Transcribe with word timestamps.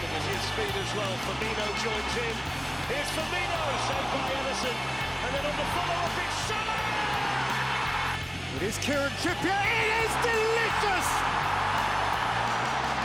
his 0.00 0.42
speed 0.50 0.74
as 0.74 0.90
well. 0.96 1.14
Firmino 1.22 1.66
joins 1.82 2.14
in. 2.18 2.34
Here's 2.90 3.10
Firmino, 3.14 3.60
saved 3.86 4.10
by 4.10 4.26
Ederson. 4.34 4.76
And 5.24 5.30
then 5.34 5.44
on 5.46 5.54
the 5.54 5.66
follow-up, 5.74 6.18
it's 6.18 6.38
Salah! 6.50 6.82
It 8.56 8.62
is 8.68 8.78
Kieran 8.78 9.12
Trippier. 9.22 9.54
It 9.54 10.04
is 10.04 10.12
delicious! 10.26 11.08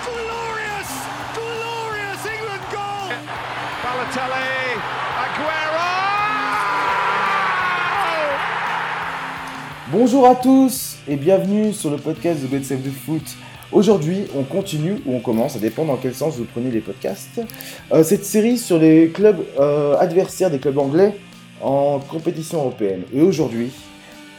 Glorious, 0.10 0.90
glorious 1.38 2.22
England 2.26 2.66
goal! 2.72 3.14
Balotelli, 3.84 4.82
Aguero! 5.26 5.90
Bonjour 9.92 10.28
à 10.28 10.36
tous 10.36 10.98
et 11.08 11.16
bienvenue 11.16 11.74
sur 11.74 11.90
le 11.90 11.98
podcast 11.98 12.42
de 12.42 12.48
God 12.48 12.64
Save 12.64 12.82
the 12.84 12.92
Foot. 12.92 13.36
Aujourd'hui, 13.72 14.24
on 14.36 14.42
continue 14.42 14.96
ou 15.06 15.14
on 15.14 15.20
commence, 15.20 15.54
ça 15.54 15.60
dépend 15.60 15.86
dans 15.86 15.98
quel 15.98 16.16
sens 16.16 16.38
vous 16.38 16.46
prenez 16.46 16.72
les 16.72 16.80
podcasts. 16.80 17.40
euh, 17.92 18.04
cette 18.04 18.26
série 18.26 18.58
sur 18.58 18.80
les 18.80 19.10
clubs 19.10 19.46
euh, 19.60 19.96
adversaires 20.00 20.50
des 20.50 20.58
clubs 20.58 20.80
anglais 20.80 21.16
en 21.62 22.00
compétition 22.00 22.62
européenne. 22.62 23.04
Et 23.14 23.22
aujourd'hui, 23.22 23.72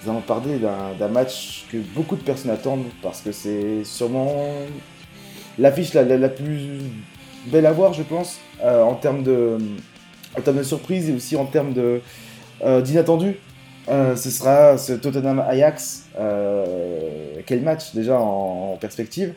nous 0.02 0.10
allons 0.10 0.20
parler 0.20 0.58
d'un 0.58 1.08
match 1.08 1.64
que 1.70 1.76
beaucoup 1.94 2.16
de 2.16 2.22
personnes 2.22 2.50
attendent 2.50 2.86
parce 3.02 3.20
que 3.20 3.30
c'est 3.30 3.84
sûrement 3.84 4.52
l'affiche 5.60 5.94
la, 5.94 6.28
plus 6.28 6.80
belle 7.46 7.66
à 7.66 7.72
voir, 7.72 7.92
je 7.92 8.02
pense, 8.02 8.40
euh, 8.64 8.82
en 8.82 8.94
termes 8.94 9.22
de, 9.22 9.58
de 10.44 10.62
surprise 10.64 11.08
et 11.08 11.12
aussi 11.12 11.36
en 11.36 11.44
termes 11.44 11.72
d'inattendu. 12.82 13.36
Euh, 13.90 14.14
ce 14.14 14.30
sera 14.30 14.78
ce 14.78 14.92
Tottenham 14.92 15.40
Ajax. 15.40 16.06
Euh, 16.18 17.40
quel 17.46 17.62
match 17.62 17.94
déjà 17.94 18.20
en, 18.20 18.74
en 18.74 18.76
perspective. 18.76 19.34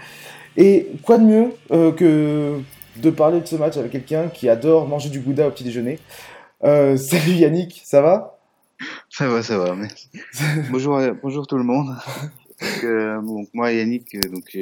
Et 0.58 0.92
quoi 1.02 1.18
de 1.18 1.24
mieux 1.24 1.52
euh, 1.72 1.92
que 1.92 2.60
de 2.98 3.10
parler 3.10 3.42
de 3.42 3.48
ce 3.48 3.56
match 3.56 3.78
avec 3.78 3.92
quelqu'un 3.92 4.28
qui 4.28 4.48
adore 4.50 4.88
manger 4.88 5.10
du 5.10 5.20
gouda 5.20 5.48
au 5.48 5.52
petit 5.52 5.64
déjeuner? 5.64 6.00
Salut 6.62 7.34
Yannick, 7.34 7.82
ça 7.84 8.02
va? 8.02 8.40
Ça 9.10 9.28
va, 9.28 9.44
ça 9.44 9.58
va, 9.58 9.76
merci. 9.76 10.10
bonjour, 10.72 11.00
bonjour 11.22 11.48
tout 11.48 11.58
le 11.58 11.64
monde. 11.64 11.96
Donc, 12.62 13.50
moi, 13.54 13.72
Yannick, 13.74 14.16
donc, 14.30 14.58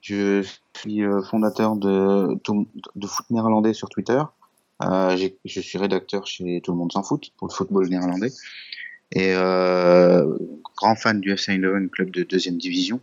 je 0.00 0.44
suis 0.76 1.02
fondateur 1.30 1.76
de, 1.76 2.34
de 2.96 3.06
foot 3.06 3.26
néerlandais 3.30 3.72
sur 3.72 3.88
Twitter. 3.88 4.20
Euh, 4.82 5.16
je 5.44 5.60
suis 5.60 5.78
rédacteur 5.78 6.26
chez 6.26 6.60
Tout 6.62 6.72
le 6.72 6.78
monde 6.78 6.92
s'en 6.92 7.02
foot 7.02 7.32
pour 7.38 7.48
le 7.48 7.52
football 7.52 7.88
néerlandais. 7.88 8.30
Et 9.12 9.32
euh, 9.34 10.36
grand 10.76 10.96
fan 10.96 11.20
du 11.20 11.32
FC 11.32 11.52
Eindhoven, 11.52 11.88
club 11.88 12.10
de 12.10 12.22
deuxième 12.22 12.58
division. 12.58 13.00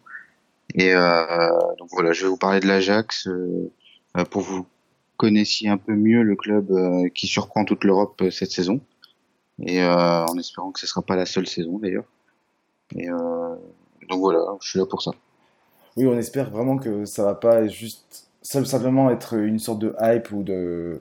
Et 0.76 0.94
euh, 0.94 1.50
donc 1.78 1.90
voilà, 1.92 2.14
je 2.14 2.24
vais 2.24 2.30
vous 2.30 2.38
parler 2.38 2.60
de 2.60 2.68
l'Ajax 2.68 3.28
euh, 3.28 3.72
pour 4.30 4.42
vous 4.42 4.66
connaissiez 5.18 5.70
un 5.70 5.78
peu 5.78 5.94
mieux 5.94 6.24
le 6.24 6.36
club 6.36 6.74
qui 7.14 7.28
surprend 7.28 7.64
toute 7.64 7.84
l'Europe 7.84 8.22
cette 8.32 8.52
saison 8.52 8.82
et 9.62 9.82
en 9.86 10.38
espérant 10.38 10.72
que 10.72 10.80
ce 10.80 10.88
sera 10.88 11.02
pas 11.02 11.16
la 11.16 11.26
seule 11.26 11.48
saison 11.48 11.78
d'ailleurs. 11.78 12.04
Et 12.96 13.08
donc 13.08 14.20
voilà, 14.20 14.40
je 14.62 14.70
suis 14.70 14.80
là 14.80 14.86
pour 14.86 15.02
ça. 15.02 15.12
Oui, 15.96 16.08
on 16.08 16.18
espère 16.18 16.50
vraiment 16.50 16.78
que 16.78 17.06
ça 17.06 17.24
va 17.24 17.36
pas 17.36 17.68
juste 17.68 18.28
simplement 18.42 19.12
être 19.12 19.36
une 19.36 19.60
sorte 19.60 19.80
de 19.80 19.96
hype 20.02 20.32
ou 20.32 20.44
de, 20.44 21.00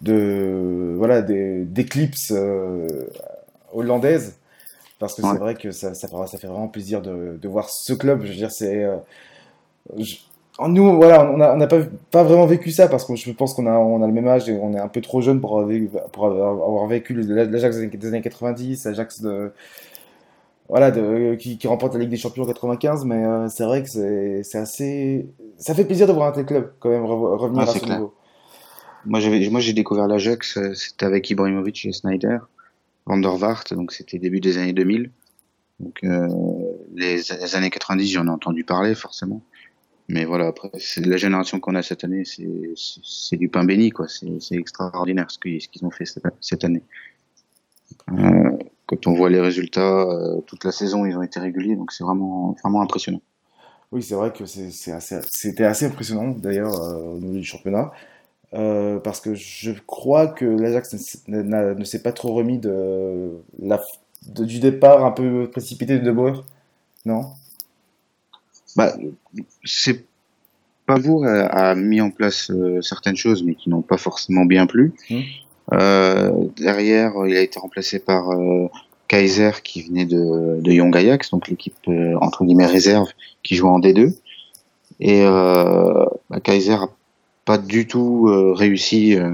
de 0.00 0.94
voilà, 0.96 1.20
d'éclipse 1.20 2.32
hollandaise. 3.72 4.37
Parce 4.98 5.14
que 5.14 5.22
c'est 5.22 5.38
vrai 5.38 5.54
que 5.54 5.70
ça, 5.70 5.94
ça, 5.94 6.08
fait 6.08 6.46
vraiment 6.48 6.68
plaisir 6.68 7.00
de, 7.02 7.38
de 7.40 7.48
voir 7.48 7.70
ce 7.70 7.92
club. 7.92 8.22
Je 8.24 8.28
veux 8.28 8.34
dire, 8.34 8.50
c'est. 8.50 8.84
euh, 8.84 8.96
nous, 10.66 10.96
voilà, 10.96 11.30
on 11.30 11.36
n'a 11.36 11.54
on 11.54 11.68
pas, 11.68 11.78
pas 12.10 12.24
vraiment 12.24 12.46
vécu 12.46 12.72
ça 12.72 12.88
parce 12.88 13.04
que 13.04 13.14
je 13.14 13.30
pense 13.30 13.54
qu'on 13.54 13.66
a, 13.66 13.78
on 13.78 14.02
a 14.02 14.06
le 14.08 14.12
même 14.12 14.26
âge 14.26 14.48
et 14.48 14.58
on 14.60 14.72
est 14.74 14.78
un 14.80 14.88
peu 14.88 15.00
trop 15.00 15.20
jeune 15.20 15.40
pour 15.40 15.52
avoir 15.52 15.68
vécu, 15.68 15.88
pour 16.12 16.26
avoir 16.26 16.50
avoir 16.50 16.86
vécu 16.88 17.14
l'Ajax 17.14 17.76
des 17.76 17.82
années- 17.84 17.96
des 17.96 18.08
années 18.08 18.22
90, 18.22 18.84
l'Ajax 18.86 19.20
de, 19.20 19.52
voilà, 20.68 20.90
de, 20.90 21.36
qui, 21.36 21.58
qui 21.58 21.68
remporte 21.68 21.94
la 21.94 22.00
Ligue 22.00 22.10
des 22.10 22.16
Champions 22.16 22.42
en 22.42 22.46
95, 22.46 23.04
mais 23.04 23.24
euh, 23.24 23.48
c'est 23.48 23.64
vrai 23.64 23.84
que 23.84 23.88
c'est 23.88 24.58
assez. 24.58 25.28
Ça 25.58 25.74
fait 25.74 25.84
plaisir 25.84 26.08
de 26.08 26.12
voir 26.12 26.26
un 26.26 26.32
tel 26.32 26.44
club 26.44 26.72
quand 26.80 26.90
même 26.90 27.04
revenir 27.06 27.60
Ah, 27.60 27.62
à 27.62 27.66
ce 27.66 27.78
clair. 27.78 27.98
niveau. 27.98 28.12
Moi 29.06 29.20
j'ai 29.20 29.72
découvert 29.72 30.08
l'Ajax, 30.08 30.58
euh, 30.58 30.74
c'était 30.74 31.06
avec 31.06 31.30
Ibrahimovic 31.30 31.86
et 31.86 31.92
Snyder, 31.92 32.38
Van 33.08 33.16
der 33.16 33.36
Vaart, 33.36 33.64
donc 33.70 33.92
c'était 33.92 34.18
début 34.18 34.38
des 34.38 34.58
années 34.58 34.74
2000. 34.74 35.10
Donc 35.80 35.98
euh, 36.04 36.28
les, 36.94 37.54
années 37.54 37.70
90, 37.70 38.06
j'en 38.06 38.26
ai 38.26 38.30
entendu 38.30 38.64
parler 38.64 38.94
forcément. 38.94 39.40
Mais 40.10 40.26
voilà, 40.26 40.48
après 40.48 40.70
c'est 40.78 41.04
la 41.04 41.16
génération 41.16 41.58
qu'on 41.58 41.74
a 41.74 41.82
cette 41.82 42.04
année, 42.04 42.24
c'est 42.24 43.36
du 43.36 43.48
pain 43.48 43.64
béni 43.64 43.90
quoi. 43.90 44.06
C'est 44.08 44.56
extraordinaire 44.56 45.30
ce 45.30 45.38
qu'ils 45.38 45.58
qu'ils 45.58 45.86
ont 45.86 45.90
fait 45.90 46.04
cette, 46.40 46.64
année. 46.64 46.82
Euh, 48.12 48.50
quand 48.86 49.06
on 49.06 49.14
voit 49.14 49.30
les 49.30 49.40
résultats, 49.40 50.02
euh, 50.02 50.40
toute 50.42 50.64
la 50.64 50.72
saison 50.72 51.06
ils 51.06 51.16
ont 51.16 51.22
été 51.22 51.40
réguliers, 51.40 51.76
donc 51.76 51.92
c'est 51.92 52.04
vraiment 52.04 52.56
vraiment 52.62 52.82
impressionnant. 52.82 53.22
Oui, 53.90 54.02
c'est 54.02 54.14
vrai 54.14 54.32
que 54.34 54.44
c'est 54.44 54.92
assez, 54.92 55.18
c'était 55.30 55.64
assez 55.64 55.86
impressionnant 55.86 56.28
d'ailleurs 56.28 56.74
au 56.74 57.18
niveau 57.18 57.38
du 57.38 57.44
championnat. 57.44 57.90
Euh, 58.54 58.98
parce 58.98 59.20
que 59.20 59.34
je 59.34 59.72
crois 59.86 60.26
que 60.26 60.46
l'Ajax 60.46 61.24
ne, 61.28 61.84
s'est 61.84 62.02
pas 62.02 62.12
trop 62.12 62.32
remis 62.32 62.58
de 62.58 63.30
la, 63.58 63.78
de- 64.26 64.44
du 64.44 64.58
départ 64.58 65.04
un 65.04 65.10
peu 65.10 65.48
précipité 65.50 65.98
de 65.98 66.04
De 66.04 66.10
Boer. 66.10 66.32
Non? 67.04 67.26
Bah, 68.74 68.94
c'est 69.64 70.04
Pavour 70.86 71.26
a, 71.26 71.40
a 71.70 71.74
mis 71.74 72.00
en 72.00 72.10
place 72.10 72.50
euh, 72.50 72.80
certaines 72.80 73.16
choses, 73.16 73.42
mais 73.42 73.54
qui 73.54 73.68
n'ont 73.68 73.82
pas 73.82 73.98
forcément 73.98 74.46
bien 74.46 74.66
plu. 74.66 74.94
Mhm. 75.10 75.22
Euh, 75.74 76.32
derrière, 76.56 77.12
il 77.26 77.36
a 77.36 77.42
été 77.42 77.58
remplacé 77.60 77.98
par 77.98 78.30
Kaiser, 79.08 79.50
qui 79.62 79.82
venait 79.82 80.06
de, 80.06 80.58
de 80.62 80.72
Young 80.72 80.96
Ajax, 80.96 81.30
donc 81.30 81.48
l'équipe 81.48 81.76
entre 82.22 82.44
guillemets 82.46 82.64
réserve, 82.64 83.08
qui 83.42 83.54
joue 83.56 83.68
en 83.68 83.78
D2. 83.78 84.14
Et 85.00 85.22
bah, 85.24 86.40
Kaiser 86.42 86.72
a 86.72 86.88
pas 87.48 87.56
du 87.56 87.86
tout 87.86 88.26
euh, 88.28 88.52
réussi 88.52 89.16
euh, 89.16 89.30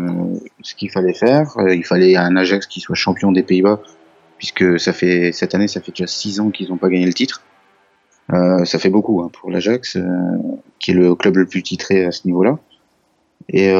ce 0.63 0.77
qu'il 0.77 0.89
fallait 0.89 1.15
faire. 1.15 1.59
Euh, 1.59 1.75
il 1.75 1.85
fallait 1.85 2.15
un 2.15 2.37
Ajax 2.37 2.69
qui 2.69 2.79
soit 2.79 2.95
champion 2.95 3.33
des 3.33 3.43
Pays-Bas, 3.43 3.81
puisque 4.39 4.79
ça 4.79 4.93
fait 4.93 5.33
cette 5.33 5.53
année, 5.53 5.67
ça 5.67 5.81
fait 5.81 5.91
déjà 5.91 6.07
six 6.07 6.39
ans 6.39 6.51
qu'ils 6.51 6.69
n'ont 6.69 6.77
pas 6.77 6.91
gagné 6.91 7.07
le 7.07 7.13
titre. 7.13 7.43
Ça 8.29 8.79
fait 8.79 8.89
beaucoup 8.89 9.21
hein, 9.21 9.31
pour 9.33 9.51
l'Ajax, 9.51 9.99
qui 10.79 10.93
est 10.93 10.95
le 10.95 11.15
club 11.17 11.37
le 11.37 11.47
plus 11.47 11.63
titré 11.63 12.05
à 12.05 12.13
ce 12.13 12.27
niveau-là. 12.27 12.59
Et, 13.49 13.71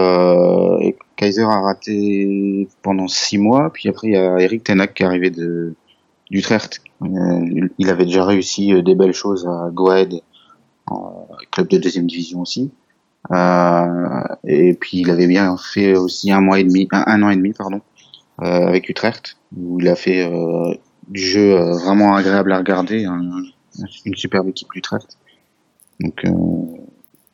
Kaiser 1.17 1.45
a 1.45 1.61
raté 1.61 2.69
pendant 2.83 3.07
six 3.07 3.39
mois, 3.39 3.71
puis 3.73 3.89
après 3.89 4.09
il 4.09 4.15
y 4.15 4.17
a 4.17 4.39
Eric 4.41 4.65
Tenak 4.65 4.95
qui 4.95 5.05
est 5.05 5.07
arrivé 5.07 5.31
de 5.31 5.75
d'Utrecht. 6.31 6.83
Euh, 7.03 7.69
il 7.79 7.89
avait 7.89 8.05
déjà 8.05 8.25
réussi 8.25 8.83
des 8.83 8.95
belles 8.97 9.15
choses 9.15 9.47
à 9.47 9.71
Go 9.73 9.91
Ahead, 9.91 10.21
en 10.89 11.29
club 11.53 11.69
de 11.69 11.79
deuxième 11.79 12.07
division 12.07 12.41
aussi. 12.41 12.71
Euh, 13.33 14.23
et 14.45 14.75
puis 14.75 15.01
il 15.01 15.11
avait 15.11 15.27
bien 15.27 15.57
fait 15.57 15.97
aussi 15.97 16.31
un 16.31 16.41
mois 16.41 16.61
et 16.61 16.65
demi, 16.65 16.89
un, 16.93 17.23
an 17.23 17.31
et 17.31 17.37
demi 17.37 17.53
pardon, 17.53 17.81
euh, 18.43 18.67
avec 18.67 18.89
Utrecht, 18.89 19.39
où 19.57 19.81
il 19.81 19.89
a 19.89 19.97
fait 19.97 20.27
euh, 20.27 20.75
du 21.09 21.21
jeu 21.21 21.55
vraiment 21.55 22.15
agréable 22.15 22.53
à 22.53 22.59
regarder, 22.59 23.05
un- 23.07 23.43
une 24.05 24.15
superbe 24.15 24.49
équipe 24.49 24.69
d'Utrecht. 24.75 25.19
Donc 26.01 26.23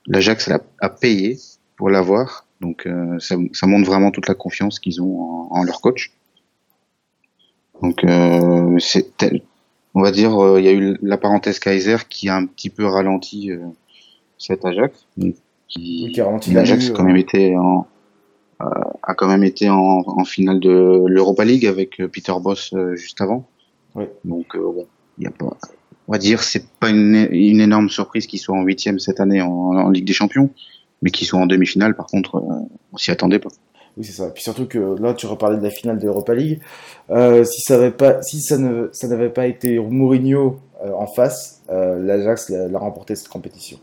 l'Ajax 0.07 0.51
a, 0.81 0.89
payé 0.91 1.39
pour 1.77 1.89
l'avoir, 1.89 2.47
donc 2.61 2.87
ça, 3.19 3.67
montre 3.67 3.91
vraiment 3.91 4.11
toute 4.11 4.29
la 4.29 4.35
confiance 4.35 4.79
qu'ils 4.79 5.01
ont 5.01 5.49
en, 5.51 5.65
leur 5.65 5.81
coach. 5.81 6.13
Donc 7.83 8.05
euh, 8.05 8.79
c'est 8.79 9.07
on 9.95 10.03
va 10.03 10.13
dire 10.13 10.31
il 10.59 10.65
y 10.65 10.69
a 10.69 10.73
eu 10.73 10.99
la 11.01 11.17
parenthèse 11.17 11.59
Kaiser 11.59 11.97
qui 12.09 12.29
a 12.29 12.37
un 12.37 12.47
petit 12.47 12.71
peu 12.71 12.85
ralenti 12.85 13.51
cet 14.39 14.65
Ajax, 14.65 15.07
qui, 15.71 16.13
Oui, 16.15 16.23
l'Ajax 16.53 16.85
l'allure, 16.85 16.95
a 16.95 16.99
quand 16.99 17.05
même 17.05 17.17
été 17.17 17.57
en 17.57 17.87
euh, 18.61 18.67
a 19.03 19.15
quand 19.15 19.29
même 19.29 19.45
été 19.45 19.71
en, 19.71 20.03
en 20.07 20.25
finale 20.25 20.61
de 20.61 21.05
l'Europa 21.07 21.45
League 21.45 21.65
avec 21.65 22.01
euh, 22.01 22.09
Peter 22.09 22.35
Boss 22.43 22.75
euh, 22.75 22.95
juste 22.95 23.21
avant. 23.21 23.47
Oui. 23.95 24.05
Donc 24.25 24.55
euh, 24.55 24.61
bon, 24.61 24.87
il 25.19 25.25
y 25.25 25.27
a 25.27 25.31
pas 25.31 25.57
on 26.09 26.13
va 26.13 26.19
dire 26.19 26.43
c'est 26.43 26.67
pas 26.81 26.91
une, 26.91 27.29
une 27.31 27.61
énorme 27.61 27.89
surprise 27.89 28.27
qu'ils 28.27 28.41
soient 28.41 28.57
en 28.57 28.63
huitième 28.63 28.99
cette 28.99 29.21
année 29.21 29.41
en, 29.41 29.49
en 29.49 29.89
Ligue 29.91 30.05
des 30.05 30.13
Champions, 30.13 30.51
mais 31.03 31.11
qu'ils 31.11 31.27
soient 31.27 31.41
en 31.41 31.47
demi-finale 31.47 31.95
par 31.95 32.07
contre 32.07 32.37
euh, 32.37 32.69
on 32.93 32.97
s'y 32.99 33.11
attendait 33.11 33.39
pas. 33.39 33.51
Oui, 33.97 34.05
c'est 34.05 34.13
ça. 34.13 34.31
Puis 34.31 34.43
surtout 34.43 34.67
que 34.67 34.79
là, 35.01 35.15
tu 35.15 35.27
reparlais 35.27 35.59
de 35.59 35.63
la 35.63 35.71
finale 35.71 35.99
de 35.99 36.05
l'Europa 36.05 36.35
League. 36.35 36.61
Euh, 37.11 37.45
si 37.45 37.61
ça 37.61 37.75
avait 37.75 37.91
pas, 37.91 38.23
si 38.23 38.41
ça 38.41 38.57
ne, 38.57 38.89
ça 38.93 39.09
n'avait 39.09 39.31
pas 39.31 39.47
été 39.47 39.79
Mourinho 39.79 40.61
euh, 40.85 40.93
en 40.93 41.07
face, 41.07 41.63
euh, 41.71 41.99
l'Ajax 41.99 42.51
l'a 42.51 42.69
l'a 42.69 42.79
remporté 42.79 43.15
cette 43.17 43.29
compétition. 43.29 43.79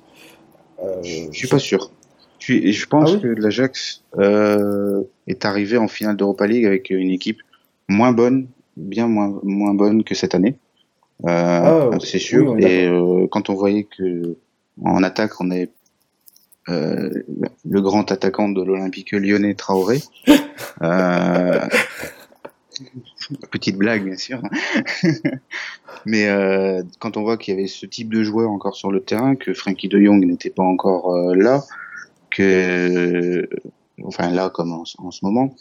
Euh, 0.84 1.02
Je 1.04 1.30
suis 1.32 1.48
pas 1.48 1.60
sûr. 1.60 1.92
Je, 2.40 2.86
pense 2.86 3.10
Ah 3.12 3.14
oui 3.16 3.22
que 3.22 3.28
l'Ajax 3.28 4.04
euh, 4.18 5.04
est 5.28 5.44
arrivé 5.44 5.78
en 5.78 5.88
finale 5.88 6.16
d'Europa 6.16 6.48
League 6.48 6.66
avec 6.66 6.90
une 6.92 7.10
équipe 7.10 7.42
moins 7.90 8.14
bonne, 8.14 8.48
bien 8.78 9.08
moins, 9.08 9.40
moins 9.44 9.74
bonne 9.74 10.04
que 10.04 10.16
cette 10.16 10.34
année. 10.36 10.56
Euh, 11.26 11.90
Ah, 11.92 11.98
c'est 12.04 12.20
sûr. 12.20 12.52
oui, 12.54 12.64
Et 12.64 12.88
euh, 12.88 13.28
quand 13.30 13.50
on 13.50 13.54
voyait 13.56 13.84
que 13.84 14.38
en 14.84 15.04
attaque, 15.04 15.42
on 15.42 15.52
est 15.52 15.72
le 16.70 17.82
grand 17.82 18.12
attaquant 18.12 18.50
de 18.50 18.64
l'Olympique 18.64 19.12
lyonnais 19.14 19.56
Traoré. 19.56 20.00
petite 23.52 23.78
blague, 23.78 24.04
bien 24.04 24.18
sûr. 24.18 24.42
Mais 26.06 26.28
quand 27.00 27.18
on 27.18 27.24
voit 27.24 27.38
qu'il 27.38 27.56
y 27.56 27.58
avait 27.58 27.68
ce 27.68 27.86
type 27.86 28.14
de 28.14 28.24
joueur 28.24 28.50
encore 28.52 28.76
sur 28.76 28.92
le 28.92 29.02
terrain, 29.02 29.36
que 29.36 29.54
Frankie 29.54 29.88
de 29.88 30.00
Jong 30.00 30.24
n'était 30.26 30.50
pas 30.50 30.64
encore 30.64 31.16
là, 31.36 31.64
que, 32.30 33.48
enfin 34.04 34.30
là 34.30 34.50
comme 34.50 34.72
en, 34.72 34.86
ce 34.86 35.26
moment, 35.26 35.56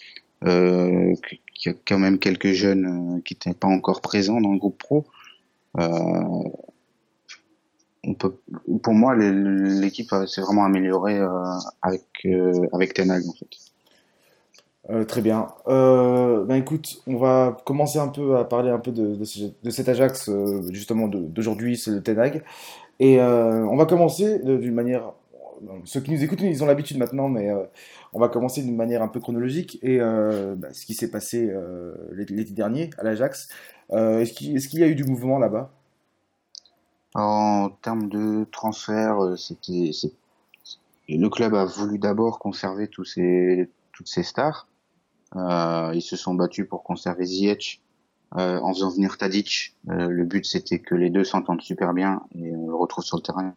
euh, 0.44 1.14
qu'il 1.54 1.72
y 1.72 1.74
a 1.74 1.78
quand 1.86 1.98
même 1.98 2.18
quelques 2.18 2.52
jeunes 2.52 3.22
qui 3.24 3.34
n'étaient 3.34 3.54
pas 3.54 3.68
encore 3.68 4.00
présents 4.00 4.40
dans 4.40 4.52
le 4.52 4.58
groupe 4.58 4.78
pro. 4.78 5.06
Euh, 5.78 6.42
on 8.04 8.14
peut, 8.14 8.36
pour 8.82 8.94
moi, 8.94 9.16
l'équipe 9.16 10.14
s'est 10.26 10.40
vraiment 10.40 10.64
améliorée 10.64 11.18
euh, 11.18 11.28
avec 11.82 12.04
euh, 12.24 12.66
avec 12.72 12.94
Tenag 12.94 13.26
en 13.26 13.32
fait. 13.32 13.48
Euh, 14.90 15.04
très 15.04 15.20
bien. 15.20 15.48
Euh, 15.66 16.44
ben 16.44 16.56
écoute, 16.56 17.02
on 17.06 17.16
va 17.16 17.56
commencer 17.64 17.98
un 17.98 18.08
peu 18.08 18.36
à 18.36 18.44
parler 18.44 18.70
un 18.70 18.78
peu 18.78 18.92
de, 18.92 19.24
cet 19.24 19.88
Ajax 19.88 20.30
justement 20.70 21.08
d'aujourd'hui, 21.08 21.76
c'est 21.76 21.90
le 21.90 22.02
Tenag. 22.02 22.42
Et 23.00 23.20
on 23.20 23.76
va 23.76 23.86
commencer 23.86 24.38
d'une 24.38 24.74
manière. 24.74 25.12
Ceux 25.84 26.00
qui 26.00 26.10
nous 26.10 26.22
écoutent, 26.22 26.40
ils 26.42 26.62
ont 26.62 26.66
l'habitude 26.66 26.98
maintenant, 26.98 27.28
mais 27.28 27.50
on 28.12 28.20
va 28.20 28.28
commencer 28.28 28.62
d'une 28.62 28.76
manière 28.76 29.02
un 29.02 29.08
peu 29.08 29.20
chronologique. 29.20 29.78
Et 29.82 29.98
ben, 29.98 30.72
ce 30.72 30.86
qui 30.86 30.94
s'est 30.94 31.10
passé 31.10 31.52
l'été 32.12 32.52
dernier 32.52 32.90
à 32.98 33.04
l'Ajax. 33.04 33.48
Est-ce 33.90 34.68
qu'il 34.68 34.80
y 34.80 34.84
a 34.84 34.86
eu 34.86 34.94
du 34.94 35.04
mouvement 35.04 35.38
là-bas? 35.38 35.70
En 37.18 37.70
termes 37.80 38.10
de 38.10 38.44
transfert, 38.52 39.24
euh, 39.24 39.36
c'était 39.36 39.90
le 41.08 41.28
club 41.30 41.54
a 41.54 41.64
voulu 41.64 41.98
d'abord 41.98 42.38
conserver 42.38 42.88
tous 42.88 43.04
ces, 43.04 43.70
toutes 43.94 44.08
ces 44.08 44.22
stars. 44.22 44.68
Euh, 45.34 45.92
ils 45.94 46.02
se 46.02 46.16
sont 46.16 46.34
battus 46.34 46.66
pour 46.68 46.84
conserver 46.84 47.24
Ziyech 47.24 47.80
euh, 48.36 48.60
en 48.60 48.72
faisant 48.72 48.90
venir 48.90 49.18
Tadic. 49.18 49.74
Euh, 49.88 50.08
le 50.08 50.24
but 50.24 50.44
c'était 50.44 50.78
que 50.78 50.94
les 50.94 51.10
deux 51.10 51.24
s'entendent 51.24 51.62
super 51.62 51.92
bien 51.94 52.22
et 52.34 52.54
on 52.54 52.68
le 52.68 52.74
retrouve 52.74 53.04
sur 53.04 53.16
le 53.16 53.22
terrain. 53.22 53.54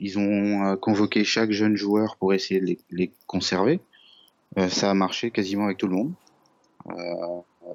Ils 0.00 0.18
ont 0.18 0.76
convoqué 0.78 1.22
chaque 1.22 1.52
jeune 1.52 1.76
joueur 1.76 2.16
pour 2.16 2.34
essayer 2.34 2.60
de 2.60 2.66
les, 2.66 2.78
les 2.90 3.12
conserver. 3.26 3.80
ça 4.68 4.90
a 4.90 4.94
marché 4.94 5.30
quasiment 5.30 5.66
avec 5.66 5.78
tout 5.78 5.86
le 5.86 5.94
monde. 5.94 6.12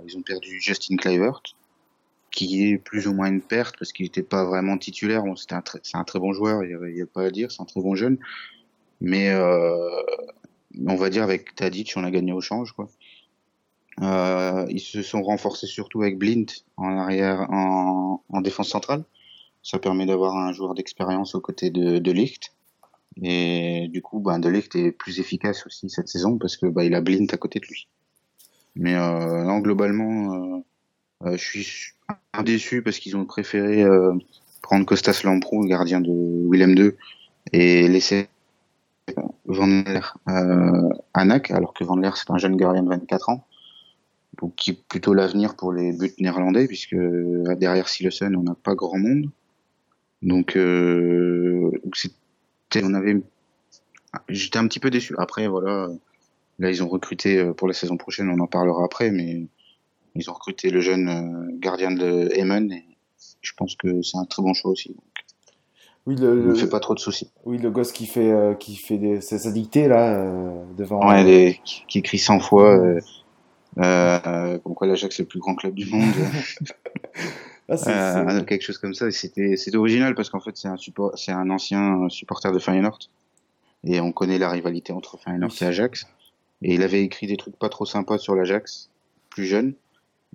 ils 0.05 0.17
ont 0.17 0.21
perdu 0.23 0.59
Justin 0.59 0.97
Kluivert, 0.97 1.41
qui 2.31 2.67
est 2.67 2.77
plus 2.77 3.07
ou 3.07 3.13
moins 3.13 3.27
une 3.27 3.41
perte 3.41 3.77
parce 3.79 3.93
qu'il 3.93 4.05
n'était 4.05 4.23
pas 4.23 4.43
vraiment 4.43 4.77
titulaire. 4.77 5.23
Bon, 5.23 5.37
c'était 5.37 5.55
un 5.55 5.63
c'est 5.83 5.95
un 5.95 6.03
très 6.03 6.19
bon 6.19 6.33
joueur, 6.33 6.63
il 6.65 6.93
n'y 6.93 7.01
a, 7.01 7.05
pas 7.05 7.23
à 7.23 7.31
dire, 7.31 7.49
c'est 7.49 7.61
un 7.61 7.65
très 7.65 7.81
bon 7.81 7.95
jeune. 7.95 8.17
Mais 8.99 9.29
euh, 9.29 9.89
on 10.87 10.95
va 10.95 11.09
dire 11.09 11.23
avec 11.23 11.55
Tadic, 11.55 11.93
on 11.95 12.03
a 12.03 12.11
gagné 12.11 12.33
au 12.33 12.41
change. 12.41 12.73
Euh, 14.01 14.65
ils 14.69 14.81
se 14.81 15.01
sont 15.01 15.23
renforcés 15.23 15.67
surtout 15.67 16.01
avec 16.01 16.17
Blind 16.17 16.49
en 16.77 16.97
arrière, 16.97 17.47
en, 17.51 18.21
en 18.29 18.41
défense 18.41 18.69
centrale. 18.69 19.03
Ça 19.63 19.79
permet 19.79 20.05
d'avoir 20.05 20.35
un 20.35 20.51
joueur 20.51 20.73
d'expérience 20.75 21.33
aux 21.33 21.41
côtés 21.41 21.69
de, 21.69 21.97
de 21.97 22.11
Licht. 22.11 22.53
Et 23.21 23.87
du 23.87 24.01
coup, 24.01 24.19
ben, 24.19 24.39
De 24.39 24.49
Ligt 24.49 24.75
est 24.75 24.91
plus 24.91 25.19
efficace 25.19 25.65
aussi 25.65 25.89
cette 25.89 26.09
saison 26.09 26.37
parce 26.37 26.57
que 26.57 26.65
bah, 26.65 26.83
il 26.83 26.93
a 26.93 27.01
Blind 27.01 27.33
à 27.33 27.37
côté 27.37 27.59
de 27.59 27.65
lui. 27.65 27.87
Mais 28.75 28.95
euh, 28.95 29.43
non, 29.43 29.59
globalement, 29.59 30.63
euh, 31.23 31.37
je 31.37 31.43
suis 31.43 31.93
déçu 32.43 32.81
parce 32.81 32.99
qu'ils 32.99 33.15
ont 33.15 33.25
préféré 33.25 33.85
prendre 34.61 34.85
Costas 34.85 35.21
Lamprou, 35.23 35.65
gardien 35.65 36.01
de 36.01 36.11
Willem 36.49 36.75
II, 36.77 36.91
et 37.53 37.87
laisser 37.87 38.27
Van 39.45 39.67
Leer 39.67 40.17
euh, 40.29 40.89
Anak, 41.13 41.51
alors 41.51 41.73
que 41.73 41.83
Van 41.83 41.95
Leer 41.95 42.15
c'est 42.15 42.31
un 42.31 42.37
jeune 42.37 42.57
gardien 42.57 42.83
de 42.83 42.89
24 42.89 43.29
ans, 43.29 43.47
donc 44.41 44.55
qui 44.55 44.71
est 44.71 44.87
plutôt 44.87 45.13
l'avenir 45.13 45.55
pour 45.55 45.71
les 45.71 45.91
buts 45.91 46.13
néerlandais, 46.19 46.67
puisque 46.67 46.93
euh, 46.93 47.55
derrière 47.55 47.87
Silesen 47.87 48.35
on 48.35 48.43
n'a 48.43 48.55
pas 48.55 48.75
grand 48.75 48.97
monde. 48.97 49.29
Donc, 50.21 50.55
euh, 50.55 51.71
on 52.75 52.93
avait, 52.93 53.21
j'étais 54.27 54.57
un 54.57 54.67
petit 54.67 54.79
peu 54.79 54.89
déçu. 54.89 55.13
Après 55.17 55.47
voilà, 55.47 55.89
là 56.59 56.69
ils 56.71 56.83
ont 56.83 56.89
recruté 56.89 57.37
euh, 57.37 57.53
pour 57.53 57.67
la 57.67 57.73
saison 57.73 57.95
prochaine, 57.95 58.29
on 58.29 58.39
en 58.39 58.47
parlera 58.47 58.83
après, 58.83 59.11
mais 59.11 59.47
ils 60.15 60.29
ont 60.29 60.33
recruté 60.33 60.71
le 60.71 60.81
jeune 60.81 61.09
euh, 61.09 61.57
gardien 61.59 61.91
de 61.91 62.29
Emen 62.35 62.71
et 62.71 62.85
je 63.41 63.53
pense 63.55 63.75
que 63.75 64.01
c'est 64.01 64.17
un 64.17 64.25
très 64.25 64.41
bon 64.41 64.53
choix 64.53 64.71
aussi. 64.71 64.95
Oui, 66.07 66.15
le, 66.15 66.35
ne 66.35 66.53
fait 66.53 66.69
pas 66.69 66.79
trop 66.79 66.93
de 66.93 66.99
soucis. 66.99 67.31
Oui, 67.45 67.57
le 67.57 67.71
gosse 67.71 67.91
qui 67.91 68.05
fait, 68.05 68.31
euh, 68.31 68.53
qui 68.53 68.75
fait 68.75 68.97
des, 68.97 69.21
sa 69.21 69.51
dictée 69.51 69.87
là, 69.87 70.13
euh, 70.13 70.63
devant. 70.77 71.07
Ouais, 71.07 71.23
les, 71.23 71.59
qui, 71.65 71.83
qui, 71.87 71.99
écrit 71.99 72.19
100 72.19 72.39
fois. 72.39 72.77
Euh, 72.77 72.99
euh, 73.77 74.57
comme 74.59 74.73
quoi 74.73 74.87
l'Ajax 74.87 75.17
c'est 75.17 75.23
le 75.23 75.27
plus 75.27 75.39
grand 75.39 75.55
club 75.55 75.73
du 75.73 75.85
monde. 75.87 76.03
ah, 77.69 77.75
euh, 77.87 78.43
quelque 78.43 78.61
chose 78.61 78.77
comme 78.77 78.93
ça. 78.93 79.11
C'était, 79.11 79.57
c'était 79.57 79.77
original 79.77 80.15
parce 80.15 80.29
qu'en 80.29 80.39
fait 80.39 80.55
c'est 80.55 80.67
un 80.67 80.77
support, 80.77 81.17
c'est 81.17 81.31
un 81.31 81.49
ancien 81.49 82.07
supporter 82.09 82.51
de 82.53 82.59
Feyenoord 82.59 82.99
et 83.83 83.99
on 83.99 84.11
connaît 84.11 84.37
la 84.37 84.49
rivalité 84.49 84.93
entre 84.93 85.17
Feyenoord 85.17 85.51
oui. 85.51 85.57
et 85.61 85.65
Ajax. 85.65 86.07
Et 86.61 86.73
il 86.75 86.83
avait 86.83 87.03
écrit 87.03 87.27
des 87.27 87.37
trucs 87.37 87.57
pas 87.57 87.69
trop 87.69 87.85
sympas 87.85 88.17
sur 88.17 88.33
l'Ajax, 88.33 88.89
plus 89.29 89.45
jeune. 89.45 89.73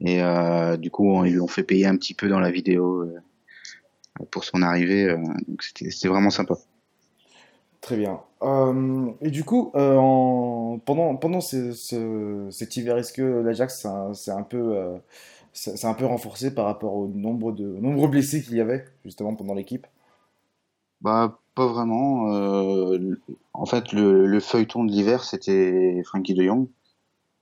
Et 0.03 0.23
euh, 0.23 0.77
du 0.77 0.91
coup, 0.91 1.25
ils 1.25 1.33
lui 1.33 1.41
ont 1.41 1.47
fait 1.47 1.63
payer 1.63 1.87
un 1.87 1.97
petit 1.97 2.15
peu 2.15 2.29
dans 2.29 2.41
la 2.41 2.51
vidéo 2.51 3.03
euh, 3.03 3.21
pour 4.31 4.45
son 4.45 4.63
arrivée. 4.63 5.05
Euh, 5.05 5.19
donc 5.49 5.63
c'était 5.63 6.09
vraiment 6.09 6.31
sympa. 6.31 6.57
Très 7.81 7.97
bien. 7.97 8.21
Euh, 8.43 9.11
et 9.23 9.31
du 9.31 9.45
coup, 9.45 9.73
euh, 9.75 9.97
en, 9.97 10.79
pendant, 10.85 11.17
pendant 11.17 11.41
ce, 11.41 11.73
ce, 11.73 12.49
cet 12.51 12.77
hiver, 12.77 12.99
est-ce 12.99 13.13
que 13.13 13.23
l'Ajax 13.23 13.87
c'est 14.13 14.31
un, 14.31 14.43
peu, 14.43 14.77
euh, 14.77 14.99
c'est 15.53 15.87
un 15.87 15.95
peu 15.95 16.05
renforcé 16.05 16.55
par 16.55 16.67
rapport 16.67 16.95
au 16.95 17.09
nombre 17.09 17.53
de 17.53 17.65
nombreux 17.65 18.09
blessés 18.09 18.43
qu'il 18.43 18.57
y 18.57 18.61
avait 18.61 18.85
justement 19.05 19.35
pendant 19.35 19.55
l'équipe? 19.55 19.87
Bah 21.01 21.39
pas 21.55 21.67
vraiment. 21.67 22.27
en 23.55 23.67
fait, 23.67 23.93
le, 23.93 24.27
le 24.27 24.41
feuilleton 24.41 24.85
de 24.85 24.91
l'hiver 24.91 25.25
c'était 25.25 26.03
Frankie 26.05 26.35
De 26.35 26.43
Jong 26.43 26.69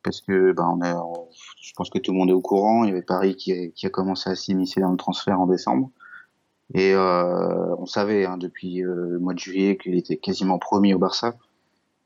parce 0.05 0.21
que 0.21 0.53
bah, 0.53 0.69
on 0.73 0.81
a, 0.81 1.05
je 1.61 1.73
pense 1.77 1.91
que 1.91 1.99
tout 1.99 2.13
le 2.13 2.19
monde 2.19 2.31
est 2.31 2.35
au 2.35 2.41
courant. 2.41 2.85
Il 2.85 2.91
y 2.91 2.93
avait 2.93 3.03
Paris 3.03 3.35
qui 3.35 3.53
a, 3.53 3.69
qui 3.69 3.87
a 3.87 3.91
commencé 3.91 4.31
à 4.31 4.37
s'immiscer 4.37 4.81
dans 4.81 4.93
le 4.93 4.97
transfert 4.97 5.41
en 5.41 5.47
décembre. 5.47 5.91
Et 6.75 6.93
euh, 6.95 7.75
on 7.79 7.87
savait 7.87 8.27
hein, 8.27 8.37
depuis 8.37 8.85
euh, 8.85 9.07
le 9.11 9.19
mois 9.19 9.35
de 9.35 9.39
juillet 9.39 9.77
qu'il 9.77 9.97
était 9.97 10.19
quasiment 10.19 10.59
promis 10.59 10.93
au 10.95 10.99
Barça. 10.99 11.37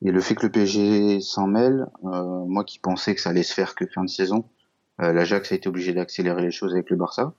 Et 0.03 0.11
le 0.11 0.21
fait 0.21 0.35
que 0.35 0.47
le 0.47 0.53
PSG 0.53 1.21
s'en 1.21 1.47
mêle, 1.47 1.87
euh, 2.05 2.45
moi 2.45 2.65
qui 2.65 2.79
pensais 2.79 3.15
que 3.15 3.21
ça 3.21 3.31
allait 3.31 3.43
se 3.43 3.55
faire 3.55 3.75
que 3.75 3.87
fin 3.87 4.05
de 4.05 4.11
saison, 4.11 4.45
l'Ajax 4.99 5.51
a 5.51 5.57
été 5.57 5.69
obligé 5.69 5.95
d'accélérer 5.95 6.43
les 6.43 6.53
choses 6.53 6.75
avec 6.75 6.89
le 6.91 6.97
Barça. 6.97 7.35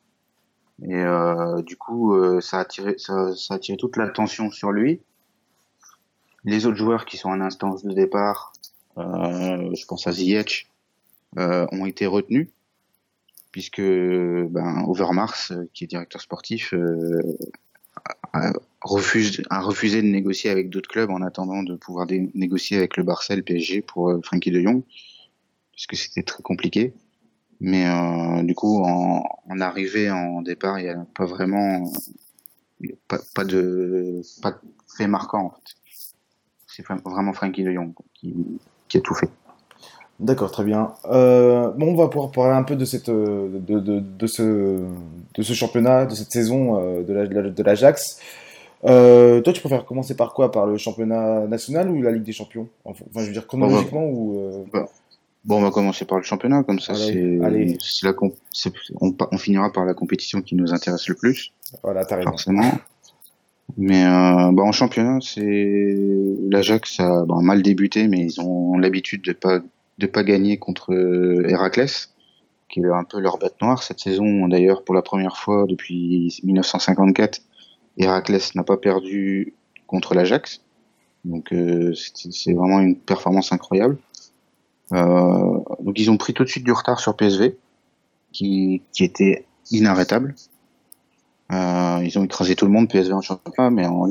Et 0.81 0.95
euh, 0.95 1.61
du 1.61 1.77
coup, 1.77 2.15
euh, 2.15 2.41
ça, 2.41 2.57
a 2.57 2.61
attiré, 2.61 2.95
ça, 2.97 3.35
ça 3.35 3.53
a 3.53 3.57
attiré 3.57 3.77
toute 3.77 3.95
l'attention 3.97 4.49
sur 4.49 4.71
lui. 4.71 5.01
Les 6.45 6.65
autres 6.65 6.77
joueurs 6.77 7.05
qui 7.05 7.17
sont 7.17 7.29
en 7.29 7.41
instance 7.41 7.83
de 7.83 7.93
départ, 7.93 8.51
euh, 8.97 9.73
je 9.73 9.85
pense 9.85 10.07
à 10.07 10.11
Ziyech, 10.11 10.69
ont 11.35 11.85
été 11.85 12.05
retenus 12.05 12.49
puisque 13.53 13.81
ben, 13.81 14.83
Overmars, 14.87 15.53
qui 15.73 15.85
est 15.85 15.87
directeur 15.87 16.19
sportif, 16.19 16.73
euh, 16.73 17.21
a, 18.33 18.51
refusé 18.81 20.01
de 20.01 20.07
négocier 20.07 20.49
avec 20.49 20.69
d'autres 20.69 20.89
clubs 20.89 21.11
en 21.11 21.21
attendant 21.21 21.61
de 21.63 21.75
pouvoir 21.75 22.07
négocier 22.33 22.75
avec 22.75 22.97
le 22.97 23.03
Barça 23.03 23.35
et 23.35 23.37
le 23.37 23.43
PSG 23.43 23.83
pour 23.83 24.09
euh, 24.09 24.19
Frankie 24.23 24.49
de 24.49 24.59
Jong, 24.59 24.81
puisque 25.71 25.95
c'était 25.95 26.23
très 26.23 26.41
compliqué. 26.41 26.93
Mais 27.61 27.87
euh, 27.87 28.41
du 28.41 28.55
coup, 28.55 28.83
en, 28.83 29.59
arrivée, 29.61 30.09
en 30.09 30.41
départ, 30.41 30.79
il 30.79 30.83
n'y 30.85 30.89
a 30.89 31.05
pas 31.15 31.25
vraiment 31.25 31.89
pas, 33.07 33.45
de 33.45 34.21
pas 34.41 34.59
fait 34.97 35.07
marquant 35.07 35.45
en 35.45 35.49
fait. 35.51 35.75
C'est 36.67 36.83
vraiment 37.05 37.33
Frankie 37.33 37.63
de 37.63 37.71
Jong 37.71 37.93
qui 38.19 38.97
a 38.97 39.01
tout 39.01 39.13
fait. 39.13 39.29
D'accord, 40.23 40.51
très 40.51 40.63
bien. 40.63 40.93
Euh, 41.11 41.69
bon, 41.71 41.91
on 41.91 41.95
va 41.95 42.07
pouvoir 42.07 42.31
parler 42.31 42.55
un 42.55 42.63
peu 42.63 42.77
de, 42.77 42.85
cette, 42.85 43.09
de, 43.09 43.49
de, 43.59 43.99
de, 43.99 44.27
ce, 44.27 44.79
de 45.35 45.41
ce 45.41 45.53
championnat, 45.53 46.05
de 46.05 46.15
cette 46.15 46.31
saison 46.31 46.79
euh, 46.79 47.03
de 47.03 47.63
l'Ajax. 47.63 48.19
Euh, 48.85 49.41
toi, 49.41 49.51
tu 49.51 49.59
préfères 49.59 49.85
commencer 49.85 50.15
par 50.15 50.33
quoi? 50.33 50.49
Par 50.49 50.65
le 50.65 50.77
championnat 50.77 51.45
national 51.47 51.89
ou 51.89 52.01
la 52.01 52.11
Ligue 52.11 52.23
des 52.23 52.31
Champions? 52.31 52.69
Enfin, 52.85 53.03
je 53.15 53.19
veux 53.19 53.33
dire 53.33 53.45
chronologiquement 53.45 54.07
bon, 54.07 54.13
ou. 54.13 54.39
Euh... 54.73 54.85
Bon, 55.43 55.57
on 55.57 55.61
va 55.61 55.71
commencer 55.71 56.05
par 56.05 56.19
le 56.19 56.23
championnat, 56.23 56.63
comme 56.63 56.79
ça, 56.79 56.95
c'est, 56.95 57.11
la 57.11 58.13
on, 59.01 59.13
on, 59.29 59.37
finira 59.37 59.73
par 59.73 59.83
la 59.83 59.93
compétition 59.93 60.41
qui 60.41 60.55
nous 60.55 60.73
intéresse 60.73 61.09
le 61.09 61.15
plus. 61.15 61.51
Voilà, 61.83 62.05
t'as 62.05 62.15
raison. 62.15 62.29
Forcément. 62.29 62.71
Mais 63.75 64.05
euh, 64.05 64.51
bah, 64.53 64.63
en 64.63 64.71
championnat, 64.71 65.19
c'est 65.21 65.97
l'Ajax 66.49 67.01
a 67.01 67.25
bah, 67.25 67.35
mal 67.41 67.61
débuté, 67.61 68.07
mais 68.07 68.19
ils 68.19 68.39
ont 68.39 68.77
l'habitude 68.77 69.21
de 69.21 69.33
pas 69.33 69.59
de 69.97 70.07
pas 70.07 70.23
gagner 70.23 70.57
contre 70.57 70.93
euh, 70.93 71.47
Héraclès, 71.49 72.13
qui 72.69 72.79
est 72.79 72.85
un 72.85 73.03
peu 73.03 73.19
leur 73.19 73.37
bête 73.37 73.55
noire 73.61 73.83
cette 73.83 73.99
saison. 73.99 74.47
D'ailleurs, 74.47 74.83
pour 74.83 74.95
la 74.95 75.01
première 75.01 75.37
fois 75.37 75.65
depuis 75.67 76.39
1954, 76.43 77.41
Héraclès 77.97 78.55
n'a 78.55 78.63
pas 78.63 78.77
perdu 78.77 79.53
contre 79.87 80.15
l'Ajax. 80.15 80.61
Donc 81.25 81.53
c'est 81.93 82.53
vraiment 82.53 82.79
une 82.79 82.97
performance 82.97 83.53
incroyable. 83.53 83.97
donc 84.91 85.97
ils 85.97 86.11
ont 86.11 86.17
pris 86.17 86.33
tout 86.33 86.43
de 86.43 86.49
suite 86.49 86.65
du 86.65 86.73
retard 86.73 86.99
sur 86.99 87.15
PSV, 87.15 87.55
qui, 88.33 88.81
qui 88.91 89.03
était 89.05 89.45
inarrêtable. 89.71 90.35
ils 91.51 92.17
ont 92.17 92.25
écrasé 92.25 92.55
tout 92.55 92.65
le 92.65 92.71
monde, 92.71 92.89
PSV 92.89 93.13
en 93.13 93.21
championnat, 93.21 93.69
mais 93.69 93.85
en, 93.85 94.09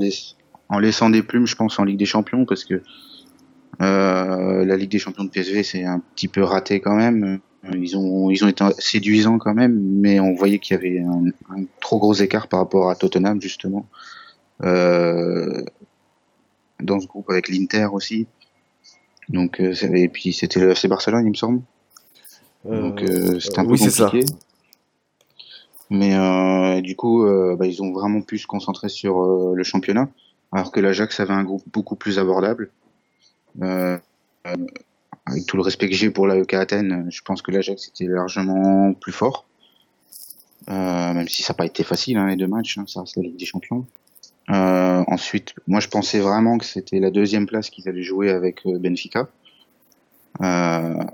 en 0.72 0.78
laissant 0.78 1.10
des 1.10 1.22
plumes, 1.22 1.46
je 1.46 1.54
pense, 1.54 1.78
en 1.78 1.84
Ligue 1.84 1.98
des 1.98 2.06
Champions, 2.06 2.46
parce 2.46 2.64
que 2.64 2.74
euh, 2.74 2.82
la 3.80 4.76
Ligue 4.76 4.90
des 4.90 4.98
Champions 4.98 5.24
de 5.24 5.30
PSV, 5.30 5.62
c'est 5.62 5.84
un 5.84 6.00
petit 6.14 6.28
peu 6.28 6.42
raté 6.42 6.80
quand 6.80 6.94
même. 6.94 7.40
Ils 7.72 7.96
ont, 7.96 8.30
ils 8.30 8.44
ont 8.44 8.48
été 8.48 8.64
séduisants 8.78 9.38
quand 9.38 9.54
même, 9.54 9.78
mais 10.00 10.18
on 10.18 10.34
voyait 10.34 10.58
qu'il 10.58 10.74
y 10.74 10.78
avait 10.78 10.98
un, 10.98 11.64
trop 11.80 11.98
gros 11.98 12.14
écart 12.14 12.48
par 12.48 12.58
rapport 12.60 12.90
à 12.90 12.96
Tottenham, 12.96 13.40
justement. 13.40 13.86
Euh, 14.64 15.62
dans 16.80 16.98
ce 16.98 17.06
groupe 17.06 17.30
avec 17.30 17.48
l'Inter 17.48 17.86
aussi. 17.92 18.26
Donc, 19.28 19.60
euh, 19.60 19.74
et 19.94 20.08
puis 20.08 20.32
c'était 20.32 20.58
le 20.58 20.70
FC 20.70 20.88
Barcelone, 20.88 21.24
il 21.24 21.30
me 21.30 21.34
semble. 21.34 21.62
Donc 22.64 23.00
c'était 23.40 23.58
un 23.58 23.66
peu 23.66 23.76
compliqué. 23.76 24.24
Mais 25.90 26.82
du 26.82 26.96
coup, 26.96 27.24
bah, 27.56 27.66
ils 27.66 27.82
ont 27.82 27.92
vraiment 27.92 28.22
pu 28.22 28.38
se 28.38 28.46
concentrer 28.46 28.88
sur 28.88 29.54
le 29.54 29.62
championnat, 29.62 30.08
alors 30.50 30.72
que 30.72 30.80
l'Ajax 30.80 31.20
avait 31.20 31.34
un 31.34 31.44
groupe 31.44 31.64
beaucoup 31.72 31.96
plus 31.96 32.18
abordable. 32.18 32.70
Euh, 33.60 33.98
avec 35.26 35.46
tout 35.46 35.56
le 35.56 35.62
respect 35.62 35.88
que 35.88 35.94
j'ai 35.94 36.10
pour 36.10 36.26
la 36.26 36.36
EK 36.36 36.54
Athènes, 36.54 37.06
je 37.10 37.22
pense 37.22 37.42
que 37.42 37.50
l'Ajax 37.50 37.88
était 37.88 38.06
largement 38.06 38.92
plus 38.94 39.12
fort. 39.12 39.46
Euh, 40.68 41.12
même 41.12 41.28
si 41.28 41.42
ça 41.42 41.52
n'a 41.52 41.56
pas 41.56 41.66
été 41.66 41.82
facile 41.82 42.16
hein, 42.16 42.26
les 42.28 42.36
deux 42.36 42.46
matchs, 42.46 42.78
hein, 42.78 42.84
ça 42.86 43.00
reste 43.00 43.16
la 43.16 43.22
Ligue 43.22 43.36
des 43.36 43.46
Champions. 43.46 43.86
Euh, 44.50 45.04
ensuite, 45.06 45.54
moi 45.66 45.80
je 45.80 45.88
pensais 45.88 46.18
vraiment 46.18 46.58
que 46.58 46.64
c'était 46.64 46.98
la 46.98 47.10
deuxième 47.10 47.46
place 47.46 47.70
qu'ils 47.70 47.88
allaient 47.88 48.02
jouer 48.02 48.30
avec 48.30 48.66
euh, 48.66 48.78
Benfica. 48.78 49.28
Euh, 50.40 51.04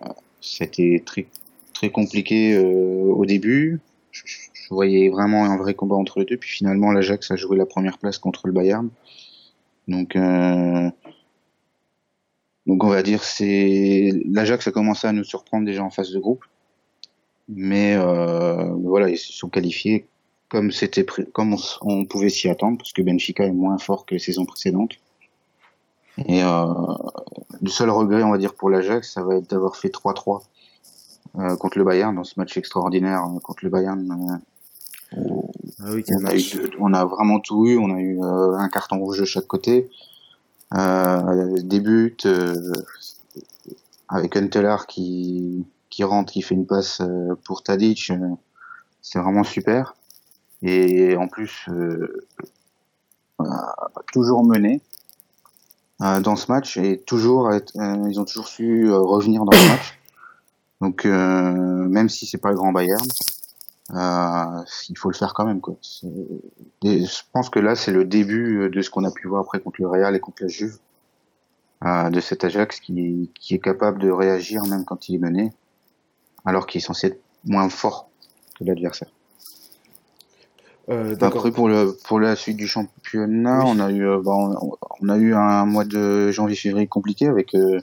c'était 0.40 1.02
très 1.04 1.26
très 1.74 1.90
compliqué 1.90 2.54
euh, 2.54 2.64
au 2.64 3.26
début. 3.26 3.80
Je, 4.10 4.22
je, 4.26 4.68
voyais 4.70 5.08
vraiment 5.08 5.44
un 5.44 5.56
vrai 5.56 5.74
combat 5.74 5.96
entre 5.96 6.18
les 6.18 6.24
deux. 6.24 6.36
Puis 6.36 6.50
finalement, 6.50 6.92
l'Ajax 6.92 7.30
a 7.30 7.36
joué 7.36 7.56
la 7.56 7.66
première 7.66 7.98
place 7.98 8.18
contre 8.18 8.46
le 8.46 8.52
Bayern. 8.52 8.88
Donc 9.86 10.14
donc 12.68 12.84
on 12.84 12.88
va 12.88 13.02
dire 13.02 13.24
c'est 13.24 14.12
l'Ajax 14.26 14.68
a 14.68 14.70
commencé 14.70 15.08
à 15.08 15.12
nous 15.12 15.24
surprendre 15.24 15.66
déjà 15.66 15.82
en 15.82 15.90
phase 15.90 16.12
de 16.12 16.20
groupe, 16.20 16.44
mais 17.48 17.96
euh, 17.96 18.70
voilà 18.84 19.08
ils 19.08 19.18
se 19.18 19.32
sont 19.32 19.48
qualifiés 19.48 20.06
comme 20.48 20.70
c'était 20.70 21.04
comme 21.04 21.56
on, 21.82 22.04
pouvait 22.04 22.30
s'y 22.30 22.48
attendre 22.48 22.78
parce 22.78 22.92
que 22.92 23.02
Benfica 23.02 23.44
est 23.44 23.52
moins 23.52 23.78
fort 23.78 24.06
que 24.06 24.14
les 24.14 24.20
saisons 24.20 24.44
précédentes. 24.44 24.92
Et 26.26 26.42
euh, 26.42 26.64
le 27.60 27.68
seul 27.68 27.90
regret 27.90 28.22
on 28.22 28.30
va 28.30 28.38
dire 28.38 28.54
pour 28.54 28.70
l'Ajax 28.70 29.12
ça 29.12 29.22
va 29.22 29.36
être 29.36 29.50
d'avoir 29.50 29.76
fait 29.76 29.88
3-3 29.88 30.42
euh, 31.38 31.56
contre 31.56 31.78
le 31.78 31.84
Bayern 31.84 32.14
dans 32.14 32.24
ce 32.24 32.34
match 32.38 32.56
extraordinaire 32.56 33.24
euh, 33.24 33.38
contre 33.40 33.64
le 33.64 33.70
Bayern. 33.70 34.40
Euh, 35.16 35.24
ah 35.80 35.90
oui, 35.92 36.04
on, 36.10 36.24
a 36.26 36.36
eu, 36.36 36.42
on 36.78 36.92
a 36.92 37.04
vraiment 37.04 37.40
tout 37.40 37.66
eu, 37.66 37.78
on 37.78 37.94
a 37.94 38.00
eu 38.00 38.18
euh, 38.22 38.52
un 38.56 38.68
carton 38.68 38.98
rouge 38.98 39.20
de 39.20 39.24
chaque 39.24 39.46
côté. 39.46 39.88
Euh, 40.76 41.62
débute 41.62 42.26
euh, 42.26 42.72
avec 44.08 44.36
Unteler 44.36 44.76
qui, 44.86 45.64
qui 45.88 46.04
rentre, 46.04 46.32
qui 46.32 46.42
fait 46.42 46.54
une 46.54 46.66
passe 46.66 47.00
euh, 47.00 47.34
pour 47.44 47.62
Tadic. 47.62 48.12
C'est 49.00 49.18
vraiment 49.18 49.44
super. 49.44 49.94
Et 50.60 51.16
en 51.16 51.28
plus, 51.28 51.68
toujours 54.12 54.44
mené 54.44 54.80
dans 56.00 56.34
ce 56.34 56.50
match 56.50 56.76
et 56.76 56.98
toujours 56.98 57.52
ils 57.76 58.18
ont 58.18 58.24
toujours 58.24 58.48
su 58.48 58.90
revenir 58.90 59.44
dans 59.44 59.56
le 59.56 59.68
match. 59.68 59.98
Donc 60.80 61.04
même 61.04 62.08
si 62.08 62.26
c'est 62.26 62.38
pas 62.38 62.50
le 62.50 62.56
grand 62.56 62.72
Bayern, 62.72 63.06
il 63.90 64.98
faut 64.98 65.10
le 65.10 65.14
faire 65.14 65.34
quand 65.34 65.46
même. 65.46 65.60
Quoi. 65.60 65.76
je 65.82 67.22
pense 67.32 67.50
que 67.50 67.58
là, 67.58 67.74
c'est 67.74 67.92
le 67.92 68.04
début 68.04 68.68
de 68.70 68.82
ce 68.82 68.90
qu'on 68.90 69.04
a 69.04 69.10
pu 69.10 69.28
voir 69.28 69.42
après 69.42 69.60
contre 69.60 69.80
le 69.80 69.88
Real 69.88 70.14
et 70.14 70.20
contre 70.20 70.42
la 70.42 70.48
Juve, 70.48 70.78
euh, 71.84 72.10
de 72.10 72.20
cet 72.20 72.42
Ajax 72.42 72.80
qui, 72.80 73.30
qui, 73.38 73.54
est 73.54 73.60
capable 73.60 74.00
de 74.00 74.10
réagir 74.10 74.64
même 74.64 74.84
quand 74.84 75.08
il 75.08 75.14
est 75.14 75.18
mené, 75.18 75.52
alors 76.44 76.66
qu'il 76.66 76.80
est 76.80 76.84
censé 76.84 77.08
être 77.08 77.20
moins 77.44 77.68
fort 77.68 78.10
que 78.58 78.64
l'adversaire. 78.64 79.08
Euh, 80.88 81.14
Après 81.20 81.52
pour 81.52 81.68
le 81.68 81.96
pour 82.06 82.18
la 82.18 82.34
suite 82.34 82.56
du 82.56 82.66
championnat, 82.66 83.62
on 83.64 83.78
a 83.78 83.92
eu 83.92 84.06
euh, 84.06 84.20
bon, 84.20 84.56
on 85.00 85.08
a 85.08 85.16
eu 85.18 85.34
un 85.34 85.66
mois 85.66 85.84
de 85.84 86.30
janvier-février 86.32 86.86
compliqué 86.86 87.26
avec 87.26 87.54
euh, 87.54 87.78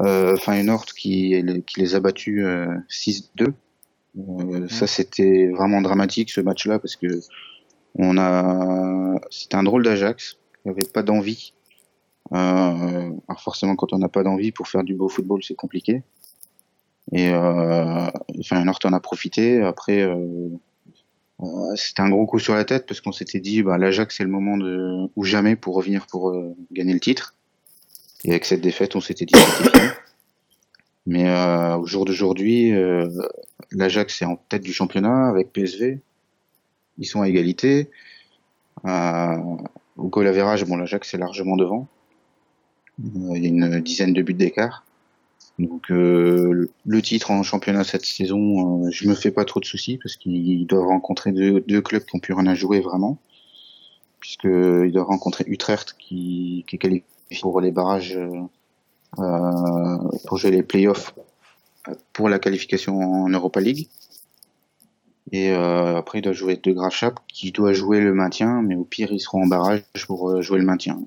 euh, 0.00 0.36
Feyenoord 0.36 0.86
qui 0.86 1.42
qui 1.66 1.80
les 1.80 1.94
a 1.94 2.00
battus 2.00 2.44
6-2 2.90 3.52
euh, 4.18 4.68
ça, 4.68 4.86
c'était 4.86 5.48
vraiment 5.48 5.80
dramatique 5.80 6.30
ce 6.30 6.40
match-là 6.40 6.78
parce 6.78 6.96
que 6.96 7.20
on 7.96 8.18
a, 8.18 9.20
c'était 9.30 9.56
un 9.56 9.62
drôle 9.62 9.84
d'Ajax. 9.84 10.38
Il 10.64 10.72
n'y 10.72 10.78
avait 10.78 10.88
pas 10.88 11.02
d'envie. 11.02 11.54
Euh, 12.32 12.36
alors 12.36 13.40
forcément, 13.42 13.76
quand 13.76 13.92
on 13.92 13.98
n'a 13.98 14.08
pas 14.08 14.22
d'envie 14.22 14.52
pour 14.52 14.68
faire 14.68 14.84
du 14.84 14.94
beau 14.94 15.08
football, 15.08 15.42
c'est 15.42 15.54
compliqué. 15.54 16.02
Et 17.12 17.30
euh, 17.30 18.06
enfin, 18.38 18.64
North 18.64 18.84
en 18.84 18.92
a 18.92 19.00
profité. 19.00 19.62
Après, 19.62 20.02
euh, 20.02 20.48
euh, 21.40 21.46
c'était 21.74 22.02
un 22.02 22.10
gros 22.10 22.26
coup 22.26 22.38
sur 22.38 22.54
la 22.54 22.64
tête 22.64 22.86
parce 22.86 23.00
qu'on 23.00 23.12
s'était 23.12 23.40
dit, 23.40 23.62
bah, 23.62 23.78
l'Ajax 23.78 24.16
c'est 24.16 24.24
le 24.24 24.30
moment 24.30 24.56
de 24.56 25.08
ou 25.16 25.24
jamais 25.24 25.56
pour 25.56 25.74
revenir 25.74 26.06
pour 26.06 26.32
gagner 26.70 26.92
le 26.92 27.00
titre. 27.00 27.34
Et 28.24 28.30
avec 28.30 28.44
cette 28.44 28.60
défaite, 28.60 28.96
on 28.96 29.00
s'était 29.00 29.24
dit, 29.24 29.34
mais 31.06 31.28
euh, 31.28 31.76
au 31.76 31.86
jour 31.86 32.04
d'aujourd'hui, 32.04 32.72
euh, 32.72 33.08
l'Ajax 33.72 34.22
est 34.22 34.26
en 34.26 34.36
tête 34.36 34.62
du 34.62 34.72
championnat 34.72 35.28
avec 35.28 35.52
PSV. 35.52 36.00
Ils 36.98 37.06
sont 37.06 37.22
à 37.22 37.28
égalité. 37.28 37.90
Euh, 38.84 39.36
au 39.96 40.08
bon, 40.08 40.20
l'Ajax 40.20 41.14
est 41.14 41.18
largement 41.18 41.56
devant. 41.56 41.88
Euh, 43.00 43.36
il 43.36 43.42
y 43.42 43.46
a 43.46 43.48
une 43.48 43.80
dizaine 43.80 44.12
de 44.12 44.22
buts 44.22 44.34
d'écart. 44.34 44.84
Donc 45.58 45.90
euh, 45.90 46.70
le 46.86 47.02
titre 47.02 47.30
en 47.30 47.42
championnat 47.42 47.84
cette 47.84 48.04
saison, 48.04 48.86
euh, 48.86 48.90
je 48.90 49.06
me 49.08 49.14
fais 49.14 49.30
pas 49.30 49.44
trop 49.44 49.60
de 49.60 49.64
soucis 49.66 49.98
parce 49.98 50.16
qu'ils 50.16 50.66
doivent 50.66 50.86
rencontrer 50.86 51.32
deux, 51.32 51.82
clubs 51.82 52.04
qui 52.04 52.16
ont 52.16 52.18
plus 52.18 52.32
rien 52.32 52.46
à 52.46 52.54
jouer 52.54 52.80
vraiment, 52.80 53.18
puisqu'ils 54.20 54.92
doivent 54.92 55.06
rencontrer 55.06 55.44
Utrecht 55.46 55.96
qui, 55.98 56.64
qui 56.66 56.76
est 56.76 56.78
qualifié 56.78 57.04
pour 57.42 57.60
les 57.60 57.72
barrages 57.72 58.18
pour 59.16 60.38
jouer 60.38 60.50
les 60.50 60.62
playoffs 60.62 61.14
pour 62.12 62.28
la 62.28 62.38
qualification 62.38 63.00
en 63.00 63.28
Europa 63.28 63.60
League. 63.60 63.88
Et 65.32 65.52
euh, 65.52 65.96
après, 65.96 66.18
il 66.18 66.22
doit 66.22 66.32
jouer 66.32 66.56
De 66.56 66.72
Grafschap, 66.72 67.20
qui 67.28 67.52
doit 67.52 67.72
jouer 67.72 68.00
le 68.00 68.12
maintien, 68.14 68.62
mais 68.62 68.74
au 68.74 68.84
pire, 68.84 69.12
ils 69.12 69.20
seront 69.20 69.44
en 69.44 69.46
barrage 69.46 69.82
pour 70.06 70.30
euh, 70.30 70.42
jouer 70.42 70.58
le 70.58 70.64
maintien. 70.64 71.00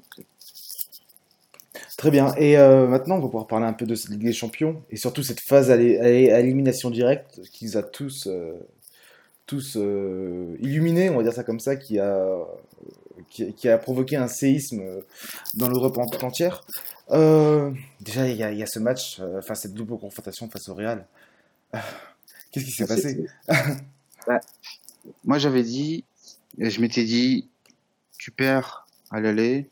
Très 1.97 2.09
bien. 2.09 2.33
Et 2.37 2.57
euh, 2.57 2.87
maintenant, 2.87 3.15
on 3.15 3.19
va 3.19 3.25
pouvoir 3.25 3.47
parler 3.47 3.65
un 3.65 3.73
peu 3.73 3.85
de 3.85 3.95
cette 3.95 4.11
Ligue 4.11 4.23
des 4.23 4.33
Champions 4.33 4.81
et 4.89 4.95
surtout 4.95 5.23
cette 5.23 5.39
phase 5.39 5.71
à 5.71 5.77
l'élimination 5.77 6.89
directe 6.89 7.41
qui 7.51 7.65
nous 7.65 7.77
a 7.77 7.83
tous, 7.83 8.27
euh, 8.27 8.53
tous 9.45 9.75
illuminés, 9.75 11.09
on 11.09 11.17
va 11.17 11.23
dire 11.23 11.33
ça 11.33 11.43
comme 11.43 11.59
ça, 11.59 11.75
qui 11.75 11.99
a, 11.99 12.37
qui, 13.33 13.53
qui 13.53 13.67
a 13.67 13.77
provoqué 13.77 14.15
un 14.15 14.27
séisme 14.27 14.81
dans 15.55 15.67
l'Europe 15.67 15.97
entière. 15.97 16.63
Euh, 17.11 17.71
déjà, 17.99 18.27
il 18.27 18.35
y, 18.35 18.57
y, 18.57 18.63
a 18.63 18.65
ce 18.65 18.79
match, 18.79 19.19
euh, 19.19 19.39
enfin 19.39 19.55
cette 19.55 19.73
double 19.73 19.97
confrontation 19.97 20.49
face 20.49 20.69
au 20.69 20.75
Real. 20.75 21.05
Euh, 21.75 21.79
Qu'est-ce 22.51 22.65
qui 22.65 22.71
s'est 22.71 22.87
passé? 22.87 23.25
Bah, 24.25 24.39
Moi, 25.25 25.37
j'avais 25.37 25.63
dit, 25.63 26.05
je 26.57 26.79
m'étais 26.79 27.03
dit, 27.03 27.49
tu 28.17 28.31
perds 28.31 28.87
à 29.11 29.19
l'aller, 29.19 29.69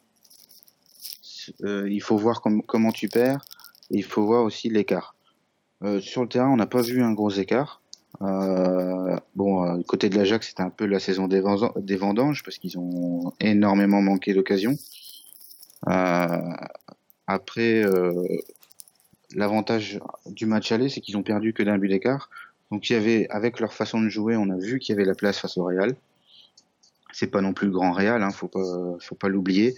euh, 1.63 1.89
il 1.89 2.01
faut 2.01 2.17
voir 2.17 2.41
com 2.41 2.61
comment 2.67 2.91
tu 2.91 3.07
perds, 3.07 3.45
et 3.91 3.97
il 3.97 4.03
faut 4.03 4.25
voir 4.25 4.43
aussi 4.43 4.69
l'écart. 4.69 5.15
Euh, 5.83 6.01
sur 6.01 6.23
le 6.23 6.27
terrain, 6.27 6.49
on 6.49 6.57
n'a 6.57 6.67
pas 6.67 6.81
vu 6.81 7.01
un 7.01 7.13
gros 7.13 7.29
écart. 7.29 7.80
Bon, 8.19 9.81
côté 9.83 10.09
de 10.09 10.17
l'Ajax, 10.17 10.49
c'était 10.49 10.63
un 10.63 10.69
peu 10.69 10.85
la 10.85 10.99
saison 10.99 11.27
des, 11.27 11.39
vendanges 11.39 12.43
parce 12.43 12.57
qu'ils 12.57 12.77
ont 12.77 13.33
énormément 13.39 14.01
manqué 14.01 14.33
d'occasions. 14.33 14.77
Euh, 15.87 16.53
après, 17.27 17.83
euh, 17.83 18.23
l'avantage 19.35 19.99
du 20.27 20.45
match 20.45 20.71
aller, 20.71 20.89
c'est 20.89 21.01
qu'ils 21.01 21.17
ont 21.17 21.23
perdu 21.23 21.53
que 21.53 21.63
d'un 21.63 21.77
but 21.77 21.87
d'écart. 21.87 22.29
Donc 22.71 22.89
il 22.89 22.93
y 22.93 22.95
avait, 22.95 23.27
avec 23.29 23.59
leur 23.59 23.73
façon 23.73 24.01
de 24.01 24.09
jouer, 24.09 24.35
on 24.35 24.49
a 24.49 24.57
vu 24.57 24.79
qu'il 24.79 24.95
y 24.95 24.97
avait 24.97 25.07
la 25.07 25.15
place 25.15 25.39
face 25.39 25.57
au 25.57 25.63
Real. 25.63 25.95
C'est 27.13 27.27
pas 27.27 27.41
non 27.41 27.53
plus 27.53 27.67
le 27.67 27.73
grand 27.73 27.91
Real, 27.91 28.23
hein, 28.23 28.31
faut 28.31 28.47
pas, 28.47 28.63
faut 28.99 29.15
pas 29.15 29.27
l'oublier. 29.27 29.75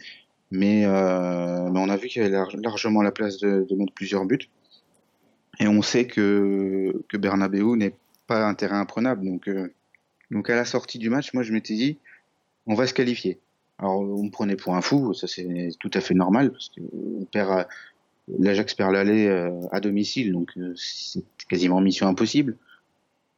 Mais, 0.51 0.85
euh, 0.85 1.69
on 1.69 1.89
a 1.89 1.97
vu 1.97 2.07
qu'il 2.07 2.21
y 2.21 2.25
avait 2.25 2.35
largement 2.61 3.01
la 3.01 3.11
place 3.11 3.39
de, 3.39 3.65
de, 3.67 3.91
plusieurs 3.95 4.25
buts. 4.25 4.49
Et 5.59 5.67
on 5.67 5.81
sait 5.81 6.05
que, 6.05 7.03
que 7.09 7.17
Bernabeu 7.17 7.75
n'est 7.75 7.95
pas 8.27 8.45
un 8.45 8.53
terrain 8.53 8.79
imprenable. 8.79 9.25
Donc, 9.25 9.47
euh, 9.47 9.73
donc 10.31 10.49
à 10.49 10.55
la 10.55 10.65
sortie 10.65 10.99
du 10.99 11.09
match, 11.09 11.33
moi 11.33 11.43
je 11.43 11.53
m'étais 11.53 11.75
dit, 11.75 11.97
on 12.65 12.75
va 12.75 12.87
se 12.87 12.93
qualifier. 12.93 13.39
alors 13.77 13.99
on 13.99 14.23
me 14.23 14.31
prenait 14.31 14.55
pour 14.55 14.75
un 14.75 14.81
fou, 14.81 15.13
ça 15.13 15.27
c'est 15.27 15.69
tout 15.79 15.91
à 15.93 16.01
fait 16.01 16.13
normal 16.13 16.51
parce 16.51 16.69
que 16.69 16.81
on 16.93 17.25
perd 17.25 17.67
l'Ajax 18.39 18.73
perd 18.73 18.93
l'aller 18.93 19.27
à 19.71 19.79
domicile, 19.81 20.31
donc 20.31 20.57
c'est 20.75 21.23
quasiment 21.49 21.81
mission 21.81 22.07
impossible. 22.07 22.57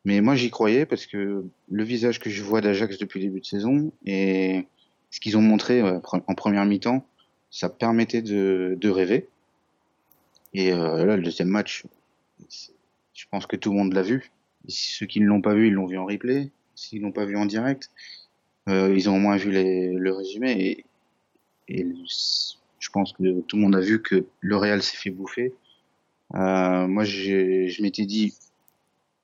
Mais 0.05 0.21
moi 0.21 0.35
j'y 0.35 0.51
croyais 0.51 0.85
parce 0.85 1.07
que 1.07 1.43
le 1.71 1.83
visage 1.83 2.19
que 2.19 2.29
je 2.29 2.43
vois 2.43 2.61
d'Ajax 2.61 2.99
depuis 2.99 3.19
le 3.19 3.25
début 3.25 3.41
de 3.41 3.45
saison 3.45 3.91
et 4.05 4.67
ce 5.09 5.19
qu'ils 5.19 5.37
ont 5.37 5.41
montré 5.41 5.81
en 5.81 6.35
première 6.35 6.65
mi-temps, 6.65 7.05
ça 7.55 7.69
permettait 7.69 8.21
de, 8.21 8.89
rêver. 8.89 9.29
Et 10.53 10.73
euh, 10.73 11.05
là, 11.05 11.15
le 11.15 11.23
deuxième 11.23 11.47
match, 11.47 11.85
je 12.49 13.25
pense 13.31 13.47
que 13.47 13.55
tout 13.55 13.71
le 13.71 13.77
monde 13.77 13.93
l'a 13.93 14.01
vu. 14.01 14.29
Ceux 14.67 15.05
qui 15.05 15.19
ne 15.19 15.25
l'ont 15.25 15.41
pas 15.41 15.53
vu, 15.53 15.67
ils 15.67 15.73
l'ont 15.73 15.85
vu 15.85 15.97
en 15.97 16.05
replay. 16.05 16.51
S'ils 16.75 17.01
l'ont 17.01 17.11
pas 17.11 17.25
vu 17.25 17.37
en 17.37 17.45
direct, 17.45 17.89
euh, 18.67 18.93
ils 18.95 19.09
ont 19.09 19.15
au 19.15 19.19
moins 19.19 19.37
vu 19.37 19.51
les, 19.51 19.93
le 19.93 20.11
résumé. 20.11 20.51
Et, 20.51 20.85
et, 21.67 21.87
je 22.79 22.89
pense 22.91 23.13
que 23.13 23.41
tout 23.41 23.55
le 23.55 23.61
monde 23.61 23.75
a 23.75 23.79
vu 23.79 24.01
que 24.01 24.25
le 24.41 24.57
Real 24.57 24.83
s'est 24.83 24.97
fait 24.97 25.09
bouffer. 25.09 25.53
Euh, 26.35 26.87
moi, 26.87 27.03
je 27.03 27.81
m'étais 27.81 28.05
dit, 28.05 28.33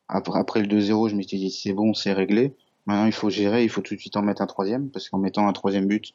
après, 0.07 0.39
après 0.39 0.61
le 0.61 0.67
2-0, 0.67 1.09
je 1.09 1.15
m'étais 1.15 1.37
dit, 1.37 1.51
c'est 1.51 1.73
bon, 1.73 1.93
c'est 1.93 2.13
réglé. 2.13 2.53
Maintenant, 2.85 3.05
il 3.05 3.13
faut 3.13 3.29
gérer, 3.29 3.63
il 3.63 3.69
faut 3.69 3.81
tout 3.81 3.95
de 3.95 3.99
suite 3.99 4.17
en 4.17 4.21
mettre 4.21 4.41
un 4.41 4.47
troisième, 4.47 4.89
parce 4.89 5.09
qu'en 5.09 5.19
mettant 5.19 5.47
un 5.47 5.53
troisième 5.53 5.85
but, 5.85 6.13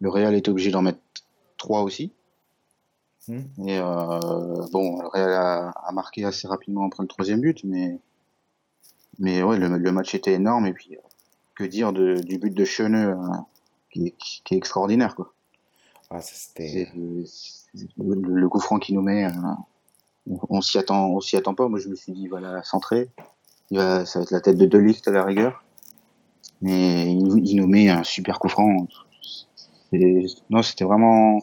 le 0.00 0.10
Real 0.10 0.34
est 0.34 0.48
obligé 0.48 0.70
d'en 0.70 0.82
mettre 0.82 1.00
trois 1.56 1.82
aussi. 1.82 2.12
Hmm. 3.26 3.40
Et 3.66 3.78
euh, 3.78 4.66
bon, 4.72 5.00
le 5.00 5.08
Real 5.08 5.32
a, 5.32 5.92
marqué 5.92 6.24
assez 6.24 6.48
rapidement 6.48 6.86
après 6.86 7.02
le 7.02 7.08
troisième 7.08 7.40
but, 7.40 7.62
mais 7.64 7.98
mais 9.18 9.42
ouais, 9.42 9.58
le, 9.58 9.92
match 9.92 10.14
était 10.14 10.32
énorme 10.32 10.66
et 10.66 10.72
puis 10.72 10.96
que 11.54 11.64
dire 11.64 11.92
de, 11.92 12.14
du 12.20 12.38
but 12.38 12.54
de 12.54 12.64
Cheneux 12.64 13.10
euh, 13.10 13.16
qui, 13.92 14.14
qui, 14.18 14.54
est 14.54 14.56
extraordinaire 14.56 15.14
quoi. 15.14 15.32
Ah, 16.10 16.20
c'était 16.20 16.90
le, 16.94 18.48
coup 18.48 18.60
franc 18.60 18.78
qu'il 18.78 18.94
nous 18.94 19.02
met. 19.02 19.26
Euh, 19.26 19.30
on, 20.48 20.60
s'y 20.60 20.78
attend, 20.78 21.08
on 21.08 21.20
s'y 21.20 21.36
attend 21.36 21.54
pas. 21.54 21.68
Moi, 21.68 21.78
je 21.78 21.88
me 21.88 21.94
suis 21.94 22.12
dit 22.12 22.28
voilà, 22.28 22.62
centré, 22.62 23.10
il 23.70 23.78
va, 23.78 24.06
ça 24.06 24.18
va 24.18 24.22
être 24.22 24.30
la 24.30 24.40
tête 24.40 24.56
de 24.56 24.66
Deliste 24.66 25.08
à 25.08 25.10
la 25.10 25.24
rigueur. 25.24 25.62
Mais 26.62 27.12
il, 27.12 27.46
il, 27.46 27.56
nous 27.56 27.66
met 27.66 27.90
un 27.90 28.04
super 28.04 28.38
coup 28.38 28.48
franc. 28.48 28.86
Non, 29.92 30.62
c'était 30.62 30.84
vraiment 30.84 31.40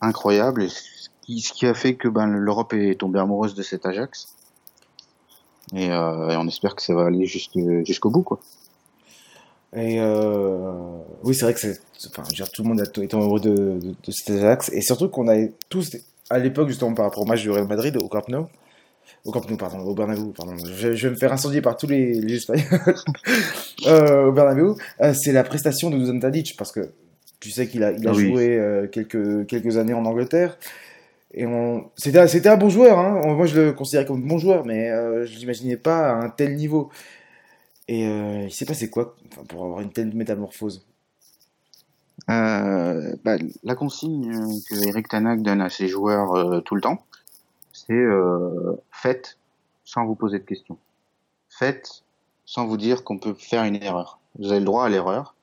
incroyable. 0.00 0.62
Et 0.62 0.68
ce 0.68 1.52
qui 1.52 1.66
a 1.66 1.74
fait 1.74 1.96
que 1.96 2.08
ben, 2.08 2.26
l'Europe 2.26 2.72
est 2.72 3.00
tombée 3.00 3.18
amoureuse 3.18 3.54
de 3.54 3.62
cet 3.62 3.86
Ajax. 3.86 4.36
Et, 5.74 5.90
euh, 5.90 6.38
on 6.38 6.48
espère 6.48 6.74
que 6.74 6.82
ça 6.82 6.94
va 6.94 7.06
aller 7.06 7.26
jusqu'au 7.26 8.10
bout, 8.10 8.22
quoi. 8.22 8.40
Et 9.76 10.00
euh, 10.00 10.72
oui, 11.22 11.34
c'est 11.34 11.44
vrai 11.44 11.54
que 11.54 11.60
c'est, 11.60 11.78
enfin, 12.08 12.24
tout 12.52 12.62
le 12.62 12.68
monde 12.68 12.80
a 12.80 12.84
été 12.84 13.14
amoureux 13.14 13.40
de, 13.40 13.78
de, 13.80 14.10
cet 14.10 14.30
Ajax. 14.30 14.70
Et 14.72 14.80
surtout 14.80 15.08
qu'on 15.08 15.28
a 15.28 15.46
tous, 15.68 15.96
à 16.28 16.38
l'époque, 16.38 16.68
justement, 16.68 16.92
par 16.92 17.04
rapport 17.04 17.22
au 17.22 17.26
match 17.26 17.42
du 17.42 17.50
Real 17.50 17.68
Madrid 17.68 17.96
au 17.96 18.08
Camp 18.08 18.28
Nou, 18.28 18.46
au 19.24 19.30
Camp 19.30 19.48
Nou, 19.48 19.56
pardon, 19.56 19.78
au 19.78 19.94
Bernabeu, 19.94 20.32
pardon. 20.36 20.56
Je, 20.56 20.88
vais 20.88 21.10
me 21.10 21.14
faire 21.14 21.32
incendier 21.32 21.60
par 21.60 21.76
tous 21.76 21.86
les, 21.86 22.14
les 22.14 22.36
Espagnols. 22.36 22.66
euh, 23.86 24.26
au 24.26 24.32
Bernabeu, 24.32 24.74
euh, 25.02 25.14
c'est 25.14 25.32
la 25.32 25.44
prestation 25.44 25.88
de 25.90 25.98
Dusan 25.98 26.18
Tadic, 26.18 26.56
parce 26.56 26.72
que 26.72 26.90
tu 27.38 27.50
sais 27.50 27.68
qu'il 27.68 27.84
a, 27.84 27.92
il 27.92 28.06
a 28.08 28.10
ah 28.10 28.14
joué 28.14 28.88
quelques, 28.90 29.46
quelques 29.46 29.76
années 29.76 29.94
en 29.94 30.04
Angleterre. 30.04 30.58
Et 31.32 31.46
on... 31.46 31.90
c'était, 31.96 32.48
un 32.48 32.56
bon 32.56 32.68
joueur. 32.68 32.98
Hein. 32.98 33.34
Moi, 33.34 33.46
je 33.46 33.60
le 33.60 33.72
considérais 33.72 34.06
comme 34.06 34.26
bon 34.26 34.38
joueur, 34.38 34.64
mais 34.64 34.90
euh, 34.90 35.26
je 35.26 35.34
ne 35.34 35.38
l'imaginais 35.38 35.76
pas 35.76 36.10
à 36.10 36.14
un 36.14 36.28
tel 36.28 36.56
niveau. 36.56 36.90
Et 37.88 38.06
euh, 38.06 38.44
il 38.44 38.52
s'est 38.52 38.66
passé 38.66 38.90
quoi 38.90 39.16
pour 39.48 39.64
avoir 39.64 39.80
une 39.80 39.92
telle 39.92 40.14
métamorphose 40.14 40.86
euh, 42.30 43.16
bah, 43.24 43.36
La 43.62 43.74
consigne 43.74 44.30
que 44.68 44.88
Eric 44.88 45.08
Tanak 45.08 45.42
donne 45.42 45.60
à 45.60 45.70
ses 45.70 45.88
joueurs 45.88 46.62
tout 46.64 46.74
le 46.74 46.80
temps, 46.80 47.04
c'est 47.72 48.04
faites 48.90 49.38
sans 49.84 50.06
vous 50.06 50.14
poser 50.14 50.38
de 50.38 50.44
questions. 50.44 50.78
Faites 51.48 52.04
sans 52.44 52.66
vous 52.66 52.76
dire 52.76 53.02
qu'on 53.02 53.18
peut 53.18 53.34
faire 53.34 53.64
une 53.64 53.76
erreur. 53.76 54.20
Vous 54.38 54.50
avez 54.50 54.60
le 54.60 54.64
droit 54.64 54.84
à 54.84 54.88
l'erreur. 54.88 55.34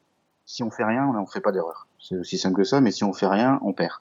Si 0.46 0.64
on 0.64 0.72
fait 0.72 0.86
rien, 0.86 1.06
on 1.06 1.22
ne 1.22 1.26
fait 1.26 1.42
pas 1.42 1.52
d'erreur. 1.52 1.88
C'est 2.00 2.16
aussi 2.16 2.38
simple 2.38 2.56
que 2.56 2.64
ça, 2.64 2.80
mais 2.80 2.92
si 2.92 3.04
on 3.04 3.12
fait 3.12 3.28
rien, 3.28 3.60
on 3.62 3.74
perd. 3.74 4.00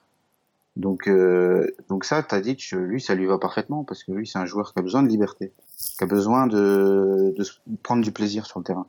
Donc, 0.77 1.07
euh, 1.07 1.67
donc 1.89 2.05
ça, 2.05 2.21
que 2.21 2.75
lui, 2.75 3.01
ça 3.01 3.15
lui 3.15 3.25
va 3.25 3.39
parfaitement 3.39 3.83
parce 3.83 4.03
que 4.03 4.11
lui, 4.11 4.27
c'est 4.27 4.37
un 4.37 4.45
joueur 4.45 4.73
qui 4.73 4.79
a 4.79 4.83
besoin 4.83 5.01
de 5.01 5.07
liberté, 5.07 5.51
qui 5.97 6.03
a 6.03 6.07
besoin 6.07 6.45
de, 6.45 7.33
de 7.35 7.43
prendre 7.81 8.03
du 8.03 8.11
plaisir 8.11 8.45
sur 8.45 8.59
le 8.59 8.63
terrain. 8.63 8.85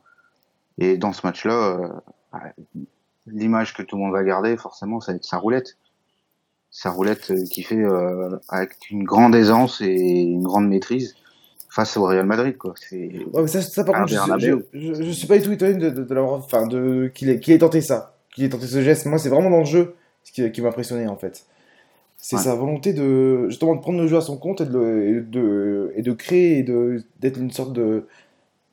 Et 0.77 0.99
dans 0.99 1.15
ce 1.15 1.27
match-là, 1.27 1.55
euh, 1.55 1.89
bah, 2.31 2.43
l'image 3.27 3.73
que 3.73 3.83
tout 3.83 3.97
le 3.97 4.03
monde 4.03 4.13
va 4.13 4.23
garder, 4.23 4.57
forcément, 4.59 5.01
ça 5.01 5.13
va 5.13 5.17
être 5.17 5.25
sa 5.25 5.39
roulette. 5.39 5.79
Sa 6.71 6.91
roulette 6.91 7.31
euh, 7.31 7.43
qui 7.51 7.63
fait 7.63 7.83
euh, 7.83 8.37
avec 8.51 8.91
une 8.91 9.05
grande 9.05 9.35
aisance 9.35 9.81
et 9.81 9.95
une 9.95 10.43
grande 10.43 10.69
maîtrise 10.69 11.17
face 11.71 11.97
au 11.97 12.05
Real 12.05 12.27
Madrid, 12.27 12.59
quoi. 12.59 12.75
C'est 12.77 13.25
ouais, 13.33 13.49
ça, 13.49 13.63
ça, 13.63 13.85
par 13.85 14.01
contre, 14.01 14.13
je, 14.39 14.59
je, 14.75 14.95
je, 14.95 15.11
suis 15.11 15.27
pas 15.27 15.39
du 15.39 15.45
tout 15.45 15.53
étonné 15.53 15.75
de, 15.75 15.89
de, 15.89 16.05
de 16.05 16.15
l'avoir, 16.15 16.35
enfin, 16.35 16.67
de 16.67 17.11
qu'il 17.15 17.31
ait, 17.31 17.59
tenté 17.59 17.81
ça 17.81 18.15
qu'il 18.35 18.45
ait 18.45 18.51
tenté 18.51 18.67
ce 18.67 18.83
geste. 18.83 19.07
Moi, 19.07 19.19
c'est 19.19 19.31
vraiment 19.31 19.51
dans 19.51 19.61
le 19.61 19.65
jeu 19.65 19.95
ce 20.23 20.33
qui, 20.33 20.53
qui 20.53 20.61
m'a 20.61 20.69
impressionné 20.69 21.09
en 21.09 21.17
fait. 21.17 21.47
C'est 22.21 22.37
sa 22.37 22.55
volonté 22.57 22.93
de 22.93 23.49
justement 23.49 23.77
de 23.77 23.81
prendre 23.81 24.01
le 24.01 24.09
jeu 24.09 24.17
à 24.17 24.21
son 24.21 24.37
compte 24.37 24.61
et 24.61 24.67
de, 24.67 25.25
de, 25.27 25.93
et 25.95 26.03
de 26.03 26.13
créer 26.13 26.59
et 26.59 26.67
d'être 27.21 27.39
une 27.39 27.53
sorte 27.53 27.73
de 27.73 28.07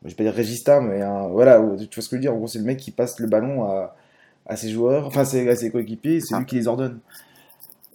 je 0.03 0.09
vais 0.09 0.15
pas 0.15 0.23
dire 0.23 0.33
régista 0.33 0.81
mais 0.81 1.01
voilà 1.31 1.59
tu 1.89 1.95
vois 1.95 2.03
ce 2.03 2.09
que 2.09 2.15
je 2.15 2.15
veux 2.15 2.21
dire. 2.21 2.33
En 2.33 2.37
gros 2.37 2.47
c'est 2.47 2.57
le 2.57 2.65
mec 2.65 2.77
qui 2.77 2.89
passe 2.89 3.19
le 3.19 3.27
ballon 3.27 3.63
à, 3.65 3.95
à 4.47 4.55
ses 4.55 4.69
joueurs 4.69 5.05
enfin 5.05 5.21
à 5.21 5.25
ses 5.25 5.71
coéquipiers 5.71 6.21
c'est 6.21 6.35
lui 6.37 6.45
qui 6.45 6.55
les 6.55 6.67
ordonne. 6.67 6.99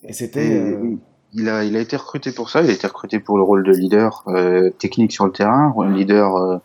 Et 0.05 0.13
c'était 0.13 0.57
euh, 0.57 0.97
il 1.35 1.49
a 1.49 1.65
il 1.65 1.77
a 1.77 1.81
été 1.81 1.97
recruté 1.97 2.31
pour 2.33 2.49
ça. 2.49 2.63
Il 2.63 2.71
a 2.71 2.73
été 2.73 2.87
recruté 2.87 3.19
pour 3.19 3.37
le 3.37 3.43
rôle 3.43 3.65
de 3.65 3.73
leader 3.73 4.23
euh, 4.29 4.71
technique 4.71 5.13
sur 5.13 5.27
le 5.27 5.33
terrain 5.33 5.75
leader 5.93 6.37
euh, 6.37 6.59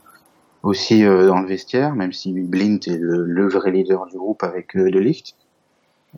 aussi 0.61 1.03
dans 1.03 1.41
le 1.41 1.47
vestiaire, 1.47 1.93
même 1.95 2.13
si 2.13 2.33
Blint 2.33 2.79
est 2.87 2.97
le, 2.99 3.47
vrai 3.47 3.71
leader 3.71 4.05
du 4.07 4.17
groupe 4.17 4.43
avec. 4.43 4.75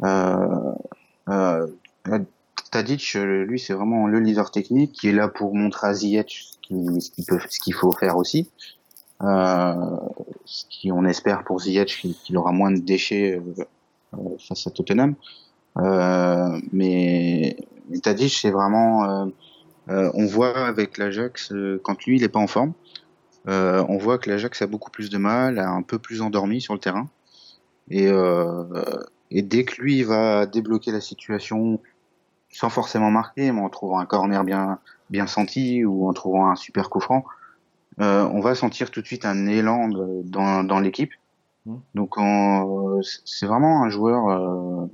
Euh, 0.03 1.67
euh, 2.08 2.19
Tadic, 2.71 3.13
lui, 3.13 3.60
c'est 3.60 3.73
vraiment 3.73 4.08
le 4.08 4.19
leader 4.19 4.51
technique 4.51 4.91
qui 4.91 5.10
est 5.10 5.13
là 5.13 5.27
pour 5.27 5.56
montrer 5.56 5.88
à 5.88 5.93
Ziyech 5.93 6.47
ce 6.51 6.58
qu'il 6.62 6.99
qu'il 7.63 7.73
faut 7.73 7.91
faire 7.91 8.17
aussi. 8.17 8.49
Euh, 9.23 9.73
ce 10.45 10.65
qui, 10.69 10.91
on 10.91 11.06
espère 11.06 11.43
pour 11.43 11.60
Ziyech 11.60 12.06
qu'il 12.23 12.38
aura 12.38 12.51
moins 12.51 12.71
de 12.71 12.80
déchets 12.80 13.41
face 14.47 14.67
à 14.67 14.71
Tottenham. 14.71 15.15
Euh, 15.77 16.60
mais, 16.71 17.58
Tadic, 18.03 18.34
c'est 18.34 18.51
vraiment, 18.51 19.30
on 19.88 20.25
voit 20.25 20.67
avec 20.67 20.97
l'Ajax 20.97 21.53
quand 21.84 22.03
lui 22.06 22.17
il 22.17 22.23
est 22.23 22.30
pas 22.30 22.39
en 22.39 22.47
forme, 22.47 22.73
euh, 23.47 23.84
on 23.88 23.97
voit 23.97 24.17
que 24.17 24.30
l'Ajax 24.30 24.62
a 24.62 24.67
beaucoup 24.67 24.91
plus 24.91 25.10
de 25.10 25.17
mal, 25.17 25.60
a 25.60 25.69
un 25.69 25.82
peu 25.82 25.99
plus 25.99 26.21
endormi 26.21 26.60
sur 26.60 26.73
le 26.73 26.80
terrain. 26.80 27.10
Et, 27.89 28.08
euh, 28.08 28.65
et 29.32 29.41
dès 29.41 29.63
que 29.63 29.82
lui 29.82 30.03
va 30.03 30.45
débloquer 30.45 30.91
la 30.91 30.99
situation, 30.99 31.80
sans 32.57 32.71
forcément 32.71 33.11
marquer, 33.11 33.51
mais 33.51 33.61
en 33.61 33.69
trouvant 33.69 33.99
un 33.99 34.07
corner 34.07 34.43
bien, 34.43 34.79
bien 35.11 35.27
senti 35.27 35.85
ou 35.85 36.09
en 36.09 36.13
trouvant 36.13 36.49
un 36.49 36.55
super 36.55 36.89
coup 36.89 36.99
franc, 36.99 37.23
euh, 38.01 38.27
on 38.33 38.39
va 38.39 38.55
sentir 38.55 38.89
tout 38.89 38.99
de 38.99 39.05
suite 39.05 39.25
un 39.25 39.45
élan 39.45 39.89
dans, 40.23 40.63
dans 40.63 40.79
l'équipe. 40.79 41.11
Mmh. 41.67 41.75
Donc 41.93 42.15
c'est 43.25 43.45
vraiment 43.45 43.83
un 43.83 43.89
joueur. 43.89 44.29
Euh, 44.29 44.87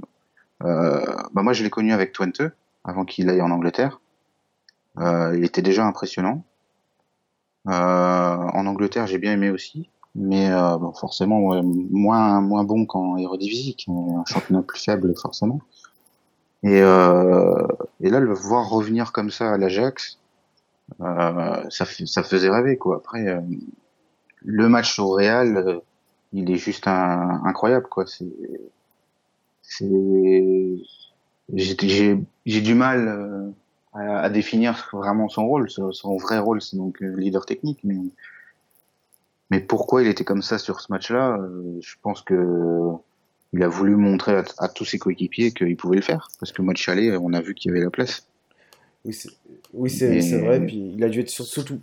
euh, 0.63 1.05
bah 1.33 1.41
moi 1.41 1.53
je 1.53 1.63
l'ai 1.63 1.69
connu 1.69 1.93
avec 1.93 2.11
Twente 2.11 2.41
avant 2.83 3.05
qu'il 3.05 3.29
aille 3.29 3.41
en 3.41 3.49
Angleterre. 3.49 4.01
Euh, 4.99 5.33
il 5.37 5.45
était 5.45 5.61
déjà 5.61 5.85
impressionnant. 5.85 6.43
Euh, 7.69 7.71
en 7.71 8.65
Angleterre, 8.65 9.07
j'ai 9.07 9.19
bien 9.19 9.31
aimé 9.31 9.51
aussi, 9.51 9.89
mais 10.15 10.51
euh, 10.51 10.75
bon, 10.77 10.91
forcément 10.91 11.63
moins 11.63 12.41
moins 12.41 12.65
bon 12.65 12.85
qu'en 12.85 13.15
Eredivisie, 13.15 13.75
qui 13.75 13.89
est 13.89 13.93
un 13.93 14.25
championnat 14.25 14.63
plus 14.63 14.83
faible 14.83 15.13
forcément. 15.17 15.61
Et, 16.63 16.81
euh, 16.81 17.67
et 17.99 18.09
là, 18.09 18.19
le 18.19 18.33
voir 18.33 18.69
revenir 18.69 19.11
comme 19.11 19.29
ça 19.29 19.51
à 19.51 19.57
l'Ajax, 19.57 20.19
euh, 21.01 21.69
ça, 21.69 21.85
ça 21.85 22.23
faisait 22.23 22.49
rêver 22.49 22.77
quoi. 22.77 22.97
Après, 22.97 23.27
euh, 23.27 23.41
le 24.43 24.69
match 24.69 24.97
au 24.99 25.11
Real, 25.11 25.57
euh, 25.57 25.79
il 26.31 26.51
est 26.51 26.57
juste 26.57 26.87
un, 26.87 27.41
incroyable 27.45 27.87
quoi. 27.89 28.05
C'est, 28.05 28.31
c'est, 29.61 29.89
j'ai, 31.53 32.19
j'ai 32.45 32.61
du 32.61 32.75
mal 32.75 33.53
à, 33.93 34.29
définir 34.29 34.89
vraiment 34.91 35.29
son 35.29 35.47
rôle. 35.47 35.69
Son, 35.69 36.17
vrai 36.17 36.39
rôle, 36.39 36.61
c'est 36.61 36.77
donc 36.77 37.01
euh, 37.01 37.15
leader 37.15 37.45
technique. 37.45 37.79
Mais, 37.83 37.97
mais 39.49 39.59
pourquoi 39.59 40.01
il 40.01 40.07
était 40.07 40.23
comme 40.23 40.41
ça 40.41 40.57
sur 40.57 40.81
ce 40.81 40.91
match-là 40.91 41.37
euh, 41.37 41.79
Je 41.81 41.95
pense 42.01 42.21
que 42.21 42.91
il 43.53 43.61
a 43.63 43.67
voulu 43.67 43.95
montrer 43.95 44.41
à, 44.57 44.67
tous 44.67 44.83
ses 44.83 44.97
coéquipiers 44.97 45.51
qu'il 45.51 45.77
pouvait 45.77 45.97
le 45.97 46.01
faire. 46.01 46.29
Parce 46.39 46.51
que 46.51 46.61
match 46.61 46.89
aller, 46.89 47.15
on 47.15 47.33
a 47.33 47.41
vu 47.41 47.53
qu'il 47.53 47.69
y 47.69 47.73
avait 47.73 47.83
la 47.83 47.91
place. 47.91 48.25
Oui, 49.05 49.13
c'est 49.13 49.29
oui, 49.73 50.41
vrai. 50.41 50.65
Puis 50.65 50.93
il 50.95 51.03
a 51.03 51.09
dû 51.09 51.19
être 51.19 51.29
surtout, 51.29 51.79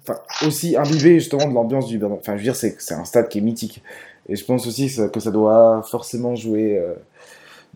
aussi 0.46 0.76
imbibé 0.76 1.18
justement 1.20 1.48
de 1.48 1.54
l'ambiance 1.54 1.86
du 1.86 2.02
Enfin, 2.04 2.32
je 2.32 2.38
veux 2.38 2.42
dire, 2.42 2.56
c'est 2.56 2.92
un 2.92 3.04
stade 3.04 3.28
qui 3.28 3.38
est 3.38 3.42
mythique. 3.42 3.82
Et 4.28 4.36
je 4.36 4.44
pense 4.44 4.66
aussi 4.66 4.86
que 5.12 5.20
ça, 5.20 5.30
doit 5.30 5.82
forcément 5.88 6.34
jouer. 6.34 6.78
Euh, 6.78 6.94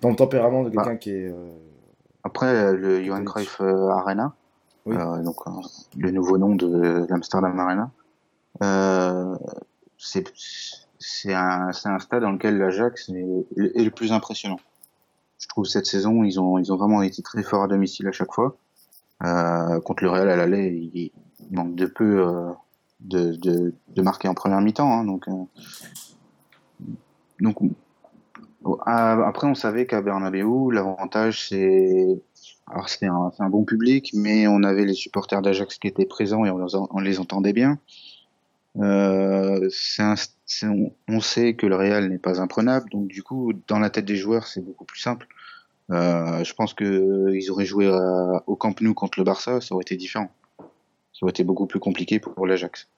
dans 0.00 0.10
le 0.10 0.16
tempérament 0.16 0.64
de 0.64 0.70
quelqu'un 0.70 0.90
bah. 0.90 0.96
qui 0.96 1.10
est. 1.10 1.32
Après, 2.24 2.72
le 2.72 3.02
Johan 3.04 3.24
Cruyff 3.24 3.60
Arena, 3.60 4.34
donc 4.86 5.36
le 5.96 6.10
nouveau 6.10 6.36
nom 6.36 6.54
de 6.56 7.06
l'Amsterdam 7.08 7.58
Arena, 7.58 7.90
c'est 9.98 10.24
c'est 11.06 11.34
un, 11.34 11.68
un 11.84 11.98
stade 11.98 12.22
dans 12.22 12.32
lequel 12.32 12.56
l'Ajax 12.58 13.10
est, 13.10 13.46
le 13.56 13.90
plus 13.90 14.12
impressionnant. 14.12 14.60
Je 15.38 15.48
trouve 15.48 15.66
cette 15.66 15.86
saison, 15.86 16.24
ils 16.24 16.40
ont, 16.40 16.58
ils 16.58 16.72
ont 16.72 16.76
vraiment 16.76 17.02
été 17.02 17.22
très 17.22 17.42
forts 17.42 17.64
à 17.64 17.68
domicile 17.68 18.08
à 18.08 18.12
chaque 18.12 18.32
fois. 18.32 18.56
Euh, 19.22 19.80
contre 19.80 20.02
le 20.02 20.10
Real 20.10 20.28
à 20.28 20.36
l'aller, 20.36 20.90
il, 20.94 21.10
manque 21.50 21.74
de 21.74 21.86
peu 21.86 22.26
euh, 22.26 22.50
de, 23.00 23.32
de, 23.36 23.74
de, 23.94 24.02
marquer 24.02 24.28
en 24.28 24.34
première 24.34 24.60
mi-temps. 24.60 24.90
Hein, 24.90 25.04
donc, 25.04 25.28
euh, 25.28 25.44
donc 27.40 27.58
après, 28.86 29.46
on 29.46 29.54
savait 29.54 29.86
qu'à 29.86 30.00
Bernabeu, 30.00 30.70
l'avantage 30.72 31.48
c'est 31.48 32.22
alors 32.66 32.88
c'était 32.88 33.06
un, 33.06 33.30
un, 33.38 33.50
bon 33.50 33.64
public, 33.64 34.12
mais 34.14 34.46
on 34.46 34.62
avait 34.62 34.86
les 34.86 34.94
supporters 34.94 35.42
d'Ajax 35.42 35.76
qui 35.76 35.86
étaient 35.86 36.06
présents 36.06 36.46
et 36.46 36.50
on, 36.50 36.66
on 36.90 37.00
les 37.00 37.20
entendait 37.20 37.52
bien. 37.52 37.78
Euh, 38.80 39.68
un, 39.98 40.14
on, 41.08 41.20
sait 41.20 41.54
que 41.54 41.66
le 41.66 41.76
Real 41.76 42.08
n'est 42.08 42.18
pas 42.18 42.40
imprenable, 42.40 42.90
donc 42.90 43.08
du 43.08 43.22
coup, 43.22 43.52
dans 43.68 43.78
la 43.78 43.90
tête 43.90 44.04
des 44.04 44.16
joueurs, 44.16 44.46
c'est 44.46 44.60
beaucoup 44.60 44.84
plus 44.84 45.00
simple. 45.00 45.26
Euh, 45.90 46.42
je 46.44 46.54
pense 46.54 46.74
que 46.74 47.32
ils 47.34 47.50
auraient 47.50 47.66
joué 47.66 47.88
à, 47.88 48.42
au 48.46 48.56
Camp 48.56 48.80
Nou 48.80 48.94
contre 48.94 49.18
le 49.18 49.24
Barça, 49.24 49.60
ça 49.60 49.74
aurait 49.74 49.82
été 49.82 49.96
différent. 49.96 50.30
Ça 50.58 51.20
aurait 51.22 51.30
été 51.30 51.44
beaucoup 51.44 51.66
plus 51.66 51.80
compliqué 51.80 52.18
pour, 52.18 52.46
l'Ajax. 52.46 52.88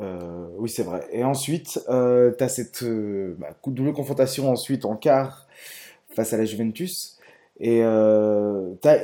Euh, 0.00 0.46
oui, 0.58 0.68
c'est 0.68 0.82
vrai. 0.82 1.06
Et 1.12 1.22
ensuite, 1.22 1.80
euh, 1.88 2.32
tu 2.36 2.42
as 2.42 2.48
cette 2.48 2.82
euh, 2.82 3.36
bah, 3.38 3.54
double 3.66 3.92
confrontation 3.92 4.50
ensuite 4.50 4.84
en 4.84 4.96
quart 4.96 5.46
face 6.08 6.32
à 6.32 6.36
la 6.36 6.44
Juventus. 6.44 7.18
Et 7.60 7.82
euh, 7.84 8.72
tu 8.82 8.88
as 8.88 8.98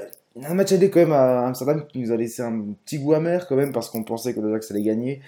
un 0.44 0.54
match 0.54 0.72
aller 0.72 0.90
quand 0.90 1.00
même 1.00 1.12
à 1.12 1.46
Amsterdam 1.46 1.86
qui 1.86 2.00
nous 2.00 2.10
a 2.10 2.16
laissé 2.16 2.42
un 2.42 2.74
petit 2.84 2.98
goût 2.98 3.14
amer 3.14 3.46
quand 3.46 3.56
même 3.56 3.72
parce 3.72 3.88
qu'on 3.88 4.02
pensait 4.02 4.34
que 4.34 4.40
l'Ajax 4.40 4.70
allait 4.72 4.82
gagner. 4.82 5.20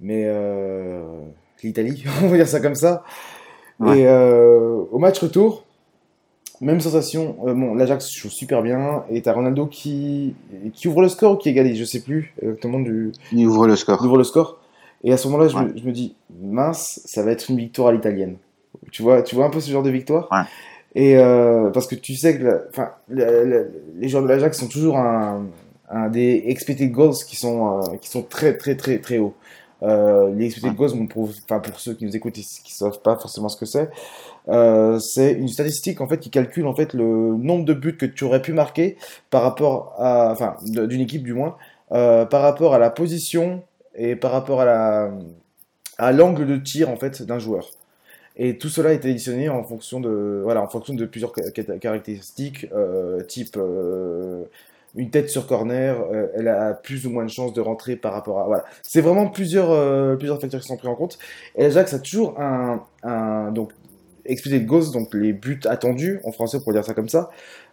Mais 0.00 0.24
euh, 0.26 1.02
l'Italie, 1.62 2.04
on 2.22 2.28
va 2.28 2.36
dire 2.36 2.48
ça 2.48 2.60
comme 2.60 2.74
ça. 2.74 3.04
Et 3.80 4.06
euh, 4.06 4.82
au 4.90 4.98
match 4.98 5.20
retour, 5.20 5.64
même 6.60 6.80
sensation. 6.80 7.36
Euh, 7.46 7.54
bon, 7.54 7.74
l'Ajax 7.74 8.12
joue 8.12 8.28
super 8.28 8.62
bien 8.62 9.04
et 9.08 9.22
t'as 9.22 9.32
Ronaldo 9.32 9.66
qui, 9.66 10.34
qui 10.72 10.88
ouvre 10.88 11.02
le 11.02 11.08
score 11.08 11.32
ou 11.32 11.36
qui 11.36 11.48
égalise, 11.48 11.78
je 11.78 11.84
sais 11.84 12.00
plus 12.00 12.34
exactement 12.42 12.80
du. 12.80 13.12
Il 13.32 13.46
ouvre 13.46 13.66
le 13.66 13.76
score. 13.76 13.98
Il 14.00 14.06
ouvre 14.06 14.18
le 14.18 14.24
score. 14.24 14.58
Et 15.04 15.12
à 15.12 15.16
ce 15.16 15.28
moment-là, 15.28 15.48
je, 15.48 15.56
me, 15.56 15.78
je, 15.78 15.84
me, 15.84 15.92
dis, 15.92 16.16
mince, 16.42 17.00
ça 17.04 17.22
va 17.22 17.30
être 17.30 17.48
une 17.48 17.56
victoire 17.56 17.88
à 17.88 17.92
l'italienne. 17.92 18.36
Tu 18.90 19.02
vois, 19.02 19.22
tu 19.22 19.36
vois 19.36 19.44
un 19.44 19.50
peu 19.50 19.60
ce 19.60 19.70
genre 19.70 19.84
de 19.84 19.90
victoire? 19.90 20.28
Ouais. 20.32 20.42
Et 20.96 21.16
parce 21.72 21.86
que 21.86 21.94
tu 21.94 22.16
sais 22.16 22.36
que 22.36 22.68
les 23.08 24.08
joueurs 24.08 24.24
de 24.24 24.28
l'Ajax 24.28 24.58
sont 24.58 24.66
toujours 24.66 24.96
un, 24.96 25.46
un, 25.88 26.08
des 26.08 26.42
expected 26.46 26.90
goals 26.90 27.14
qui 27.28 27.36
sont, 27.36 27.80
qui 28.00 28.08
sont 28.08 28.22
très 28.22 28.56
très 28.56 28.74
très 28.74 28.98
très 28.98 29.18
hauts. 29.18 29.34
Euh, 29.82 30.32
les 30.34 30.50
goals, 30.74 30.92
bon, 30.92 31.06
pour, 31.06 31.30
ceux 31.76 31.94
qui 31.94 32.04
nous 32.04 32.16
écoutent 32.16 32.38
et 32.38 32.42
qui 32.42 32.74
savent 32.74 33.00
pas 33.00 33.16
forcément 33.16 33.48
ce 33.48 33.56
que 33.56 33.66
c'est, 33.66 33.88
euh, 34.48 34.98
c'est 34.98 35.32
une 35.32 35.48
statistique 35.48 36.00
en 36.00 36.08
fait 36.08 36.18
qui 36.18 36.30
calcule 36.30 36.66
en 36.66 36.74
fait 36.74 36.94
le 36.94 37.04
nombre 37.04 37.64
de 37.64 37.74
buts 37.74 37.96
que 37.96 38.06
tu 38.06 38.24
aurais 38.24 38.42
pu 38.42 38.52
marquer 38.52 38.96
par 39.30 39.42
rapport 39.42 39.94
à, 39.98 40.32
enfin, 40.32 40.56
d'une 40.64 41.00
équipe 41.00 41.22
du 41.22 41.34
moins, 41.34 41.56
euh, 41.92 42.24
par 42.26 42.42
rapport 42.42 42.74
à 42.74 42.78
la 42.78 42.90
position 42.90 43.62
et 43.94 44.16
par 44.16 44.32
rapport 44.32 44.60
à 44.60 44.64
la 44.64 45.10
à 45.98 46.12
l'angle 46.12 46.46
de 46.46 46.56
tir 46.56 46.90
en 46.90 46.96
fait 46.96 47.22
d'un 47.22 47.38
joueur. 47.38 47.70
Et 48.36 48.56
tout 48.56 48.68
cela 48.68 48.92
est 48.92 49.04
additionné 49.04 49.48
en 49.48 49.64
fonction 49.64 49.98
de, 50.00 50.40
voilà, 50.44 50.62
en 50.62 50.68
fonction 50.68 50.94
de 50.94 51.04
plusieurs 51.06 51.32
caractéristiques, 51.80 52.68
euh, 52.72 53.22
type 53.24 53.56
euh, 53.56 54.44
une 54.94 55.10
tête 55.10 55.28
sur 55.28 55.46
corner, 55.46 56.00
euh, 56.12 56.26
elle 56.34 56.48
a 56.48 56.74
plus 56.74 57.06
ou 57.06 57.10
moins 57.10 57.24
de 57.24 57.30
chances 57.30 57.52
de 57.52 57.60
rentrer 57.60 57.96
par 57.96 58.12
rapport 58.12 58.40
à. 58.40 58.46
Voilà. 58.46 58.64
C'est 58.82 59.00
vraiment 59.00 59.28
plusieurs, 59.28 59.70
euh, 59.70 60.16
plusieurs 60.16 60.40
facteurs 60.40 60.60
qui 60.60 60.66
sont 60.66 60.76
pris 60.76 60.88
en 60.88 60.94
compte. 60.94 61.18
Et 61.56 61.62
l'Ajax 61.62 61.94
a 61.94 61.98
toujours 61.98 62.40
un. 62.40 62.84
un 63.02 63.50
donc, 63.52 63.72
explicit 64.24 64.66
goals, 64.66 64.92
donc 64.92 65.14
les 65.14 65.32
buts 65.32 65.60
attendus, 65.64 66.20
en 66.22 66.32
français 66.32 66.58
pour 66.62 66.72
dire 66.74 66.84
ça 66.84 66.92
comme 66.92 67.08
ça, 67.08 67.30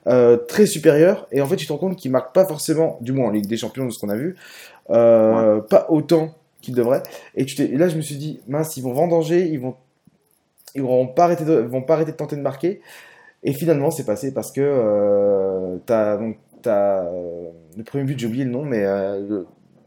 euh, 0.08 0.38
très 0.38 0.66
supérieur. 0.66 1.28
Et 1.34 1.42
en 1.42 1.48
fait, 1.48 1.58
tu 1.58 1.68
te 1.68 1.74
rends 1.74 1.80
compte 1.80 1.98
qu'ils 1.98 2.12
marquent 2.12 2.34
pas 2.34 2.46
forcément, 2.46 2.98
du 3.02 3.12
moins 3.12 3.28
en 3.28 3.32
Ligue 3.32 3.48
des 3.48 3.58
Champions, 3.58 3.86
de 3.86 3.90
ce 3.90 4.00
qu'on 4.00 4.08
a 4.08 4.16
vu, 4.16 4.38
ouais. 4.88 5.62
pas 5.70 5.88
autant 5.90 6.34
qu'ils 6.62 6.76
devraient. 6.76 7.04
Et, 7.36 7.46
tu 7.46 7.62
et 7.62 7.76
là, 7.76 7.90
je 7.90 7.98
me 7.98 8.02
suis 8.02 8.16
dit, 8.16 8.40
mince, 8.48 8.78
ils 8.78 8.84
vont 8.84 8.94
vendanger, 8.94 9.50
ils 9.50 9.60
vont 9.60 9.76
ils 10.76 10.82
vont 10.82 11.08
pas 11.08 11.24
arrêter 11.24 11.46
de, 11.46 11.54
vont 11.54 11.82
pas 11.82 11.94
arrêter 11.96 12.12
de 12.12 12.18
tenter 12.18 12.36
de 12.36 12.42
marquer. 12.42 12.82
Et 13.44 13.54
finalement, 13.54 13.92
c'est 13.92 14.06
passé 14.06 14.34
parce 14.34 14.52
que 14.52 14.62
euh, 14.62 15.78
t'as 15.86 16.18
donc 16.18 16.38
t'as 16.66 17.06
euh, 17.06 17.50
le 17.78 17.84
premier 17.84 18.04
but, 18.04 18.20
j'ai 18.20 18.28
oublié 18.28 18.44
le 18.44 18.52
nom, 18.52 18.64
mais 18.64 18.84
euh, 18.84 19.20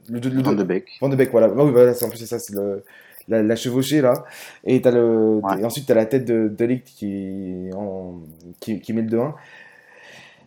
le, 0.08 0.18
le, 0.18 0.28
le, 0.30 0.42
Van 0.42 0.52
de 0.52 0.64
Beek. 0.64 0.98
Van 1.00 1.08
de 1.08 1.16
Beek, 1.16 1.30
voilà. 1.30 1.48
Ah 1.48 1.64
oui, 1.64 1.70
voilà, 1.70 1.92
en 1.92 2.08
plus 2.08 2.18
c'est 2.18 2.26
ça, 2.26 2.38
c'est 2.38 2.54
le 2.54 2.82
la, 3.28 3.42
la, 3.42 3.56
chevauchée 3.56 4.00
là. 4.00 4.24
Et 4.64 4.80
t'as 4.80 4.90
le 4.90 5.40
ouais. 5.42 5.60
et 5.60 5.64
ensuite 5.64 5.86
t'as 5.86 5.94
la 5.94 6.06
tête 6.06 6.24
de, 6.24 6.48
de 6.48 6.64
Ligt 6.64 6.86
qui, 6.86 7.68
en, 7.74 8.20
qui 8.60 8.80
qui 8.80 8.92
met 8.92 9.02
le 9.02 9.08
2-1. 9.08 9.34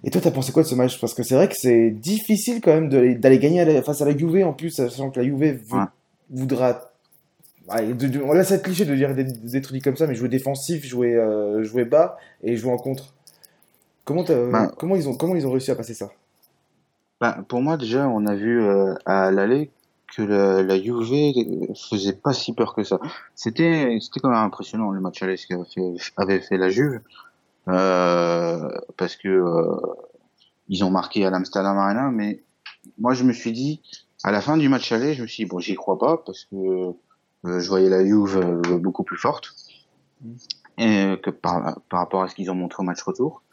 Et 0.03 0.09
toi, 0.09 0.19
t'as 0.19 0.31
pensé 0.31 0.51
quoi 0.51 0.63
de 0.63 0.67
ce 0.67 0.73
match? 0.73 0.99
Parce 0.99 1.13
que 1.13 1.21
c'est 1.21 1.35
vrai 1.35 1.47
que 1.47 1.55
c'est 1.55 1.91
difficile 1.91 2.59
quand 2.59 2.73
même 2.73 2.89
d'aller 2.89 3.37
gagner 3.37 3.61
à 3.61 3.65
la, 3.65 3.83
face 3.83 4.01
à 4.01 4.05
la 4.05 4.17
Juve 4.17 4.43
en 4.43 4.53
plus, 4.53 4.71
sachant 4.71 5.11
que 5.11 5.19
la 5.19 5.25
Juve 5.25 5.37
veut, 5.37 5.59
ouais. 5.77 5.85
voudra 6.31 6.91
Ouais, 7.69 7.93
de, 7.93 8.07
de, 8.07 8.21
on 8.21 8.33
laisse 8.33 8.51
être 8.51 8.63
cliché 8.63 8.85
de 8.85 8.95
dire 8.95 9.13
des, 9.13 9.23
des, 9.23 9.61
trucs 9.61 9.83
comme 9.83 9.95
ça, 9.95 10.07
mais 10.07 10.15
jouer 10.15 10.29
défensif, 10.29 10.85
jouer, 10.85 11.15
euh, 11.15 11.63
jouer 11.63 11.85
bas 11.85 12.17
et 12.43 12.57
jouer 12.57 12.71
en 12.71 12.77
contre. 12.77 13.13
Comment, 14.03 14.23
bah, 14.23 14.71
comment, 14.77 14.95
ils 14.95 15.07
ont, 15.07 15.13
comment 15.13 15.35
ils 15.35 15.45
ont 15.45 15.51
réussi 15.51 15.69
à 15.71 15.75
passer 15.75 15.93
ça? 15.93 16.11
Bah, 17.21 17.37
Pour 17.47 17.61
moi, 17.61 17.77
déjà, 17.77 18.07
on 18.09 18.25
a 18.25 18.35
vu 18.35 18.61
euh, 18.61 18.93
à 19.05 19.31
l'aller 19.31 19.71
que 20.13 20.21
la, 20.21 20.61
la 20.61 20.81
Juve 20.81 21.05
faisait 21.89 22.13
pas 22.13 22.33
si 22.33 22.53
peur 22.53 22.75
que 22.75 22.83
ça. 22.83 22.99
C'était 23.35 23.97
quand 24.21 24.29
même 24.29 24.37
impressionnant 24.37 24.91
le 24.91 24.99
match 24.99 25.23
aller 25.23 25.37
ce 25.37 25.47
qu'avait 25.47 25.63
fait, 25.63 25.93
avait 26.17 26.39
fait 26.41 26.57
la 26.57 26.69
Juve. 26.69 26.99
Euh, 27.67 28.69
parce 28.97 29.15
que 29.15 29.29
euh, 29.29 29.77
ils 30.67 30.83
ont 30.83 30.89
marqué 30.89 31.25
à 31.25 31.29
l'Amsterdam 31.29 31.77
Arena, 31.77 32.09
mais 32.09 32.43
moi 32.97 33.13
je 33.13 33.23
me 33.23 33.33
suis 33.33 33.51
dit, 33.51 33.81
à 34.23 34.31
la 34.31 34.41
fin 34.41 34.57
du 34.57 34.67
match 34.67 34.91
aller, 34.91 35.13
je 35.13 35.21
me 35.21 35.27
suis 35.27 35.43
dit, 35.43 35.49
bon, 35.49 35.59
j'y 35.59 35.75
crois 35.75 35.99
pas 35.99 36.17
parce 36.17 36.45
que 36.45 36.55
euh, 36.55 36.93
je 37.59 37.69
voyais 37.69 37.89
la 37.89 38.03
Juve 38.03 38.37
euh, 38.37 38.77
beaucoup 38.77 39.03
plus 39.03 39.17
forte 39.17 39.53
et 40.77 41.15
que 41.21 41.29
par, 41.29 41.79
par 41.89 41.99
rapport 41.99 42.23
à 42.23 42.27
ce 42.27 42.35
qu'ils 42.35 42.49
ont 42.49 42.55
montré 42.55 42.81
au 42.81 42.83
match 42.83 43.01
retour. 43.03 43.43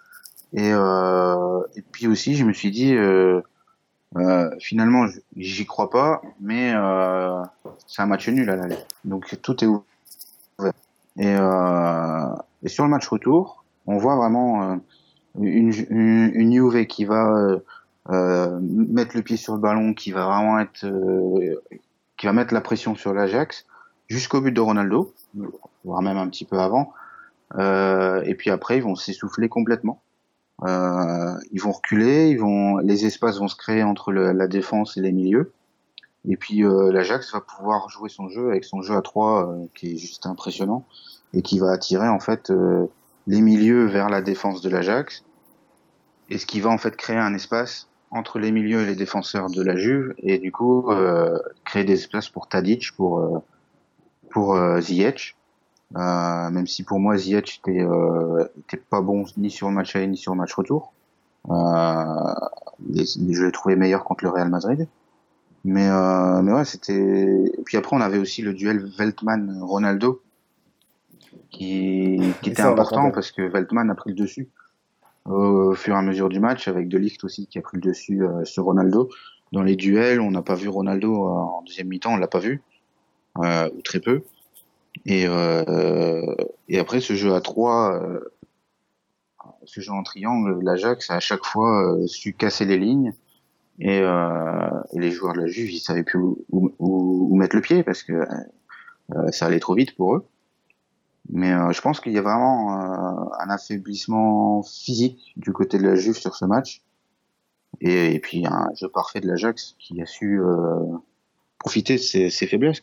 Et, 0.55 0.73
euh, 0.73 1.61
et 1.77 1.83
puis 1.83 2.07
aussi, 2.07 2.35
je 2.35 2.45
me 2.45 2.53
suis 2.53 2.71
dit, 2.71 2.95
euh, 2.95 3.43
euh, 4.17 4.51
finalement, 4.61 5.07
j'y 5.37 5.67
crois 5.67 5.91
pas, 5.91 6.23
mais 6.41 6.73
euh, 6.75 7.43
c'est 7.87 8.03
un 8.03 8.07
match 8.07 8.29
nul 8.29 8.49
à 8.51 8.57
l'aller. 8.57 8.79
Donc 9.05 9.37
tout 9.43 9.63
est 9.63 9.67
ouvert. 9.67 9.83
Et, 11.19 11.35
et 12.63 12.69
sur 12.69 12.85
le 12.85 12.91
match 12.91 13.09
retour, 13.09 13.65
on 13.87 13.99
voit 13.99 14.17
vraiment 14.17 14.81
une, 15.41 15.73
une, 15.91 16.31
une 16.35 16.53
Juve 16.53 16.87
qui 16.87 17.05
va 17.05 17.59
mettre 18.09 19.17
le 19.17 19.23
pied 19.23 19.37
sur 19.37 19.55
le 19.55 19.61
ballon, 19.61 19.95
qui 19.95 20.13
va 20.13 20.27
vraiment 20.27 20.61
être, 20.61 20.87
qui 22.17 22.27
va 22.27 22.33
mettre 22.33 22.55
la 22.55 22.61
pression 22.61 22.95
sur 22.95 23.13
l'Ajax 23.15 23.67
jusqu'au 24.09 24.41
but 24.41 24.53
de 24.53 24.61
Ronaldo, 24.61 25.13
voire 25.85 26.03
même 26.03 26.17
un 26.17 26.29
petit 26.29 26.45
peu 26.45 26.59
avant. 26.59 26.93
Euh, 27.57 28.23
et 28.25 28.35
puis 28.35 28.51
après, 28.51 28.79
ils 28.79 28.83
vont 28.83 28.95
s'essouffler 28.95 29.49
complètement. 29.49 30.03
Euh, 30.65 31.35
ils 31.53 31.61
vont 31.61 31.73
reculer, 31.73 32.31
ils 32.31 32.39
vont, 32.39 32.79
les 32.79 33.07
espaces 33.07 33.39
vont 33.39 33.49
se 33.49 33.57
créer 33.57 33.83
entre 33.83 34.13
la 34.13 34.49
défense 34.49 34.97
et 34.97 35.01
les 35.01 35.13
milieux. 35.13 35.53
Et 36.29 36.37
puis 36.37 36.65
euh, 36.65 36.91
l'Ajax 36.93 37.33
va 37.33 37.41
pouvoir 37.41 37.89
jouer 37.89 38.09
son 38.09 38.29
jeu 38.29 38.51
avec 38.51 38.65
son 38.65 38.83
jeu 38.83 38.97
à 38.97 39.03
3 39.03 39.47
euh, 39.47 39.67
qui 39.75 39.95
est 39.95 39.97
juste 39.97 40.27
impressionnant 40.27 40.85
et 41.33 41.43
qui 41.43 41.59
va 41.59 41.71
attirer 41.71 42.09
en 42.09 42.21
fait 42.21 42.53
les 43.27 43.41
milieux 43.41 43.87
vers 43.87 44.09
la 44.09 44.21
défense 44.21 44.61
de 44.63 44.69
l'Ajax 44.69 45.25
et 46.31 46.39
ce 46.39 46.47
qui 46.47 46.61
va 46.61 46.71
en 46.71 46.79
fait 46.79 46.97
créer 46.97 47.19
un 47.19 47.35
espace 47.35 47.89
entre 48.11 48.39
les 48.39 48.51
milieux 48.51 48.81
et 48.81 48.87
les 48.87 48.97
défenseurs 48.97 49.51
de 49.51 49.63
la 49.63 49.77
Juve 49.77 50.15
et 50.19 50.39
du 50.39 50.51
coup 50.51 50.91
créer 51.65 51.85
des 51.85 51.95
espaces 51.95 52.31
pour 52.31 52.49
Tadic 52.49 52.93
pour 52.97 53.43
pour 54.29 54.55
euh, 54.55 54.81
Ziyech. 54.81 55.37
Euh, 55.97 56.51
même 56.51 56.67
si 56.67 56.83
pour 56.83 57.01
moi 57.01 57.17
Ziyech 57.17 57.61
était, 57.61 57.83
euh, 57.83 58.45
était 58.59 58.77
pas 58.77 59.01
bon 59.01 59.25
ni 59.39 59.51
sur 59.51 59.69
le 59.69 59.75
match 59.75 59.97
aller 59.97 60.07
ni 60.07 60.19
sur 60.19 60.33
le 60.33 60.39
match 60.39 60.53
retour. 60.53 60.93
Euh, 61.49 62.35
les, 62.87 63.07
je 63.07 63.45
l'ai 63.45 63.53
trouvé 63.53 63.75
meilleur 63.75 64.05
contre 64.05 64.25
le 64.25 64.31
Real 64.31 64.51
Madrid. 64.51 64.87
Mais, 65.65 65.89
euh, 65.89 66.43
mais 66.43 66.53
ouais, 66.53 66.65
c'était. 66.65 67.53
Puis 67.65 67.77
après, 67.77 67.97
on 67.97 68.01
avait 68.01 68.19
aussi 68.19 68.43
le 68.43 68.55
duel 68.55 68.87
Veltman-Ronaldo 68.97 70.21
qui, 71.51 72.21
qui 72.43 72.51
était 72.51 72.63
important 72.63 73.11
parce 73.11 73.33
que 73.33 73.43
Veltman 73.43 73.91
a 73.91 73.95
pris 73.95 74.11
le 74.11 74.17
dessus 74.17 74.49
au 75.25 75.75
fur 75.75 75.95
et 75.95 75.99
à 75.99 76.03
mesure 76.03 76.29
du 76.29 76.41
match, 76.41 76.69
avec 76.69 76.89
De 76.89 76.99
Ligt 76.99 77.23
aussi 77.25 77.47
qui 77.47 77.59
a 77.59 77.63
pris 77.63 77.77
le 77.77 77.83
dessus 77.83 78.25
euh, 78.25 78.45
sur 78.45 78.65
Ronaldo. 78.65 79.11
Dans 79.53 79.63
les 79.63 79.77
duels, 79.77 80.21
on 80.21 80.31
n'a 80.31 80.43
pas 80.43 80.55
vu 80.55 80.69
Ronaldo 80.69 81.25
en 81.25 81.63
deuxième 81.63 81.89
mi-temps, 81.89 82.15
on 82.15 82.17
l'a 82.17 82.29
pas 82.29 82.39
vu 82.39 82.63
euh, 83.39 83.69
ou 83.77 83.83
très 83.83 84.01
peu. 84.01 84.23
Et, 85.05 85.27
euh, 85.27 86.35
et 86.69 86.79
après 86.79 87.01
ce 87.01 87.15
jeu 87.15 87.35
à 87.35 87.41
3, 87.41 88.03
euh, 88.03 88.21
ce 89.65 89.81
jeu 89.81 89.93
en 89.93 90.03
triangle, 90.03 90.59
l'Ajax 90.63 91.11
a 91.11 91.17
à 91.17 91.21
chaque 91.21 91.45
fois 91.45 91.97
su 92.07 92.33
casser 92.33 92.65
les 92.65 92.79
lignes 92.79 93.13
et, 93.79 94.01
les 94.93 95.11
joueurs 95.11 95.35
de 95.35 95.41
la 95.41 95.47
Juve, 95.47 95.71
ils 95.71 95.79
savaient 95.79 96.03
plus 96.03 96.19
où, 96.19 96.45
où, 96.51 96.73
où 96.79 97.37
mettre 97.37 97.55
le 97.55 97.63
pied 97.63 97.83
parce 97.83 98.03
que 98.03 98.25
ça 99.31 99.47
allait 99.47 99.61
trop 99.61 99.75
vite 99.75 99.95
pour 99.95 100.17
eux. 100.17 100.27
Mais 101.31 101.53
je 101.73 101.81
pense 101.81 102.01
qu'il 102.01 102.13
y 102.13 102.19
a 102.19 102.23
vraiment 102.23 102.73
un 102.73 103.51
affaiblissement 103.51 104.63
physique 104.63 105.35
du 105.37 105.53
côté 105.53 105.79
de 105.79 105.85
la 105.85 105.95
Juve 105.95 106.17
sur 106.17 106.35
ce 106.35 106.45
match. 106.45 106.83
Et, 107.81 108.19
puis 108.21 108.47
un 108.47 108.69
jeu 108.75 108.89
parfait 108.89 109.21
de 109.21 109.29
l'Ajax 109.29 109.77
qui 109.79 110.01
a 110.01 110.07
su 110.07 110.41
profiter 111.59 111.95
de 111.95 112.01
ses, 112.01 112.31
ses 112.31 112.47
faiblesses. 112.47 112.83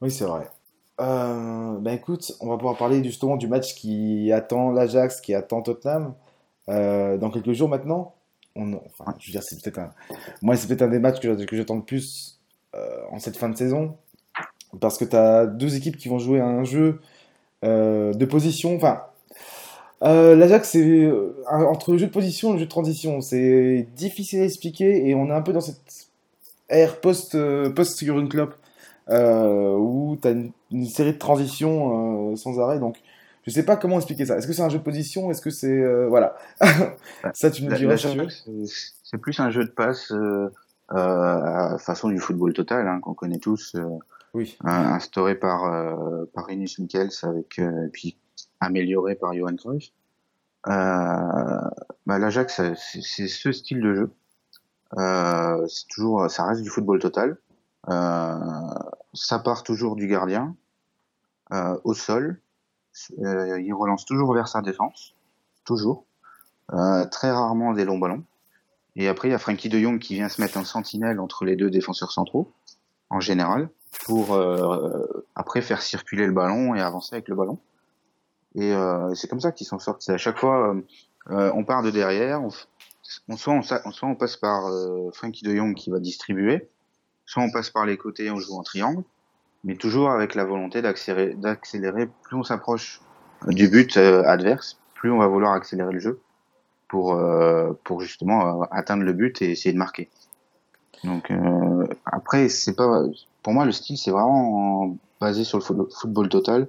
Oui, 0.00 0.10
c'est 0.10 0.24
vrai. 0.24 0.48
Euh, 1.00 1.78
bah 1.78 1.92
écoute, 1.92 2.32
on 2.40 2.48
va 2.48 2.56
pouvoir 2.56 2.76
parler 2.76 3.02
justement 3.04 3.36
du 3.36 3.46
match 3.46 3.74
qui 3.74 4.32
attend 4.32 4.72
l'Ajax, 4.72 5.20
qui 5.20 5.34
attend 5.34 5.62
Tottenham 5.62 6.14
euh, 6.68 7.16
dans 7.16 7.30
quelques 7.30 7.52
jours 7.52 7.68
maintenant. 7.68 8.14
Enfin, 8.56 9.14
je 9.20 9.28
veux 9.28 9.32
dire, 9.32 9.42
c'est 9.42 9.62
peut-être 9.62 9.78
un, 9.78 9.90
moi, 10.42 10.56
c'est 10.56 10.66
peut-être 10.66 10.82
un 10.82 10.88
des 10.88 10.98
matchs 10.98 11.20
que, 11.20 11.56
j'attends 11.56 11.76
le 11.76 11.82
plus 11.82 12.40
euh, 12.74 13.02
en 13.10 13.20
cette 13.20 13.36
fin 13.36 13.48
de 13.48 13.56
saison 13.56 13.96
parce 14.80 14.98
que 14.98 15.04
tu 15.04 15.14
as 15.14 15.46
deux 15.46 15.76
équipes 15.76 15.96
qui 15.96 16.08
vont 16.08 16.18
jouer 16.18 16.40
un 16.40 16.64
jeu 16.64 17.00
euh, 17.64 18.12
de 18.12 18.24
position. 18.24 18.74
Enfin, 18.74 19.02
l'Ajax, 20.02 20.70
c'est 20.70 21.10
entre 21.48 21.92
le 21.92 21.98
jeu 21.98 22.06
de 22.06 22.12
position 22.12 22.50
et 22.50 22.52
le 22.54 22.58
jeu 22.58 22.64
de 22.64 22.70
transition. 22.70 23.20
C'est 23.20 23.86
difficile 23.94 24.40
à 24.40 24.44
expliquer 24.44 25.08
et 25.08 25.14
on 25.14 25.28
est 25.28 25.32
un 25.32 25.42
peu 25.42 25.52
dans 25.52 25.60
cette 25.60 26.08
ère 26.68 27.00
post, 27.00 27.36
post 27.74 28.28
Klopp 28.28 28.54
euh, 29.10 29.74
où 29.74 30.18
tu 30.20 30.28
as 30.28 30.32
une, 30.32 30.52
une, 30.70 30.86
série 30.86 31.12
de 31.12 31.18
transitions 31.18 32.32
euh, 32.32 32.36
sans 32.36 32.60
arrêt. 32.60 32.78
Donc, 32.78 32.98
je 33.46 33.50
sais 33.50 33.64
pas 33.64 33.76
comment 33.76 33.96
expliquer 33.96 34.26
ça. 34.26 34.36
Est-ce 34.36 34.46
que 34.46 34.52
c'est 34.52 34.62
un 34.62 34.68
jeu 34.68 34.78
de 34.78 34.84
position? 34.84 35.30
Est-ce 35.30 35.40
que 35.40 35.50
c'est. 35.50 35.68
Euh, 35.68 36.08
voilà. 36.08 36.36
ça, 37.32 37.50
tu 37.50 37.64
me 37.64 37.74
diras. 37.74 37.96
C'est 38.66 39.18
plus 39.18 39.40
un 39.40 39.50
jeu 39.50 39.64
de 39.64 39.70
passe 39.70 40.12
euh, 40.12 40.50
à 40.90 41.76
façon 41.78 42.08
du 42.08 42.18
football 42.18 42.52
total, 42.52 42.86
hein, 42.86 43.00
qu'on 43.00 43.14
connaît 43.14 43.38
tous. 43.38 43.76
oui. 44.34 44.58
instauré 44.62 45.34
par, 45.34 45.62
par 46.34 46.46
Rinus 46.46 46.78
Michels, 46.78 47.10
avec, 47.22 47.60
puis 47.92 48.18
amélioré 48.60 49.14
par 49.14 49.32
Johan 49.32 49.56
Cruyff. 49.56 49.90
bah, 50.66 51.70
L'Ajax, 52.06 52.60
c'est 52.74 53.26
ce 53.28 53.52
style 53.52 53.80
de 53.80 53.94
jeu. 53.94 54.10
c'est 55.66 55.88
toujours, 55.88 56.30
ça 56.30 56.44
reste 56.44 56.62
du 56.62 56.68
football 56.68 56.98
total. 56.98 57.38
Euh, 57.88 58.38
ça 59.14 59.38
part 59.38 59.62
toujours 59.62 59.96
du 59.96 60.06
gardien 60.06 60.54
euh, 61.52 61.78
au 61.84 61.94
sol. 61.94 62.40
Euh, 63.20 63.60
il 63.60 63.72
relance 63.72 64.04
toujours 64.04 64.34
vers 64.34 64.48
sa 64.48 64.60
défense, 64.60 65.14
toujours. 65.64 66.04
très 67.10 67.30
rarement 67.30 67.72
des 67.72 67.84
longs 67.84 67.98
ballons. 67.98 68.24
Et 68.96 69.06
après, 69.06 69.28
il 69.28 69.30
y 69.30 69.34
a 69.34 69.38
Frankie 69.38 69.68
de 69.68 69.78
Jong 69.78 70.00
qui 70.00 70.14
vient 70.14 70.28
se 70.28 70.40
mettre 70.40 70.58
en 70.58 70.64
sentinelle 70.64 71.20
entre 71.20 71.44
les 71.44 71.54
deux 71.54 71.70
défenseurs 71.70 72.10
centraux, 72.10 72.52
en 73.10 73.20
général, 73.20 73.70
pour 74.04 74.34
euh, 74.34 75.24
après 75.36 75.62
faire 75.62 75.82
circuler 75.82 76.26
le 76.26 76.32
ballon 76.32 76.74
et 76.74 76.80
avancer 76.80 77.14
avec 77.14 77.28
le 77.28 77.36
ballon. 77.36 77.58
Et 78.56 78.72
euh, 78.72 79.14
c'est 79.14 79.28
comme 79.28 79.40
ça 79.40 79.52
qu'ils 79.52 79.68
s'en 79.68 79.78
sortent. 79.78 80.08
À 80.10 80.18
chaque 80.18 80.38
fois, 80.38 80.74
euh, 81.30 81.52
on 81.54 81.64
part 81.64 81.82
de 81.84 81.90
derrière, 81.90 82.42
on, 82.42 82.48
on, 83.28 83.36
soit, 83.36 83.60
on, 83.84 83.92
on 84.02 84.14
passe 84.16 84.36
par 84.36 84.64
Frankie 85.12 85.44
de 85.44 85.54
Jong 85.54 85.74
qui 85.74 85.90
va 85.90 86.00
distribuer, 86.00 86.68
soit 87.28 87.42
on 87.42 87.50
passe 87.50 87.68
par 87.68 87.84
les 87.84 87.98
côtés 87.98 88.24
et 88.24 88.30
on 88.30 88.40
joue 88.40 88.54
en 88.54 88.62
triangle, 88.62 89.04
mais 89.62 89.76
toujours 89.76 90.10
avec 90.10 90.34
la 90.34 90.44
volonté 90.44 90.80
d'accélérer. 90.80 92.08
Plus 92.22 92.36
on 92.36 92.42
s'approche 92.42 93.02
du 93.46 93.68
but 93.68 93.98
euh, 93.98 94.24
adverse, 94.24 94.80
plus 94.94 95.10
on 95.10 95.18
va 95.18 95.26
vouloir 95.26 95.52
accélérer 95.52 95.92
le 95.92 96.00
jeu 96.00 96.20
pour, 96.88 97.12
euh, 97.12 97.72
pour 97.84 98.00
justement 98.00 98.62
euh, 98.62 98.66
atteindre 98.70 99.02
le 99.02 99.12
but 99.12 99.42
et 99.42 99.50
essayer 99.50 99.74
de 99.74 99.78
marquer. 99.78 100.08
Donc 101.04 101.30
après, 102.06 102.48
c'est 102.48 102.74
pas 102.74 103.04
pour 103.42 103.52
moi 103.52 103.64
le 103.64 103.72
style, 103.72 103.98
c'est 103.98 104.10
vraiment 104.10 104.96
basé 105.20 105.44
sur 105.44 105.58
le 105.58 105.64
football 105.94 106.28
total. 106.28 106.66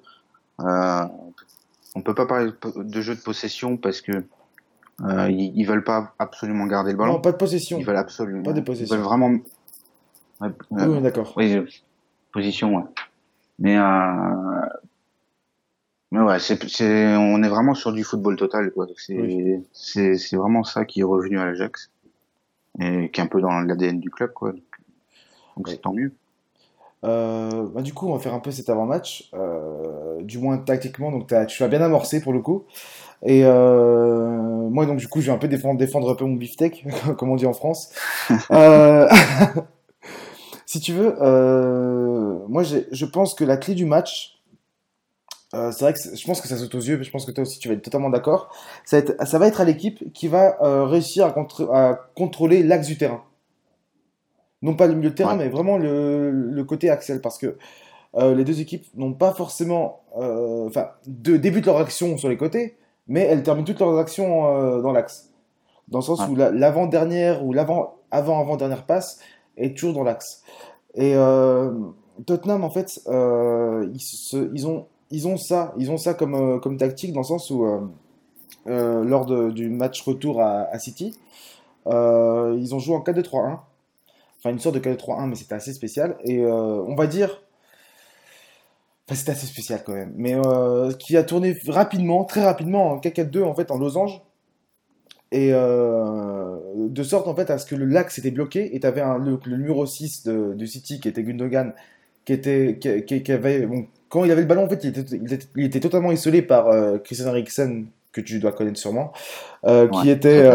On 0.60 2.02
peut 2.04 2.14
pas 2.14 2.28
parler 2.28 2.52
de 2.76 3.02
jeu 3.02 3.16
de 3.16 3.22
possession 3.22 3.78
parce 3.78 4.02
que 4.02 4.24
ils, 5.02 5.54
ils, 5.56 5.66
veulent 5.66 5.86
pas 5.86 6.14
absolument 6.20 6.68
garder 6.68 6.92
le 6.92 6.98
ballon. 6.98 7.14
Non, 7.14 7.22
pas 7.22 7.32
de 7.32 7.38
possession. 7.38 7.80
Ils 7.80 7.86
veulent 7.86 7.96
absolument. 7.96 8.44
Pas 8.44 8.54
de 8.54 8.62
possession. 8.62 8.94
Ils 8.94 8.98
veulent 8.98 9.08
vraiment 9.08 9.40
Ouais, 10.42 10.50
oui, 10.72 10.84
oui 10.86 11.02
d'accord. 11.02 11.34
Oui, 11.36 11.58
position, 12.32 12.76
ouais. 12.76 12.84
Mais, 13.60 13.78
euh, 13.78 14.66
mais 16.12 16.22
ouais, 16.22 16.40
c'est, 16.40 16.68
c'est, 16.70 17.16
on 17.16 17.44
est 17.44 17.50
vraiment 17.50 17.74
sur 17.74 17.92
du 17.92 18.04
football 18.04 18.36
total, 18.36 18.72
quoi. 18.72 18.88
C'est, 18.98 19.20
oui. 19.20 19.64
c'est, 19.74 20.16
c'est 20.16 20.38
vraiment 20.38 20.64
ça 20.64 20.86
qui 20.86 21.02
est 21.02 21.04
revenu 21.04 21.40
à 21.40 21.46
l'Ajax. 21.46 21.92
Et 22.80 23.10
qui 23.10 23.20
est 23.20 23.24
un 23.24 23.28
peu 23.28 23.42
dans 23.42 23.60
l'ADN 23.60 24.00
du 24.00 24.10
club, 24.10 24.32
quoi. 24.34 24.54
Donc, 25.58 25.68
c'est 25.68 25.82
tant 25.82 25.94
mieux. 25.94 26.14
Euh, 27.06 27.68
bah 27.74 27.82
du 27.82 27.94
coup, 27.94 28.10
on 28.10 28.14
va 28.14 28.20
faire 28.20 28.34
un 28.34 28.40
peu 28.40 28.52
cet 28.52 28.70
avant-match, 28.70 29.30
euh, 29.34 30.22
du 30.22 30.38
moins 30.38 30.58
tactiquement. 30.58 31.12
Donc, 31.12 31.32
as, 31.32 31.46
tu 31.46 31.64
as 31.64 31.68
bien 31.68 31.82
amorcé 31.82 32.22
pour 32.22 32.34
le 32.34 32.42
coup. 32.42 32.66
Et 33.24 33.42
euh, 33.44 34.70
moi, 34.70 34.86
donc, 34.86 34.98
du 34.98 35.08
coup, 35.08 35.22
je 35.22 35.28
vais 35.28 35.34
un 35.34 35.38
peu 35.38 35.48
défendre, 35.48 35.78
défendre 35.78 36.10
un 36.10 36.16
peu 36.16 36.26
mon 36.26 36.36
beefsteak, 36.36 36.86
comme 37.18 37.30
on 37.30 37.36
dit 37.36 37.46
en 37.46 37.54
France. 37.54 37.94
si 40.70 40.80
tu 40.80 40.94
veux, 40.94 41.16
euh, 41.20 42.46
moi 42.48 42.62
je 42.62 43.06
pense 43.06 43.34
que 43.34 43.44
la 43.44 43.58
clé 43.58 43.74
du 43.74 43.86
match, 43.86 44.40
euh, 45.56 45.72
c'est 45.72 45.84
vrai 45.84 45.94
que 45.94 46.00
je 46.16 46.26
pense 46.28 46.42
que 46.42 46.48
ça 46.48 46.58
saute 46.58 46.76
aux 46.76 46.80
yeux, 46.80 46.96
mais 46.96 47.04
je 47.04 47.10
pense 47.10 47.26
que 47.26 47.32
toi 47.32 47.42
aussi 47.42 47.58
tu 47.58 47.68
vas 47.70 47.74
être 47.74 47.82
totalement 47.82 48.12
d'accord. 48.12 48.56
Ça, 48.86 49.02
ça, 49.26 49.40
va 49.40 49.48
être 49.48 49.62
à 49.62 49.64
l'équipe 49.66 50.14
qui 50.14 50.28
va 50.28 50.62
euh, 50.62 50.86
réussir 50.86 51.26
à, 51.26 51.32
contre, 51.32 51.72
à 51.74 52.12
contrôler 52.16 52.62
l'axe 52.62 52.86
du 52.86 53.00
terrain. 53.00 53.24
Non 54.62 54.76
pas 54.76 54.86
le 54.86 54.94
milieu 54.94 55.10
de 55.10 55.16
terrain, 55.16 55.32
ouais. 55.32 55.46
mais 55.46 55.50
vraiment 55.50 55.80
le, 55.80 56.30
le, 56.30 56.64
côté 56.66 56.92
axel, 56.92 57.20
parce 57.20 57.40
que 57.40 57.58
euh, 58.18 58.36
les 58.36 58.44
deux 58.44 58.62
équipes 58.62 58.86
n'ont 58.94 59.14
pas 59.14 59.34
forcément, 59.34 60.04
enfin, 60.14 60.90
de, 61.08 61.36
débutent 61.38 61.66
leur 61.66 61.78
action 61.78 62.16
sur 62.16 62.30
les 62.30 62.38
côtés, 62.38 62.78
mais 63.08 63.22
elles 63.22 63.42
terminent 63.42 63.66
toutes 63.66 63.80
leurs 63.80 63.98
actions 63.98 64.82
dans 64.84 64.92
l'axe. 64.92 65.32
Dans 65.88 65.98
le 65.98 66.04
sens 66.04 66.20
ouais. 66.20 66.28
où 66.28 66.36
l'avant-dernière 66.36 67.44
ou 67.44 67.54
l'avant-avant-avant-dernière 67.54 68.86
passe 68.86 69.20
est 69.60 69.78
toujours 69.78 69.94
dans 69.94 70.04
l'axe. 70.04 70.44
Et 70.96 71.14
euh, 71.16 71.72
Tottenham, 72.26 72.64
en 72.64 72.70
fait, 72.70 73.02
euh, 73.08 73.90
ils, 73.94 74.68
ont, 74.68 74.88
ils 75.12 75.28
ont 75.28 75.38
ça, 75.38 75.74
ils 75.78 75.92
ont 75.92 75.98
ça 75.98 76.14
comme, 76.14 76.36
euh, 76.36 76.60
comme 76.60 76.78
tactique 76.78 77.14
dans 77.14 77.22
le 77.22 77.26
sens 77.26 77.50
où, 77.50 77.66
lors 78.66 79.26
de, 79.26 79.52
du 79.52 79.70
match 79.70 80.02
retour 80.02 80.42
à, 80.42 80.64
à 80.72 80.80
City, 80.80 81.16
ils 81.86 82.76
ont 82.76 82.80
joué 82.80 82.96
en 82.96 83.02
4-2-3-1. 83.02 83.60
Enfin, 84.40 84.52
une 84.52 84.60
sorte 84.60 84.76
de 84.76 84.80
4-2-3-1, 84.80 85.28
mais 85.28 85.36
c'était 85.36 85.56
assez 85.56 85.74
spécial. 85.74 86.18
Et 86.24 86.46
on 86.46 86.96
va 86.96 87.08
dire. 87.08 87.42
Enfin, 89.06 89.16
c'était 89.16 89.32
assez 89.32 89.48
spécial 89.48 89.82
quand 89.84 89.94
même. 89.94 90.14
Mais 90.16 90.36
qui 91.00 91.18
a 91.18 91.24
tourné 91.24 91.58
rapidement, 91.68 92.24
très 92.26 92.44
rapidement, 92.44 92.92
en 92.92 93.00
4-4-2, 93.00 93.44
en 93.44 93.56
fait, 93.56 93.72
en 93.72 93.78
losange 93.78 94.22
et 95.32 95.52
euh, 95.54 96.58
de 96.76 97.04
sorte 97.04 97.28
en 97.28 97.36
fait 97.36 97.50
à 97.52 97.58
ce 97.58 97.66
que 97.66 97.76
le 97.76 97.86
lac 97.86 98.10
s'était 98.10 98.32
bloqué 98.32 98.76
et 98.76 98.80
tu 98.80 98.88
avais 98.88 99.02
un, 99.02 99.18
le, 99.18 99.40
le, 99.46 99.58
numéro 99.58 99.86
6 99.86 100.24
de, 100.24 100.54
de, 100.56 100.66
City 100.66 101.00
qui 101.00 101.08
était 101.08 101.22
Gundogan 101.22 101.74
qui 102.26 102.34
était 102.34 102.78
qui, 102.80 103.04
qui, 103.06 103.22
qui 103.22 103.32
avait 103.32 103.68
bon, 103.68 103.86
quand 104.10 104.26
il 104.26 104.32
avait 104.32 104.42
le 104.42 104.48
ballon 104.48 104.66
en 104.66 104.70
fait 104.70 104.84
il 104.84 104.90
était, 104.90 105.16
il 105.16 105.32
était, 105.32 105.46
il 105.56 105.66
était 105.66 105.80
totalement 105.80 106.12
isolé 106.12 106.42
par 106.42 106.70
euh, 106.70 106.98
Christian 106.98 107.28
Eriksen 107.28 107.86
que 108.12 108.22
tu 108.22 108.40
dois 108.40 108.52
connaître 108.52 108.80
sûrement 108.80 109.14
euh, 109.66 109.88
ouais, 109.88 110.02
qui 110.02 110.10
était 110.10 110.50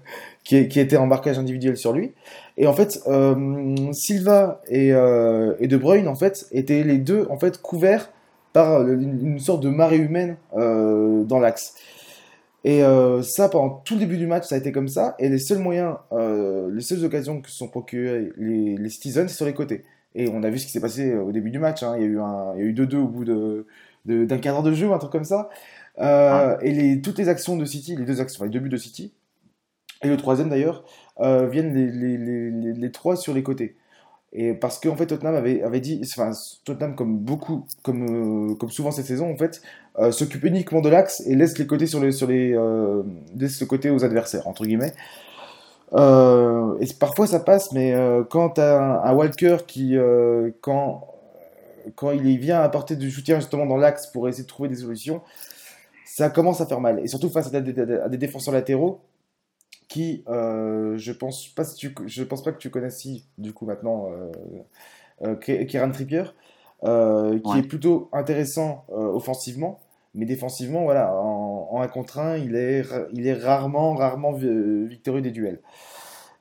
qui, 0.44 0.68
qui, 0.68 0.80
était 0.80 0.96
en 0.96 1.06
marquage 1.06 1.38
individuel 1.38 1.76
sur 1.76 1.92
lui. 1.92 2.12
Et 2.56 2.66
en 2.66 2.72
fait 2.72 3.00
euh, 3.08 3.92
Silva 3.92 4.60
et, 4.68 4.92
euh, 4.92 5.54
et 5.58 5.66
De 5.66 5.76
Bruyne 5.76 6.08
en 6.08 6.14
fait 6.14 6.46
étaient 6.52 6.84
les 6.84 6.98
deux 6.98 7.26
en 7.30 7.38
fait 7.38 7.60
couverts 7.60 8.10
par 8.52 8.86
une, 8.86 9.26
une 9.26 9.38
sorte 9.38 9.62
de 9.62 9.68
marée 9.68 9.96
humaine 9.96 10.36
dans 10.54 11.38
l'axe 11.38 11.74
et 12.64 12.84
euh, 12.84 13.22
ça, 13.22 13.48
pendant 13.48 13.70
tout 13.70 13.94
le 13.94 14.00
début 14.00 14.18
du 14.18 14.26
match, 14.26 14.46
ça 14.46 14.54
a 14.54 14.58
été 14.58 14.72
comme 14.72 14.88
ça. 14.88 15.14
Et 15.18 15.28
les 15.28 15.38
seuls 15.38 15.58
moyens, 15.58 15.96
euh, 16.12 16.70
les 16.72 16.82
seules 16.82 17.04
occasions 17.04 17.40
que 17.40 17.50
se 17.50 17.56
sont 17.56 17.68
procurées 17.68 18.32
les, 18.36 18.76
les 18.76 18.90
Citizens, 18.90 19.28
c'est 19.28 19.36
sur 19.36 19.46
les 19.46 19.54
côtés. 19.54 19.84
Et 20.14 20.28
on 20.28 20.42
a 20.42 20.50
vu 20.50 20.58
ce 20.58 20.66
qui 20.66 20.72
s'est 20.72 20.80
passé 20.80 21.14
au 21.14 21.32
début 21.32 21.50
du 21.50 21.58
match. 21.58 21.82
Hein. 21.82 21.94
Il 21.96 22.02
y 22.02 22.04
a 22.04 22.08
eu 22.08 22.20
un, 22.20 22.54
il 22.56 22.60
y 22.60 22.62
a 22.62 22.66
eu 22.66 22.74
2-2 22.74 22.96
au 22.96 23.08
bout 23.08 23.24
de, 23.24 23.66
de, 24.06 24.24
d'un 24.24 24.38
quart 24.38 24.54
d'heure 24.54 24.72
de 24.72 24.76
jeu, 24.76 24.92
un 24.92 24.98
truc 24.98 25.12
comme 25.12 25.24
ça. 25.24 25.48
Euh. 25.98 26.56
Et 26.60 26.72
les, 26.72 27.00
toutes 27.00 27.18
les 27.18 27.28
actions 27.28 27.56
de 27.56 27.64
City, 27.64 27.96
les 27.96 28.04
deux 28.04 28.20
actions, 28.20 28.38
enfin, 28.40 28.46
les 28.46 28.52
deux 28.52 28.60
buts 28.60 28.68
de 28.68 28.76
City, 28.76 29.12
et 30.02 30.08
le 30.08 30.16
troisième 30.16 30.48
d'ailleurs, 30.48 30.84
euh, 31.20 31.46
viennent 31.46 31.74
les, 31.74 31.90
les, 31.90 32.16
les, 32.16 32.72
les, 32.72 32.90
trois 32.92 33.16
sur 33.16 33.34
les 33.34 33.42
côtés. 33.42 33.76
Et 34.32 34.54
parce 34.54 34.78
qu'en 34.78 34.90
en 34.90 34.96
fait 34.96 35.06
Tottenham 35.06 35.34
avait, 35.34 35.62
avait 35.62 35.80
dit, 35.80 36.00
enfin 36.04 36.30
Tottenham 36.64 36.94
comme 36.94 37.18
beaucoup, 37.18 37.66
comme, 37.82 38.50
euh, 38.50 38.54
comme 38.54 38.70
souvent 38.70 38.92
cette 38.92 39.06
saison 39.06 39.30
en 39.30 39.36
fait, 39.36 39.60
euh, 39.98 40.12
s'occupe 40.12 40.44
uniquement 40.44 40.80
de 40.80 40.88
l'axe 40.88 41.20
et 41.26 41.34
laisse 41.34 41.58
les 41.58 41.66
côtés 41.66 41.86
sur 41.86 41.98
les, 42.00 42.12
sur 42.12 42.28
les, 42.28 42.52
euh, 42.54 43.02
laisse 43.36 43.60
le 43.60 43.66
côté 43.66 43.90
aux 43.90 44.04
adversaires 44.04 44.46
entre 44.46 44.64
guillemets. 44.64 44.94
Et 45.92 46.86
parfois 47.00 47.26
ça 47.26 47.40
passe, 47.40 47.72
mais 47.72 47.92
quand 48.30 48.50
t'as 48.50 49.02
un, 49.02 49.12
Walker 49.12 49.58
qui, 49.66 49.96
quand 50.60 51.08
quand 51.96 52.12
il 52.12 52.38
vient 52.38 52.60
apporter 52.60 52.94
du 52.94 53.10
soutien 53.10 53.36
justement 53.40 53.66
dans 53.66 53.76
l'axe 53.76 54.06
pour 54.06 54.28
essayer 54.28 54.44
de 54.44 54.48
trouver 54.48 54.68
des 54.68 54.76
solutions, 54.76 55.22
ça 56.04 56.30
commence 56.30 56.60
à 56.60 56.66
faire 56.66 56.80
mal. 56.80 57.00
Et 57.00 57.08
surtout 57.08 57.30
face 57.30 57.52
à 57.52 57.60
des, 57.60 58.16
défenseurs 58.18 58.54
latéraux 58.54 59.00
qui, 59.90 60.24
je 60.26 61.12
pense 61.12 61.48
pas 61.48 61.64
si 61.64 61.76
tu, 61.76 61.94
je 62.06 62.24
pense 62.24 62.42
pas 62.42 62.52
que 62.52 62.58
tu 62.58 62.70
connais 62.70 62.90
si 62.90 63.26
du 63.36 63.52
coup 63.52 63.66
maintenant 63.66 64.08
euh, 65.22 65.36
Kieran 65.36 65.90
Trippier, 65.90 66.24
qui 66.82 67.58
est 67.58 67.68
plutôt 67.68 68.08
intéressant 68.12 68.86
offensivement, 68.88 69.80
mais 70.14 70.24
défensivement, 70.24 70.84
voilà, 70.84 71.14
en, 71.14 71.80
1 71.82 71.88
contre 71.88 72.18
1, 72.18 72.38
il 72.38 72.56
est, 72.56 72.84
il 73.12 73.26
est 73.26 73.34
rarement, 73.34 73.94
rarement 73.94 74.32
victorieux 74.32 75.22
des 75.22 75.30
duels. 75.30 75.60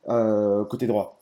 Euh, 0.10 0.66
côté 0.66 0.88
droit. 0.88 1.20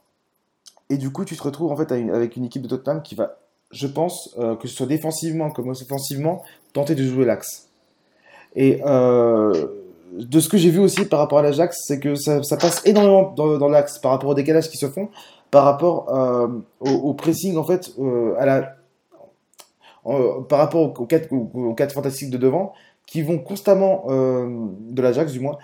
Et 0.90 0.98
du 0.98 1.12
coup, 1.12 1.26
tu 1.26 1.36
te 1.36 1.44
retrouves 1.44 1.72
en 1.72 1.76
fait 1.76 1.92
avec 1.92 2.38
une 2.38 2.46
équipe 2.46 2.62
de 2.62 2.70
Tottenham 2.70 3.02
qui 3.02 3.16
va, 3.16 3.40
je 3.72 3.86
pense, 3.86 4.34
euh, 4.38 4.56
que 4.56 4.70
ce 4.70 4.76
soit 4.76 4.86
défensivement 4.86 5.52
comme 5.52 5.68
offensivement, 5.68 6.42
tenter 6.72 6.96
de 6.96 7.04
jouer 7.04 7.26
l'axe. 7.26 7.68
Et 8.56 8.82
euh, 8.86 9.68
de 10.14 10.40
ce 10.40 10.50
que 10.50 10.58
j'ai 10.58 10.70
vu 10.70 10.80
aussi 10.80 11.06
par 11.06 11.20
rapport 11.20 11.40
à 11.40 11.42
l'Ajax, 11.42 11.78
c'est 11.86 12.00
que 12.00 12.16
ça, 12.16 12.42
passe 12.58 12.82
énormément 12.86 13.34
dans, 13.36 13.70
l'axe 13.70 14.00
par 14.00 14.12
rapport 14.12 14.30
aux 14.30 14.36
décalages 14.36 14.70
qui 14.70 14.78
se 14.78 14.88
font, 14.88 15.10
par 15.52 15.64
rapport 15.64 16.08
au, 16.80 17.14
pressing 17.14 17.58
en 17.58 17.64
fait, 17.64 17.94
à 18.38 18.46
la, 18.46 18.76
par 20.04 20.60
rapport 20.60 20.82
aux, 20.82 21.06
quatre, 21.06 21.32
aux, 21.32 21.74
quatre, 21.74 21.94
fantastiques 21.94 22.30
de 22.30 22.38
devant, 22.38 22.74
qui 23.06 23.22
vont 23.22 23.40
constamment, 23.40 24.06
de 24.08 25.02
l'Ajax 25.02 25.32
du 25.34 25.40
moins, 25.40 25.58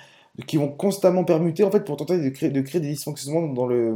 qui 0.47 0.57
vont 0.57 0.69
constamment 0.69 1.23
permuter 1.23 1.63
en 1.63 1.71
fait 1.71 1.85
pour 1.85 1.97
tenter 1.97 2.17
de 2.17 2.29
créer, 2.29 2.49
de 2.49 2.61
créer 2.61 2.81
des 2.81 2.89
dysfonctionnements 2.89 3.47
dans 3.53 3.67
le, 3.67 3.95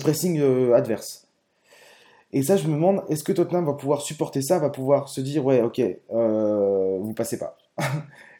pressing 0.00 0.38
euh, 0.40 0.74
adverse. 0.74 1.26
Et 2.32 2.42
ça, 2.42 2.56
je 2.56 2.68
me 2.68 2.74
demande, 2.74 3.02
est-ce 3.08 3.24
que 3.24 3.32
Tottenham 3.32 3.64
va 3.64 3.72
pouvoir 3.72 4.02
supporter 4.02 4.42
ça, 4.42 4.58
va 4.58 4.68
pouvoir 4.68 5.08
se 5.08 5.20
dire, 5.20 5.44
ouais, 5.44 5.62
ok, 5.62 5.80
euh, 6.12 6.98
vous 7.00 7.14
passez 7.14 7.38
pas. 7.38 7.56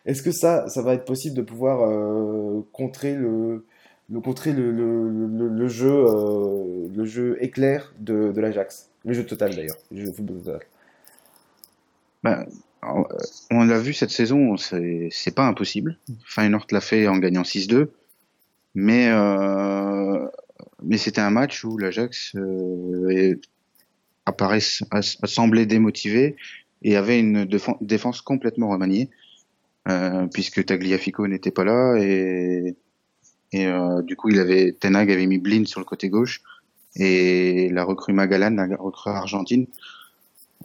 est-ce 0.07 0.23
que 0.23 0.31
ça, 0.33 0.69
ça 0.69 0.83
va 0.83 0.95
être 0.95 1.05
possible 1.05 1.37
de 1.37 1.43
pouvoir 1.43 1.83
euh, 1.83 2.61
contrer 2.73 3.15
le, 3.15 3.65
contrer 4.23 4.53
le, 4.53 5.69
jeu, 5.69 6.05
le 6.95 7.05
jeu 7.05 7.37
éclair 7.41 7.93
de, 7.99 8.33
l'Ajax, 8.37 8.91
le 9.05 9.13
jeu 9.13 9.25
total 9.25 9.55
d'ailleurs, 9.55 9.77
le 9.91 10.07
jeu 10.07 10.13
football 10.13 10.43
total. 10.43 10.61
Ben, 12.23 12.47
euh, 12.85 13.03
on 13.51 13.65
l'a 13.65 13.79
vu 13.79 13.93
cette 13.93 14.11
saison, 14.11 14.57
c'est 14.57 15.35
pas 15.35 15.47
impossible. 15.47 15.99
Feyenoord 16.25 16.67
l'a 16.71 16.81
fait 16.81 17.09
en 17.09 17.19
gagnant 17.19 17.43
6-2, 17.43 17.89
mais 18.75 19.09
euh, 19.11 20.27
mais 20.83 20.99
c'était 20.99 21.21
un 21.21 21.31
match 21.31 21.65
où 21.65 21.77
l'Ajax 21.77 22.35
euh, 22.37 23.41
apparaît 24.27 24.61
semblait 24.61 25.67
démotivé 25.67 26.37
et 26.83 26.97
avait 26.97 27.19
une 27.19 27.49
défense 27.81 28.23
complètement 28.23 28.69
remaniée 28.69 29.11
euh, 29.11 29.28
puisque 30.33 30.65
Tagliafico 30.65 31.27
n'était 31.27 31.51
pas 31.51 31.65
là 31.65 31.97
et 31.99 32.77
et 33.53 33.67
euh, 33.67 34.03
du 34.03 34.17
coup 34.17 34.29
il 34.29 34.39
avait 34.39 34.77
Tenag 34.79 35.11
avait 35.11 35.27
mis 35.27 35.39
Blind 35.39 35.67
sur 35.67 35.81
le 35.81 35.87
côté 35.87 36.11
gauche 36.11 36.43
et 36.97 37.71
la 37.71 37.85
recrue 37.85 38.13
Magalan, 38.13 38.51
la 38.51 38.77
recrue 38.77 39.11
argentine 39.11 39.67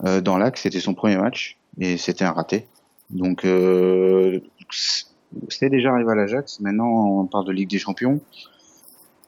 euh, 0.02 0.20
dans 0.20 0.38
l'axe, 0.38 0.62
c'était 0.62 0.80
son 0.80 0.94
premier 0.94 1.16
match 1.16 1.56
et 1.78 1.96
c'était 1.96 2.24
un 2.24 2.32
raté. 2.32 2.66
Donc 3.10 3.44
euh, 3.44 4.40
c'est 5.48 5.68
déjà 5.68 5.92
arrivé 5.92 6.10
à 6.10 6.14
l'Ajax. 6.14 6.60
Maintenant, 6.60 7.20
on 7.20 7.26
parle 7.26 7.46
de 7.46 7.52
Ligue 7.52 7.70
des 7.70 7.78
Champions. 7.78 8.20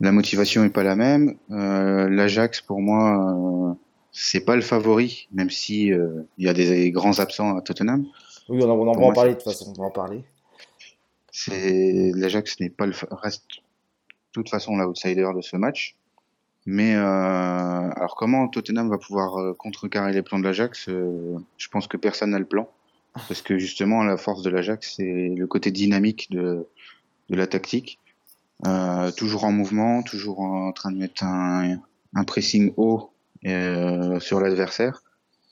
La 0.01 0.13
motivation 0.13 0.65
est 0.65 0.71
pas 0.71 0.83
la 0.83 0.97
même. 0.97 1.37
Euh, 1.51 2.09
L'Ajax, 2.09 2.61
pour 2.61 2.81
moi, 2.81 3.71
euh, 3.71 3.75
c'est 4.13 4.45
pas 4.45 4.57
le 4.57 4.63
favori, 4.63 5.29
même 5.33 5.51
si 5.51 5.93
euh, 5.93 6.23
il 6.39 6.47
y 6.47 6.49
a 6.49 6.55
des 6.55 6.91
grands 6.91 7.19
absents 7.19 7.57
à 7.57 7.63
Tottenham. 7.63 8.07
Oui, 8.49 8.63
on, 8.63 8.71
en, 8.71 8.93
va 8.93 9.07
en 9.07 9.13
parler 9.13 9.31
de 9.31 9.35
toute 9.35 9.45
façon. 9.45 9.73
On 9.77 9.81
va 9.81 9.89
en 9.89 9.91
parler. 9.91 10.25
C'est 11.31 12.13
l'Ajax 12.15 12.61
n'est 12.61 12.71
pas 12.71 12.87
le 12.87 12.95
reste 13.11 13.45
de 13.49 14.33
toute 14.33 14.49
façon 14.49 14.77
l'outsider 14.77 15.29
de 15.35 15.41
ce 15.41 15.57
match. 15.57 15.97
Mais 16.65 16.95
euh, 16.97 17.01
alors 17.01 18.17
comment 18.17 18.49
Tottenham 18.49 18.89
va 18.89 18.99
pouvoir 18.99 19.37
euh, 19.37 19.55
contrecarrer 19.55 20.13
les 20.13 20.23
plans 20.23 20.39
de 20.39 20.45
l'Ajax 20.45 20.89
euh, 20.89 21.39
Je 21.59 21.69
pense 21.69 21.87
que 21.87 21.97
personne 21.97 22.31
n'a 22.31 22.39
le 22.39 22.45
plan. 22.45 22.69
Parce 23.29 23.41
que 23.41 23.57
justement, 23.57 24.03
la 24.05 24.17
force 24.17 24.43
de 24.43 24.51
l'Ajax, 24.51 24.97
c'est 24.97 25.35
le 25.35 25.47
côté 25.47 25.71
dynamique 25.71 26.31
de, 26.31 26.67
de 27.31 27.37
la 27.37 27.47
tactique. 27.47 27.99
Euh, 28.67 29.11
toujours 29.13 29.45
en 29.45 29.53
mouvement, 29.53 30.03
toujours 30.03 30.41
en 30.41 30.73
train 30.73 30.91
de 30.91 30.99
mettre 30.99 31.25
un, 31.25 31.79
un 32.15 32.25
pressing 32.25 32.73
haut 32.77 33.11
euh, 33.47 34.19
sur 34.21 34.41
l'adversaire. 34.41 35.03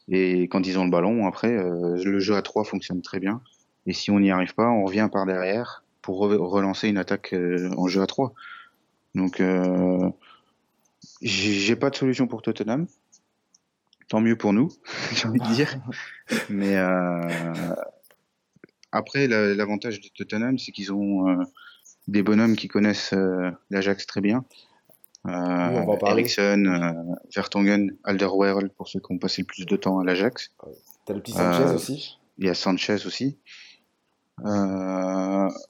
Et 0.09 0.43
quand 0.43 0.67
ils 0.67 0.79
ont 0.79 0.85
le 0.85 0.91
ballon, 0.91 1.27
après, 1.27 1.53
euh, 1.53 2.03
le 2.03 2.21
jeu 2.21 2.35
à 2.37 2.43
3 2.43 2.65
fonctionne 2.65 3.03
très 3.03 3.21
bien. 3.21 3.41
Et 3.87 3.93
si 3.93 4.11
on 4.11 4.21
n'y 4.21 4.31
arrive 4.31 4.55
pas, 4.55 4.69
on 4.69 4.85
revient 4.85 5.09
par 5.13 5.27
derrière 5.27 5.85
pour 6.03 6.19
relancer 6.19 6.89
une 6.89 6.99
attaque 6.99 7.35
en 7.77 7.87
jeu 7.87 8.03
à 8.03 8.07
3. 8.07 8.35
Donc, 9.15 9.41
j'ai 11.23 11.77
pas 11.77 11.91
de 11.91 11.97
solution 11.97 12.27
pour 12.27 12.43
Tottenham. 12.43 12.87
Tant 14.09 14.21
mieux 14.21 14.37
pour 14.37 14.53
nous, 14.53 14.71
j'ai 15.15 15.27
envie 15.27 15.41
de 15.41 15.55
dire. 15.55 15.77
Mais 16.51 16.77
euh, 16.77 17.75
après, 18.93 19.27
l'avantage 19.27 20.01
de 20.01 20.09
Tottenham, 20.09 20.59
c'est 20.59 20.73
qu'ils 20.73 20.93
ont 20.93 21.29
euh, 21.29 21.43
des 22.07 22.23
bonhommes 22.23 22.57
qui 22.57 22.69
connaissent 22.69 23.15
euh, 23.15 23.51
l'Ajax 23.71 24.07
très 24.07 24.21
bien. 24.21 24.45
Euh, 25.27 25.97
Ericsson, 26.07 26.65
euh, 26.67 27.15
Vertonghen, 27.35 27.97
Alderweireld 28.05 28.73
pour 28.73 28.89
ceux 28.89 29.01
qui 29.01 29.13
ont 29.13 29.19
passé 29.19 29.43
le 29.43 29.47
plus 29.47 29.65
de 29.65 29.77
temps 29.77 29.99
à 29.99 30.05
l'Ajax. 30.05 30.53
T'as 31.07 31.15
le 31.15 31.21
petit 31.21 31.33
Sanchez 31.33 31.75
aussi? 31.75 32.19
Il 32.39 32.47
y 32.47 32.51
a 32.51 32.55
Sanchez 32.55 33.07
aussi. 33.07 33.39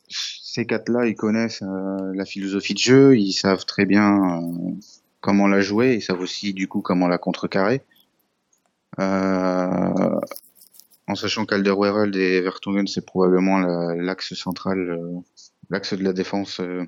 ces 0.09 0.67
quatre-là, 0.67 1.07
ils 1.07 1.15
connaissent 1.15 1.63
la 1.63 2.25
philosophie 2.25 2.75
de 2.75 2.79
jeu, 2.79 3.17
ils 3.17 3.33
savent 3.33 3.65
très 3.65 3.87
bien 3.87 4.41
comment 5.21 5.47
la 5.47 5.61
jouer, 5.61 5.95
et 5.95 6.01
savent 6.01 6.21
aussi 6.21 6.53
du 6.53 6.69
coup 6.69 6.81
comment 6.81 7.09
la 7.09 7.19
contrecarrer. 7.19 7.83
Euh, 9.01 10.21
en 11.07 11.15
sachant 11.15 11.45
qu'Alderweireld 11.47 12.15
et 12.17 12.41
Vertonghen 12.41 12.87
c'est 12.87 13.05
probablement 13.05 13.59
l'axe 13.95 14.35
central, 14.35 14.79
euh, 14.79 15.21
l'axe 15.71 15.95
de 15.95 16.05
la 16.05 16.13
défense 16.13 16.61
euh, 16.61 16.85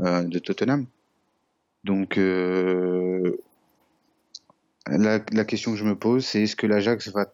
euh 0.00 0.22
de 0.22 0.38
Tottenham. 0.38 0.86
Donc 1.84 2.18
euh, 2.18 3.36
la, 4.86 5.20
la, 5.32 5.44
question 5.44 5.72
que 5.72 5.78
je 5.78 5.84
me 5.84 5.96
pose, 5.96 6.24
c'est 6.24 6.42
est-ce 6.42 6.56
que 6.56 6.66
l'Ajax 6.66 7.08
va 7.08 7.32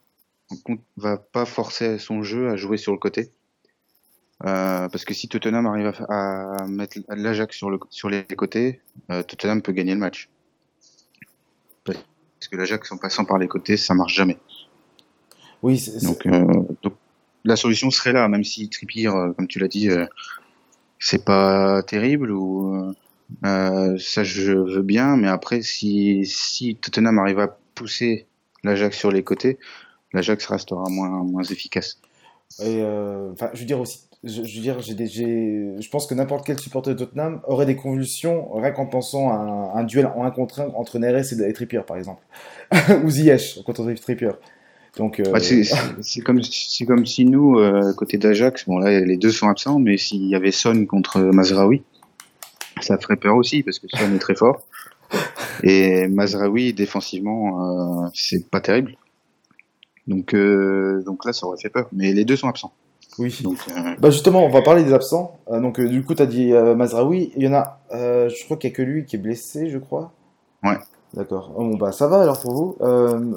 va 0.95 1.17
pas 1.17 1.45
forcer 1.45 1.99
son 1.99 2.23
jeu 2.23 2.49
à 2.49 2.55
jouer 2.55 2.77
sur 2.77 2.93
le 2.93 2.97
côté? 2.97 3.31
Euh, 4.45 4.87
parce 4.89 5.03
que 5.03 5.13
si 5.13 5.27
Tottenham 5.27 5.65
arrive 5.65 5.93
à, 6.09 6.63
à 6.63 6.67
mettre 6.67 6.99
l'Ajax 7.09 7.57
sur, 7.57 7.69
le, 7.69 7.79
sur 7.89 8.09
les 8.09 8.23
côtés, 8.23 8.81
euh, 9.09 9.23
Tottenham 9.23 9.61
peut 9.61 9.71
gagner 9.71 9.93
le 9.93 9.99
match. 9.99 10.29
Parce 11.83 12.49
que 12.51 12.55
l'Ajax 12.55 12.91
en 12.91 12.97
passant 12.97 13.25
par 13.25 13.39
les 13.39 13.47
côtés, 13.47 13.77
ça 13.77 13.95
marche 13.95 14.13
jamais. 14.13 14.37
Oui. 15.63 15.83
Donc, 16.03 16.27
euh, 16.27 16.45
donc, 16.83 16.93
la 17.43 17.55
solution 17.55 17.89
serait 17.89 18.13
là, 18.13 18.27
même 18.27 18.43
si 18.43 18.69
Trippier, 18.69 19.09
comme 19.35 19.47
tu 19.47 19.57
l'as 19.57 19.67
dit, 19.67 19.89
euh, 19.89 20.05
c'est 20.99 21.25
pas 21.25 21.81
terrible 21.81 22.31
ou 22.31 22.93
ça 23.43 24.23
je 24.23 24.53
veux 24.53 24.81
bien, 24.81 25.17
mais 25.17 25.27
après 25.27 25.61
si 25.61 26.25
si 26.25 26.75
Tottenham 26.75 27.19
arrive 27.19 27.39
à 27.39 27.57
pousser 27.75 28.25
l'Ajax 28.63 28.97
sur 28.97 29.11
les 29.11 29.23
côtés, 29.23 29.57
l'Ajax 30.13 30.45
restera 30.45 30.89
moins 30.89 31.23
moins 31.23 31.43
efficace. 31.43 31.99
Et 32.59 32.81
enfin, 33.33 33.49
je 33.53 33.59
veux 33.59 33.65
dire 33.65 33.79
aussi 33.79 34.07
je, 34.23 34.43
je 34.43 34.55
veux 34.55 34.61
dire, 34.61 34.79
j'ai 34.81 35.75
je 35.79 35.89
pense 35.89 36.07
que 36.07 36.13
n'importe 36.13 36.45
quel 36.45 36.59
supporter 36.59 36.93
de 36.93 36.99
Tottenham 36.99 37.41
aurait 37.45 37.65
des 37.65 37.75
convulsions 37.75 38.51
rien 38.53 38.71
qu'en 38.71 38.85
pensant 38.85 39.29
à 39.29 39.73
un, 39.75 39.83
duel 39.83 40.07
en 40.07 40.23
un 40.23 40.31
contre 40.31 40.61
un 40.61 40.69
entre 40.75 40.99
Neres 40.99 41.33
et, 41.33 41.53
Trippier, 41.53 41.81
par 41.85 41.97
exemple. 41.97 42.23
Ou 43.03 43.09
Ziyech 43.09 43.63
contre 43.63 43.91
Trippier. 43.93 44.31
Donc, 44.97 45.19
euh... 45.19 45.39
c'est 46.01 46.21
comme, 46.21 46.41
comme 46.87 47.05
si 47.05 47.25
nous, 47.25 47.59
euh, 47.59 47.93
côté 47.93 48.17
d'Ajax, 48.17 48.65
bon 48.67 48.79
là 48.79 48.99
les 48.99 49.17
deux 49.17 49.31
sont 49.31 49.47
absents, 49.47 49.79
mais 49.79 49.97
s'il 49.97 50.27
y 50.27 50.35
avait 50.35 50.51
Son 50.51 50.85
contre 50.85 51.19
Mazraoui, 51.19 51.83
ça 52.81 52.97
ferait 52.97 53.15
peur 53.15 53.35
aussi 53.35 53.63
parce 53.63 53.79
que 53.79 53.87
Son 53.89 54.13
est 54.13 54.19
très 54.19 54.35
fort. 54.35 54.61
Et 55.63 56.07
Mazraoui, 56.07 56.73
défensivement, 56.73 58.03
euh, 58.03 58.09
c'est 58.13 58.49
pas 58.49 58.61
terrible. 58.61 58.95
Donc, 60.07 60.33
euh, 60.33 61.03
donc 61.05 61.25
là, 61.25 61.33
ça 61.33 61.47
aurait 61.47 61.57
fait 61.57 61.69
peur. 61.69 61.87
Mais 61.91 62.13
les 62.13 62.25
deux 62.25 62.35
sont 62.35 62.47
absents. 62.47 62.73
Oui. 63.19 63.35
Donc, 63.41 63.57
euh, 63.69 63.95
bah 63.99 64.11
justement, 64.11 64.45
on 64.45 64.49
va 64.49 64.61
parler 64.61 64.83
des 64.83 64.93
absents. 64.93 65.39
Donc, 65.49 65.81
du 65.81 66.03
coup, 66.03 66.13
tu 66.13 66.21
as 66.21 66.27
dit 66.27 66.51
Mazraoui. 66.51 67.31
Il 67.35 67.43
y 67.43 67.47
en 67.47 67.53
a, 67.53 67.79
je 67.91 68.45
crois 68.45 68.57
qu'il 68.57 68.69
n'y 68.69 68.73
a 68.73 68.77
que 68.77 68.81
lui 68.83 69.05
qui 69.05 69.15
est 69.15 69.19
blessé, 69.19 69.69
je 69.69 69.77
crois. 69.77 70.11
Ouais. 70.63 70.77
D'accord. 71.13 71.53
Oh, 71.55 71.63
bon, 71.63 71.77
bah, 71.77 71.91
ça 71.91 72.07
va 72.07 72.21
alors 72.21 72.39
pour 72.39 72.53
vous. 72.53 72.77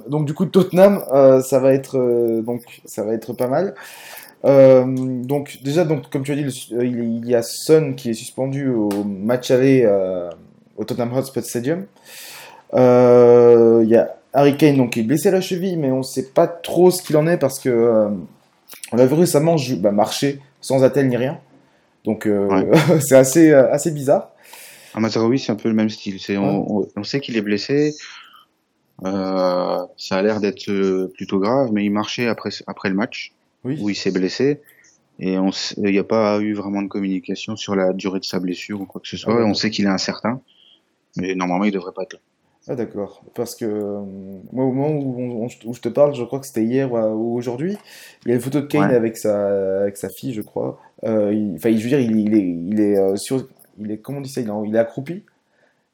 donc, 0.08 0.26
du 0.26 0.34
coup, 0.34 0.44
Tottenham, 0.44 1.02
ça 1.42 1.58
va 1.60 1.72
être, 1.72 2.42
donc, 2.42 2.82
ça 2.84 3.04
va 3.04 3.14
être 3.14 3.32
pas 3.32 3.48
mal. 3.48 3.74
Donc, 4.42 5.58
déjà, 5.62 5.84
donc, 5.84 6.08
comme 6.10 6.22
tu 6.22 6.32
as 6.32 6.36
dit, 6.36 6.68
il 6.80 7.26
y 7.28 7.34
a 7.34 7.42
Son 7.42 7.94
qui 7.96 8.10
est 8.10 8.14
suspendu 8.14 8.68
au 8.68 8.88
match 9.04 9.50
aller 9.50 9.86
au 10.76 10.84
Tottenham 10.84 11.12
Hotspur 11.16 11.44
Stadium. 11.44 11.86
Il 12.72 13.88
y 13.88 13.96
a 13.96 14.16
Harry 14.32 14.56
Kane 14.56 14.76
donc, 14.76 14.92
qui 14.92 15.00
est 15.00 15.04
blessé 15.04 15.28
à 15.28 15.32
la 15.32 15.40
cheville, 15.40 15.76
mais 15.76 15.90
on 15.90 15.98
ne 15.98 16.02
sait 16.02 16.30
pas 16.30 16.46
trop 16.46 16.90
ce 16.90 17.02
qu'il 17.02 17.16
en 17.16 17.26
est 17.26 17.36
parce 17.36 17.58
que 17.58 18.08
On 18.92 18.96
l'a 18.96 19.06
vu 19.06 19.14
récemment 19.14 19.56
bah, 19.78 19.92
marcher 19.92 20.40
sans 20.60 20.84
attel 20.84 21.08
ni 21.08 21.16
rien. 21.16 21.38
Donc 22.04 22.28
c'est 23.00 23.16
assez, 23.16 23.52
assez 23.52 23.90
bizarre. 23.90 24.30
Amazaraoui, 24.94 25.38
c'est 25.38 25.52
un 25.52 25.56
peu 25.56 25.68
le 25.68 25.74
même 25.74 25.90
style. 25.90 26.20
C'est, 26.20 26.36
on, 26.36 26.88
on, 26.96 27.04
sait 27.04 27.20
qu'il 27.20 27.36
est 27.36 27.42
blessé. 27.42 27.94
Euh, 29.04 29.78
ça 29.96 30.16
a 30.16 30.22
l'air 30.22 30.40
d'être 30.40 30.68
euh, 30.68 31.10
plutôt 31.14 31.38
grave, 31.38 31.70
mais 31.72 31.84
il 31.84 31.90
marchait 31.90 32.26
après, 32.26 32.50
après 32.66 32.88
le 32.88 32.94
match 32.94 33.32
oui. 33.64 33.78
où 33.80 33.88
il 33.88 33.94
s'est 33.94 34.10
blessé. 34.10 34.60
Et 35.18 35.34
il 35.34 35.82
n'y 35.82 35.98
a 35.98 36.04
pas 36.04 36.40
eu 36.40 36.54
vraiment 36.54 36.80
de 36.80 36.88
communication 36.88 37.54
sur 37.54 37.76
la 37.76 37.92
durée 37.92 38.20
de 38.20 38.24
sa 38.24 38.40
blessure 38.40 38.80
ou 38.80 38.86
quoi 38.86 39.02
que 39.02 39.08
ce 39.08 39.18
soit. 39.18 39.36
Ah 39.38 39.44
on 39.44 39.52
sait 39.52 39.68
qu'il 39.68 39.84
est 39.84 39.90
incertain, 39.90 40.40
mais 41.16 41.34
normalement 41.34 41.64
il 41.64 41.72
devrait 41.72 41.92
pas 41.92 42.04
être 42.04 42.14
là. 42.14 42.18
Ah 42.68 42.74
d'accord, 42.74 43.22
parce 43.34 43.54
que 43.54 43.64
euh, 43.64 44.00
moi 44.52 44.64
au 44.64 44.72
moment 44.72 44.90
où, 44.90 45.46
où, 45.64 45.74
je 45.74 45.80
te 45.80 45.88
parle, 45.88 46.14
je 46.14 46.24
crois 46.24 46.40
que 46.40 46.46
c'était 46.46 46.64
hier 46.64 46.92
ou 46.92 47.36
aujourd'hui, 47.36 47.76
il 48.24 48.28
y 48.28 48.32
a 48.32 48.34
une 48.34 48.40
photo 48.40 48.60
de 48.60 48.66
Kane 48.66 48.92
avec, 48.92 49.16
sa, 49.18 49.80
avec 49.82 49.96
sa 49.98 50.08
fille, 50.08 50.32
je 50.32 50.42
crois. 50.42 50.80
Enfin, 51.02 51.30
je 51.32 51.82
veux 51.82 51.88
dire, 51.88 52.00
il, 52.00 52.18
il 52.18 52.34
est, 52.34 52.48
il 52.48 52.80
est 52.80 53.16
sur, 53.16 53.46
il 53.78 53.90
est, 53.90 53.98
comment 53.98 54.18
on 54.18 54.22
dit 54.22 54.30
ça, 54.30 54.40
il 54.40 54.48
est, 54.48 54.68
il 54.68 54.76
accroupi. 54.76 55.24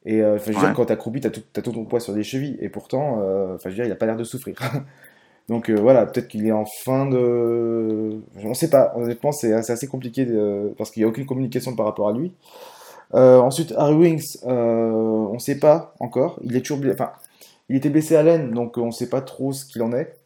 Et 0.06 0.22
euh, 0.22 0.38
je 0.38 0.44
veux 0.44 0.54
dire, 0.54 0.72
quand 0.72 0.86
t'es 0.86 0.92
accroupi, 0.92 1.20
t'as 1.20 1.30
tout, 1.30 1.42
as 1.56 1.62
tout 1.62 1.72
ton 1.72 1.84
poids 1.84 1.98
sur 1.98 2.14
les 2.14 2.22
chevilles. 2.22 2.56
Et 2.60 2.68
pourtant, 2.68 3.20
euh, 3.20 3.56
enfin, 3.56 3.70
je 3.70 3.70
veux 3.70 3.74
dire, 3.74 3.86
il 3.86 3.92
a 3.92 3.96
pas 3.96 4.06
l'air 4.06 4.16
de 4.16 4.24
souffrir. 4.24 4.56
Donc 5.48 5.70
euh, 5.70 5.76
voilà, 5.80 6.06
peut-être 6.06 6.28
qu'il 6.28 6.46
est 6.46 6.52
en 6.52 6.64
fin 6.84 7.06
de. 7.06 8.20
On 8.42 8.54
sait 8.54 8.70
pas, 8.70 8.92
honnêtement, 8.96 9.32
c'est 9.32 9.52
assez 9.52 9.86
compliqué 9.86 10.26
parce 10.76 10.90
qu'il 10.90 11.02
n'y 11.02 11.04
a 11.04 11.08
aucune 11.08 11.26
communication 11.26 11.74
par 11.76 11.86
rapport 11.86 12.08
à 12.08 12.12
lui. 12.12 12.32
ensuite, 13.12 13.72
Harry 13.76 13.94
Wings, 13.94 14.38
on 14.42 15.34
ne 15.34 15.38
sait 15.38 15.58
pas 15.58 15.94
encore. 16.00 16.38
Il 16.42 16.56
est 16.56 16.62
toujours 16.62 16.84
Enfin, 16.92 17.12
il 17.68 17.76
était 17.76 17.90
blessé 17.90 18.16
à 18.16 18.22
l'aine, 18.22 18.50
donc 18.52 18.76
on 18.78 18.86
ne 18.86 18.90
sait 18.90 19.08
pas 19.08 19.20
trop 19.20 19.52
ce 19.52 19.64
qu'il 19.64 19.82
en 19.82 19.92
est. 19.92 20.16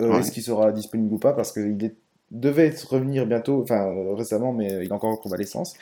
Est-ce 0.00 0.30
qu'il 0.30 0.42
sera 0.42 0.72
disponible 0.72 1.14
ou 1.14 1.18
pas 1.18 1.32
Parce 1.32 1.52
qu'il 1.52 1.82
est 1.84 1.94
devait 2.30 2.74
revenir 2.88 3.26
bientôt, 3.26 3.62
enfin 3.62 3.86
euh, 3.86 4.14
récemment, 4.14 4.52
mais 4.52 4.66
il 4.82 4.88
est 4.88 4.92
encore 4.92 5.10
en 5.10 5.16
convalescence. 5.16 5.74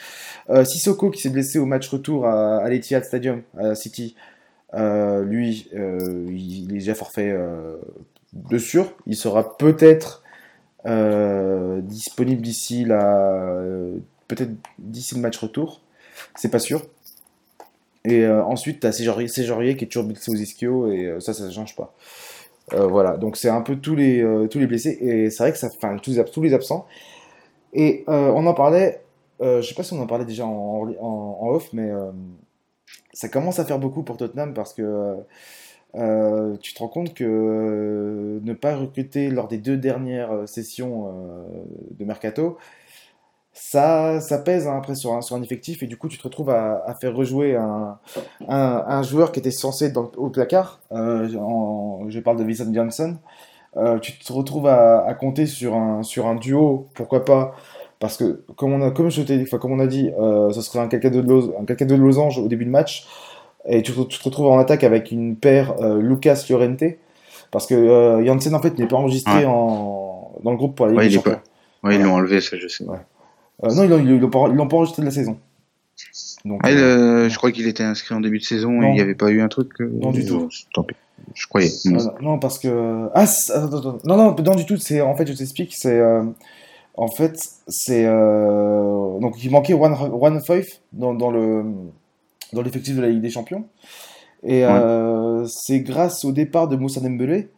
Euh, 0.50 0.64
Sissoko 0.64 1.10
qui 1.10 1.20
s'est 1.20 1.30
blessé 1.30 1.58
au 1.58 1.66
match 1.66 1.88
retour 1.88 2.26
à, 2.26 2.58
à 2.58 2.68
l'Etihad 2.68 3.04
Stadium 3.04 3.42
à 3.56 3.74
City, 3.74 4.14
euh, 4.74 5.24
lui, 5.24 5.68
euh, 5.74 6.26
il, 6.30 6.70
est 6.70 6.78
déjà 6.78 6.94
forfait 6.94 7.30
euh, 7.30 7.76
de 8.34 8.58
sûr. 8.58 8.92
Il 9.06 9.16
sera 9.16 9.56
peut-être 9.56 10.22
disponible 11.82 12.42
d'ici 12.42 12.84
la, 12.84 13.56
peut-être 14.28 14.50
d'ici 14.78 15.14
le 15.14 15.22
match 15.22 15.38
retour. 15.38 15.80
C'est 16.36 16.50
pas 16.50 16.58
sûr. 16.58 16.82
Et 18.04 18.26
ensuite, 18.26 18.80
tu 18.80 18.86
as 18.86 18.92
Séjorier 18.92 19.76
qui 19.76 19.84
est 19.84 19.88
toujours 19.88 20.04
blessé 20.04 20.30
aux 20.30 20.34
ischio 20.34 20.92
et 20.92 21.16
ça, 21.20 21.32
ça 21.32 21.46
ne 21.46 21.50
change 21.50 21.74
pas. 21.74 21.94
Euh, 22.72 22.86
voilà, 22.86 23.16
donc 23.16 23.36
c'est 23.36 23.50
un 23.50 23.60
peu 23.60 23.76
tous 23.76 23.94
les, 23.94 24.22
euh, 24.22 24.48
tous 24.48 24.58
les 24.58 24.66
blessés, 24.66 24.96
et 25.00 25.30
c'est 25.30 25.42
vrai 25.42 25.52
que 25.52 25.58
ça 25.58 25.68
tous, 26.02 26.42
les 26.42 26.54
absents. 26.54 26.86
Et 27.74 28.04
euh, 28.08 28.32
on 28.34 28.46
en 28.46 28.54
parlait, 28.54 29.02
je 29.40 29.60
sais 29.62 29.74
pas 29.74 29.82
si 29.82 29.92
on 29.92 30.00
en 30.00 30.06
parlait 30.06 30.24
déjà 30.24 30.46
en, 30.46 30.88
en, 31.00 31.48
off, 31.50 31.72
mais 31.72 31.90
ça 33.12 33.28
commence 33.28 33.58
à 33.58 33.64
faire 33.64 33.78
beaucoup 33.78 34.02
pour 34.02 34.16
Tottenham 34.16 34.54
parce 34.54 34.72
que 34.72 35.16
tu 36.60 36.74
te 36.74 36.78
rends 36.78 36.88
compte 36.88 37.14
que 37.14 38.40
ne 38.42 38.52
pas 38.52 38.76
recruter 38.76 39.30
lors 39.30 39.48
des 39.48 39.58
deux 39.58 39.76
dernières 39.76 40.48
sessions 40.48 41.12
de 41.90 42.04
mercato, 42.04 42.58
ça, 43.54 44.20
ça 44.20 44.38
pèse 44.38 44.66
hein, 44.66 44.76
après 44.76 44.96
sur 44.96 45.12
un, 45.12 45.42
effectif 45.42 45.82
et 45.84 45.86
du 45.86 45.96
coup 45.96 46.08
tu 46.08 46.18
te 46.18 46.24
retrouves 46.24 46.50
à, 46.50 46.94
faire 47.00 47.14
rejouer 47.14 47.56
un, 47.56 49.02
joueur 49.02 49.30
qui 49.30 49.38
était 49.38 49.52
censé 49.52 49.86
être 49.86 50.18
au 50.18 50.28
placard. 50.28 50.80
Euh, 50.90 51.28
je 52.08 52.18
parle 52.18 52.36
de 52.36 52.44
Vincent 52.44 52.72
Johnson. 52.72 53.16
Euh, 53.76 53.98
tu 54.00 54.18
te 54.18 54.32
retrouves 54.32 54.66
à, 54.66 55.14
compter 55.14 55.46
sur 55.46 55.74
un, 55.74 56.02
sur 56.02 56.26
un 56.26 56.34
duo, 56.34 56.88
pourquoi 56.94 57.24
pas? 57.24 57.54
Parce 58.00 58.16
que 58.16 58.44
comme 58.56 58.72
on 58.72 58.82
a, 58.82 58.90
comme 58.90 59.08
je 59.08 59.56
comme 59.56 59.72
on 59.72 59.78
a 59.78 59.86
dit, 59.86 60.10
euh, 60.18 60.50
ce 60.50 60.60
serait 60.60 60.80
un 60.80 60.88
quelqu'un 60.88 61.10
de, 61.10 61.20
de 61.20 61.94
losange 61.94 62.38
au 62.38 62.48
début 62.48 62.64
de 62.64 62.70
match 62.70 63.06
et 63.66 63.82
tu, 63.82 63.92
tu, 63.92 64.18
te 64.18 64.24
retrouves 64.24 64.46
en 64.46 64.58
attaque 64.58 64.84
avec 64.84 65.10
une 65.10 65.36
paire 65.36 65.74
euh, 65.80 66.00
Lucas 66.00 66.44
Llorente 66.48 66.84
parce 67.50 67.66
que 67.66 67.74
euh, 67.74 68.24
Janssen 68.24 68.54
en 68.54 68.60
fait 68.60 68.78
n'est 68.78 68.88
pas 68.88 68.96
enregistré 68.96 69.44
en, 69.46 70.32
dans 70.42 70.50
le 70.50 70.56
groupe 70.56 70.76
pour 70.76 70.86
la 70.86 70.92
Ligue 70.92 71.00
ouais, 71.00 71.10
Champions. 71.10 71.40
Ouais, 71.82 71.96
ils 71.96 72.02
l'ont 72.02 72.14
enlevé, 72.14 72.40
ça 72.40 72.56
je 72.58 72.66
sais. 72.68 72.84
Euh, 72.84 73.74
non, 73.74 73.84
ils 73.84 74.18
l'ont 74.18 74.28
pas, 74.28 74.48
pas, 74.48 74.76
enregistré 74.76 75.02
de 75.02 75.06
la 75.06 75.12
saison. 75.12 75.38
Donc, 76.44 76.60
ah, 76.64 76.68
euh, 76.70 77.28
je 77.28 77.36
crois 77.36 77.52
qu'il 77.52 77.66
était 77.68 77.84
inscrit 77.84 78.14
en 78.14 78.20
début 78.20 78.38
de 78.38 78.44
saison 78.44 78.82
et 78.82 78.88
il 78.88 78.94
n'y 78.94 79.00
avait 79.00 79.14
pas 79.14 79.30
eu 79.30 79.40
un 79.40 79.48
truc. 79.48 79.80
Euh, 79.80 79.90
non, 80.00 80.10
du 80.10 80.26
tout. 80.26 80.48
Tant 80.72 80.82
pis. 80.82 80.96
Je 81.34 81.46
croyais. 81.46 81.70
Non, 82.20 82.38
parce 82.38 82.58
que. 82.58 83.08
Ah, 83.14 83.24
attends, 83.54 83.98
non, 84.04 84.16
non, 84.16 84.34
non, 84.34 84.54
du 84.54 84.66
tout. 84.66 84.76
C'est 84.76 85.00
en 85.00 85.14
fait, 85.14 85.26
je 85.26 85.32
t'explique. 85.32 85.74
C'est 85.74 86.02
en 86.96 87.08
fait, 87.08 87.38
c'est 87.68 88.04
donc 88.04 89.42
il 89.42 89.50
manquait 89.50 89.74
One, 89.74 89.96
One 90.20 90.40
Five 90.42 90.68
dans, 90.92 91.14
dans 91.14 91.30
le 91.30 91.64
dans 92.54 92.62
l'effectif 92.62 92.96
de 92.96 93.02
la 93.02 93.08
Ligue 93.08 93.20
des 93.20 93.30
Champions. 93.30 93.66
Et 94.42 94.64
c'est 95.46 95.80
grâce 95.80 96.24
au 96.24 96.32
départ 96.32 96.68
de 96.68 96.76
Moussa 96.76 97.00
Dembélé 97.00 97.50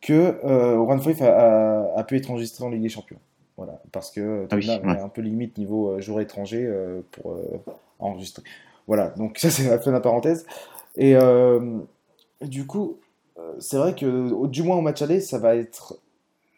que 0.00 0.44
One 0.44 1.00
Five 1.00 1.22
a, 1.22 1.94
a, 1.96 2.04
pu 2.04 2.16
être 2.16 2.30
enregistré 2.30 2.64
en 2.64 2.70
Ligue 2.70 2.82
des 2.82 2.88
Champions. 2.88 3.18
Voilà, 3.56 3.80
parce 3.92 4.10
que 4.10 4.48
ah 4.50 4.58
est 4.58 5.00
un 5.00 5.08
peu 5.08 5.22
limite 5.22 5.58
niveau 5.58 5.90
euh, 5.90 6.00
joueur 6.00 6.20
étranger 6.20 6.64
euh, 6.66 7.02
pour 7.12 7.32
euh, 7.32 7.62
enregistrer. 8.00 8.42
Voilà, 8.88 9.10
donc 9.10 9.38
ça 9.38 9.50
c'est 9.50 9.68
la 9.68 9.78
fin 9.78 9.90
de 9.90 9.96
la 9.96 10.00
parenthèse. 10.00 10.44
Et 10.96 11.16
du 12.42 12.66
coup, 12.66 12.98
c'est 13.58 13.76
vrai 13.76 13.94
que 13.94 14.46
du 14.46 14.62
moins 14.62 14.76
au 14.76 14.80
match 14.80 15.02
aller, 15.02 15.20
ça 15.20 15.38
va 15.38 15.56
être 15.56 15.98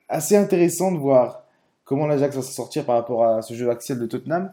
assez 0.09 0.37
intéressant 0.37 0.93
de 0.93 0.99
voir 0.99 1.45
comment 1.85 2.07
l'Ajax 2.07 2.37
va 2.37 2.43
se 2.43 2.53
sortir 2.53 2.85
par 2.85 2.97
rapport 2.97 3.25
à 3.25 3.41
ce 3.41 3.55
jeu 3.55 3.71
axial 3.71 3.99
de 3.99 4.07
Tottenham 4.07 4.53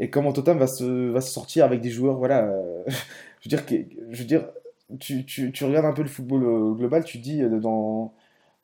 et 0.00 0.10
comment 0.10 0.32
Tottenham 0.32 0.58
va 0.58 0.66
se, 0.66 1.10
va 1.10 1.20
se 1.20 1.30
sortir 1.30 1.64
avec 1.64 1.80
des 1.80 1.90
joueurs. 1.90 2.16
Voilà, 2.16 2.50
je 3.40 3.48
veux 3.48 3.56
dire, 3.56 3.64
je 4.10 4.18
veux 4.18 4.24
dire 4.24 4.48
tu, 4.98 5.24
tu, 5.24 5.52
tu, 5.52 5.64
regardes 5.64 5.86
un 5.86 5.92
peu 5.92 6.02
le 6.02 6.08
football 6.08 6.74
global, 6.76 7.04
tu 7.04 7.18
dis 7.18 7.42
dans 7.42 8.12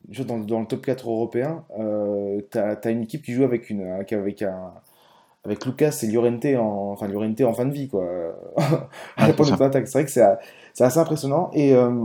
dans, 0.09 0.39
dans, 0.39 0.61
le 0.61 0.67
top 0.67 0.85
4 0.85 1.11
européen, 1.11 1.65
euh, 1.79 2.41
tu 2.51 2.59
as, 2.59 2.91
une 2.91 3.03
équipe 3.03 3.23
qui 3.23 3.33
joue 3.33 3.45
avec, 3.45 3.71
une, 3.71 3.83
avec, 3.83 4.13
un, 4.43 4.73
avec 5.45 5.65
Lucas 5.65 5.99
et 6.03 6.07
Llorente 6.07 6.45
en, 6.45 6.93
enfin, 6.93 7.09
Llorente 7.09 7.41
en 7.41 7.53
fin 7.53 7.67
de 7.67 7.73
vie. 7.73 7.89
Quoi. 7.89 8.07
à 9.17 9.27
C'est 9.27 9.35
vrai 9.35 10.05
que 10.05 10.11
c'est 10.11 10.85
assez 10.85 10.99
impressionnant. 10.99 11.51
Et, 11.53 11.75
euh, 11.75 12.05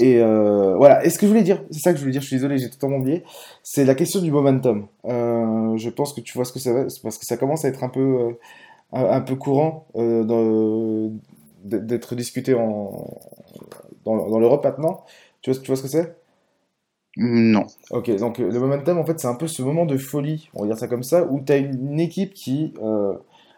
et 0.00 0.18
euh, 0.18 0.76
voilà. 0.76 1.04
Et 1.04 1.10
ce 1.10 1.18
que 1.18 1.26
je 1.26 1.30
voulais 1.30 1.42
dire, 1.42 1.62
c'est 1.70 1.80
ça 1.80 1.92
que 1.92 1.98
je 1.98 2.02
voulais 2.02 2.12
dire, 2.12 2.22
je 2.22 2.26
suis 2.26 2.36
désolé, 2.36 2.56
j'ai 2.56 2.70
totalement 2.70 2.96
oublié, 2.96 3.22
c'est 3.62 3.84
la 3.84 3.94
question 3.94 4.20
du 4.20 4.32
momentum. 4.32 4.86
Euh, 5.04 5.76
je 5.76 5.90
pense 5.90 6.14
que 6.14 6.22
tu 6.22 6.32
vois 6.32 6.46
ce 6.46 6.52
que 6.52 6.58
ça 6.58 6.72
va, 6.72 6.84
parce 7.02 7.18
que 7.18 7.26
ça 7.26 7.36
commence 7.36 7.66
à 7.66 7.68
être 7.68 7.84
un 7.84 7.90
peu, 7.90 8.00
euh, 8.00 8.32
un, 8.92 9.20
peu 9.20 9.36
courant 9.36 9.86
d'être 11.64 12.14
discuté 12.14 12.54
en, 12.54 13.08
dans, 14.06 14.28
dans 14.28 14.38
l'Europe 14.38 14.64
maintenant. 14.64 15.04
Tu 15.42 15.50
vois, 15.50 15.60
tu 15.60 15.66
vois 15.66 15.76
ce 15.76 15.82
que 15.82 15.88
c'est? 15.88 16.16
Non. 17.18 17.66
Ok, 17.90 18.10
donc 18.16 18.38
le 18.38 18.58
momentum, 18.58 18.96
en 18.96 19.04
fait, 19.04 19.20
c'est 19.20 19.28
un 19.28 19.34
peu 19.34 19.48
ce 19.48 19.60
moment 19.62 19.84
de 19.84 19.98
folie, 19.98 20.48
on 20.54 20.62
va 20.62 20.68
dire 20.68 20.78
ça 20.78 20.88
comme 20.88 21.02
ça, 21.02 21.24
où 21.24 21.40
tu 21.44 21.52
as 21.52 21.58
une 21.58 22.00
équipe 22.00 22.32
qui 22.32 22.72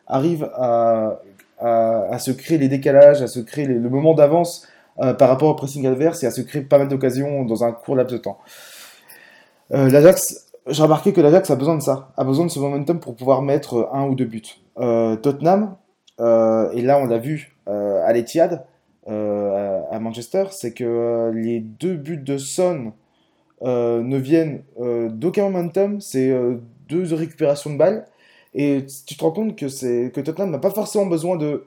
arrive 0.08 0.50
à, 0.54 1.20
à, 1.60 2.18
se 2.18 2.32
créer 2.32 2.58
les 2.58 2.68
décalages, 2.68 3.22
à 3.22 3.28
se 3.28 3.38
créer 3.38 3.66
le 3.66 3.88
moment 3.88 4.14
d'avance 4.14 4.66
euh, 5.00 5.14
par 5.14 5.28
rapport 5.28 5.48
au 5.48 5.54
pressing 5.54 5.86
adverse 5.86 6.22
et 6.22 6.26
à 6.26 6.30
se 6.30 6.40
créer 6.40 6.62
pas 6.62 6.78
mal 6.78 6.88
d'occasions 6.88 7.44
dans 7.44 7.64
un 7.64 7.72
court 7.72 7.96
laps 7.96 8.12
de 8.12 8.18
temps. 8.18 8.38
Euh, 9.72 9.88
L'Ajax, 9.90 10.52
j'ai 10.68 10.82
remarqué 10.82 11.12
que 11.12 11.20
l'Ajax 11.20 11.50
a 11.50 11.56
besoin 11.56 11.76
de 11.76 11.82
ça, 11.82 12.12
a 12.16 12.24
besoin 12.24 12.46
de 12.46 12.50
ce 12.50 12.58
momentum 12.58 13.00
pour 13.00 13.16
pouvoir 13.16 13.42
mettre 13.42 13.88
un 13.92 14.06
ou 14.06 14.14
deux 14.14 14.26
buts. 14.26 14.42
Tottenham, 14.76 15.76
et 16.18 16.82
là 16.82 16.98
on 16.98 17.06
l'a 17.06 17.18
vu 17.18 17.56
à 17.66 18.12
l'Etihad, 18.12 18.64
à 19.06 19.98
Manchester, 19.98 20.44
c'est 20.50 20.72
que 20.72 21.32
les 21.34 21.60
deux 21.60 21.96
buts 21.96 22.16
de 22.16 22.38
Son 22.38 22.92
euh, 23.64 24.02
ne 24.02 24.16
viennent 24.16 24.64
euh, 24.80 25.08
d'aucun 25.08 25.44
momentum, 25.44 26.00
c'est 26.00 26.30
euh, 26.30 26.56
deux 26.88 27.14
récupérations 27.14 27.70
de 27.70 27.76
balles. 27.76 28.06
Et 28.54 28.84
tu 29.06 29.16
te 29.16 29.22
rends 29.22 29.30
compte 29.30 29.56
que, 29.56 30.08
que 30.08 30.20
Tottenham 30.20 30.50
n'a 30.50 30.58
pas 30.58 30.70
forcément 30.70 31.06
besoin 31.06 31.36
de 31.36 31.64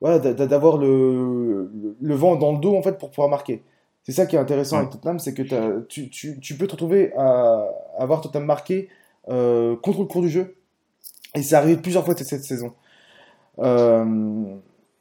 voilà, 0.00 0.18
d'avoir 0.18 0.78
le, 0.78 1.70
le, 2.00 2.14
vent 2.14 2.36
dans 2.36 2.52
le 2.52 2.58
dos 2.58 2.76
en 2.76 2.82
fait 2.82 2.98
pour 2.98 3.10
pouvoir 3.10 3.28
marquer. 3.28 3.62
C'est 4.02 4.12
ça 4.12 4.26
qui 4.26 4.36
est 4.36 4.38
intéressant 4.38 4.78
avec 4.78 4.90
Tottenham, 4.90 5.18
c'est 5.18 5.34
que 5.34 5.42
tu, 5.82 6.08
tu, 6.08 6.40
tu, 6.40 6.54
peux 6.56 6.66
te 6.66 6.72
retrouver 6.72 7.12
à, 7.16 7.68
avoir 7.98 8.20
Tottenham 8.20 8.46
marqué 8.46 8.88
contre 9.26 10.00
le 10.00 10.06
cours 10.06 10.22
du 10.22 10.30
jeu. 10.30 10.56
Et 11.34 11.42
ça 11.42 11.58
arrive 11.58 11.80
plusieurs 11.80 12.04
fois 12.04 12.16
cette 12.16 12.42
saison. 12.42 12.72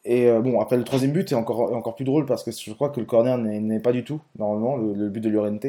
et 0.06 0.32
bon, 0.32 0.60
après 0.60 0.78
le 0.78 0.84
troisième 0.84 1.12
but 1.12 1.32
est 1.32 1.36
encore, 1.36 1.74
encore 1.74 1.96
plus 1.96 2.06
drôle 2.06 2.26
parce 2.26 2.44
que 2.44 2.52
je 2.52 2.74
crois 2.74 2.90
que 2.90 3.00
le 3.00 3.06
corner 3.06 3.38
n'est 3.38 3.80
pas 3.80 3.94
du 3.94 4.04
tout, 4.04 4.20
normalement, 4.38 4.76
le, 4.76 4.94
le 4.94 5.10
but 5.10 5.22
de 5.22 5.30
Llorente. 5.30 5.66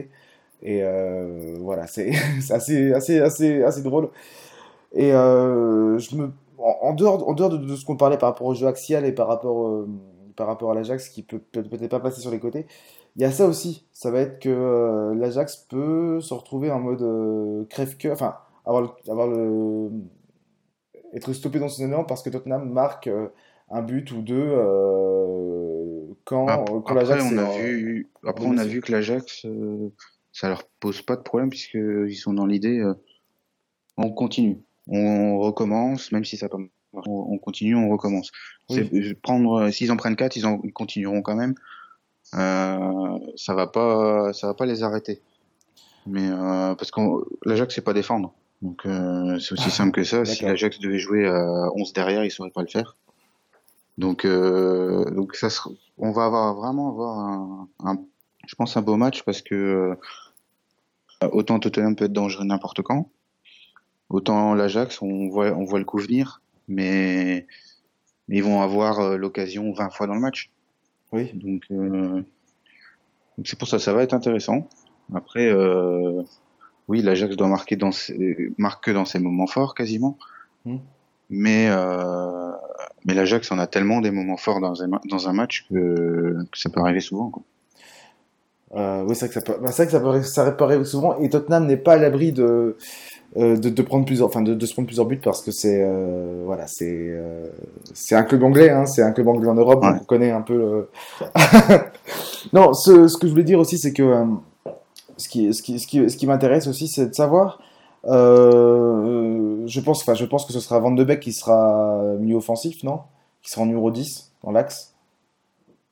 Et 0.62 0.82
euh, 0.82 1.56
voilà, 1.60 1.86
c'est 1.86 2.10
assez, 2.50 2.92
assez, 2.92 3.18
assez, 3.20 3.62
assez 3.62 3.82
drôle. 3.82 4.10
Et 4.92 5.12
euh, 5.12 5.98
je 5.98 6.16
me, 6.16 6.32
en, 6.62 6.94
dehors, 6.94 7.28
en 7.28 7.34
dehors 7.34 7.50
de, 7.50 7.76
ce 7.76 7.84
qu'on 7.84 7.96
parlait 7.96 8.18
par 8.18 8.30
rapport 8.30 8.46
au 8.46 8.54
jeu 8.54 8.66
axial 8.66 9.04
et 9.04 9.12
par 9.12 9.28
rapport, 9.28 9.66
euh, 9.66 9.88
par 10.36 10.46
rapport 10.46 10.70
à 10.70 10.74
l'Ajax 10.74 11.08
qui 11.08 11.22
peut 11.22 11.38
peut-être 11.38 11.88
pas 11.88 12.00
passer 12.00 12.20
sur 12.20 12.30
les 12.30 12.40
côtés. 12.40 12.66
Il 13.16 13.22
y 13.22 13.24
a 13.24 13.32
ça 13.32 13.46
aussi, 13.46 13.86
ça 13.92 14.10
va 14.10 14.20
être 14.20 14.38
que 14.38 15.12
l'Ajax 15.14 15.66
peut 15.68 16.20
se 16.20 16.32
retrouver 16.32 16.70
en 16.70 16.78
mode 16.78 17.66
crève-cœur, 17.68 18.12
enfin 18.12 18.36
avoir 18.64 18.82
le, 18.82 18.88
avoir 19.10 19.26
le 19.26 19.90
être 21.12 21.32
stoppé 21.32 21.58
dans 21.58 21.68
son 21.68 21.86
élan 21.86 22.04
parce 22.04 22.22
que 22.22 22.30
Tottenham 22.30 22.70
marque 22.70 23.10
un 23.68 23.82
but 23.82 24.12
ou 24.12 24.22
deux 24.22 24.54
quand, 26.22 26.46
quand 26.82 26.94
l'Ajax 26.94 27.24
on 27.32 27.38
a 27.38 27.58
vu 27.58 28.10
après 28.24 28.46
on 28.46 28.58
a 28.58 28.64
vu 28.64 28.80
que 28.80 28.92
l'Ajax 28.92 29.44
ça 30.30 30.48
leur 30.48 30.62
pose 30.78 31.02
pas 31.02 31.16
de 31.16 31.22
problème 31.22 31.50
puisqu'ils 31.50 32.14
sont 32.14 32.32
dans 32.32 32.46
l'idée 32.46 32.80
on 33.96 34.12
continue 34.12 34.62
on 34.90 35.38
recommence, 35.38 36.12
même 36.12 36.24
si 36.24 36.36
ça 36.36 36.48
tombe. 36.48 36.68
On, 36.92 37.38
continue, 37.38 37.76
on 37.76 37.88
recommence. 37.88 38.32
Prendre, 39.22 39.60
euh, 39.60 39.70
s'ils 39.70 39.92
en 39.92 39.96
prennent 39.96 40.16
4, 40.16 40.36
ils, 40.36 40.44
en, 40.44 40.58
continueront 40.74 41.22
quand 41.22 41.36
même. 41.36 41.54
Euh, 42.34 43.18
ça 43.36 43.54
va 43.54 43.68
pas, 43.68 44.32
ça 44.32 44.48
va 44.48 44.54
pas 44.54 44.66
les 44.66 44.82
arrêter. 44.82 45.20
Mais 46.06 46.28
euh, 46.28 46.74
parce 46.74 46.90
que 46.90 47.00
l'Ajax 47.44 47.74
c'est 47.74 47.80
pas 47.82 47.92
défendre, 47.92 48.32
donc 48.62 48.86
euh, 48.86 49.38
c'est 49.38 49.52
aussi 49.52 49.70
simple 49.70 49.92
que 49.92 50.04
ça. 50.04 50.24
si 50.24 50.44
l'Ajax 50.44 50.78
devait 50.80 50.98
jouer 50.98 51.26
à 51.26 51.70
11 51.74 51.92
derrière, 51.92 52.24
ils 52.24 52.30
sauraient 52.30 52.50
pas 52.50 52.62
le 52.62 52.68
faire. 52.68 52.96
Donc, 53.98 54.24
euh, 54.24 55.04
donc 55.10 55.36
ça, 55.36 55.48
on 55.98 56.10
va 56.10 56.24
avoir 56.24 56.54
vraiment 56.54 56.88
avoir 56.88 57.18
un, 57.18 57.68
un, 57.84 57.98
je 58.46 58.54
pense 58.54 58.76
un 58.76 58.82
beau 58.82 58.96
match 58.96 59.22
parce 59.24 59.42
que 59.42 59.96
autant 61.32 61.58
Tottenham 61.58 61.94
peut 61.96 62.06
être 62.06 62.12
dangereux 62.12 62.44
n'importe 62.44 62.80
quand, 62.80 63.10
Autant 64.10 64.54
l'Ajax, 64.54 65.00
on 65.02 65.28
voit, 65.28 65.52
on 65.52 65.64
voit 65.64 65.78
le 65.78 65.84
coup 65.84 65.98
venir, 65.98 66.42
mais, 66.66 67.46
ils 68.28 68.42
vont 68.42 68.60
avoir 68.60 68.98
euh, 68.98 69.16
l'occasion 69.16 69.72
20 69.72 69.90
fois 69.90 70.08
dans 70.08 70.14
le 70.14 70.20
match. 70.20 70.50
Oui. 71.12 71.30
Donc, 71.34 71.62
euh, 71.70 72.22
c'est 73.44 73.58
pour 73.58 73.68
ça, 73.68 73.78
ça 73.78 73.92
va 73.92 74.02
être 74.02 74.12
intéressant. 74.12 74.68
Après, 75.14 75.46
euh, 75.46 76.22
oui, 76.88 77.02
l'Ajax 77.02 77.36
doit 77.36 77.46
marquer 77.46 77.76
dans 77.76 77.92
ses, 77.92 78.52
marque 78.58 78.84
que 78.84 78.90
dans 78.90 79.04
ses 79.04 79.20
moments 79.20 79.46
forts 79.46 79.76
quasiment. 79.76 80.18
Hmm. 80.64 80.78
Mais, 81.32 81.68
mais 83.04 83.14
l'Ajax 83.14 83.52
en 83.52 83.60
a 83.60 83.68
tellement 83.68 84.00
des 84.00 84.10
moments 84.10 84.36
forts 84.36 84.60
dans 84.60 84.82
un, 84.82 84.88
dans 85.04 85.28
un 85.28 85.32
match 85.32 85.66
que, 85.70 86.36
ça 86.54 86.68
peut 86.70 86.80
arriver 86.80 86.98
souvent. 86.98 87.30
oui, 88.74 89.14
c'est 89.14 89.26
vrai 89.26 89.28
que 89.28 89.34
ça 89.34 89.40
peut, 89.40 89.54
bah, 89.60 89.68
que 89.68 89.72
ça 89.72 90.00
peut, 90.00 90.22
ça 90.22 90.50
peut 90.50 90.64
arriver 90.64 90.84
souvent. 90.84 91.16
Et 91.20 91.30
Tottenham 91.30 91.66
n'est 91.66 91.76
pas 91.76 91.94
à 91.94 91.98
l'abri 91.98 92.32
de, 92.32 92.76
de, 93.36 93.56
de, 93.56 93.82
prendre 93.82 94.04
plusieurs, 94.04 94.28
enfin 94.28 94.42
de, 94.42 94.54
de, 94.54 94.66
se 94.66 94.72
prendre 94.72 94.86
plusieurs 94.86 95.06
buts 95.06 95.20
parce 95.22 95.42
que 95.42 95.52
c'est 95.52 95.82
euh, 95.82 96.42
voilà, 96.44 96.66
c'est 96.66 96.88
euh, 96.90 97.46
c'est 97.94 98.16
un 98.16 98.24
club 98.24 98.42
anglais, 98.42 98.70
hein, 98.70 98.86
c'est 98.86 99.02
un 99.02 99.12
club 99.12 99.28
anglais 99.28 99.48
en 99.48 99.54
Europe, 99.54 99.82
donc 99.82 99.98
on 100.00 100.04
connaît 100.04 100.32
un 100.32 100.42
peu. 100.42 100.88
non, 102.52 102.72
ce, 102.72 103.06
ce, 103.06 103.16
que 103.16 103.26
je 103.28 103.32
voulais 103.32 103.44
dire 103.44 103.60
aussi, 103.60 103.78
c'est 103.78 103.92
que 103.92 104.24
ce 105.16 105.28
qui 105.28 105.54
ce 105.54 105.62
qui 105.62 105.78
ce 105.78 105.86
qui, 105.86 106.10
ce 106.10 106.16
qui 106.16 106.26
m'intéresse 106.26 106.66
aussi, 106.66 106.88
c'est 106.88 107.06
de 107.06 107.14
savoir. 107.14 107.60
je 108.04 109.80
pense, 109.80 110.02
enfin, 110.02 110.14
je 110.14 110.24
pense 110.24 110.44
que 110.44 110.52
ce 110.52 110.58
sera 110.58 110.80
Van 110.80 110.90
de 110.90 111.04
Beek 111.04 111.20
qui 111.20 111.32
sera 111.32 112.02
milieu 112.18 112.36
offensif, 112.36 112.82
non? 112.82 113.00
Qui 113.42 113.50
sera 113.50 113.62
en 113.62 113.66
numéro 113.66 113.92
10 113.92 114.32
dans 114.42 114.50
l'axe. 114.50 114.94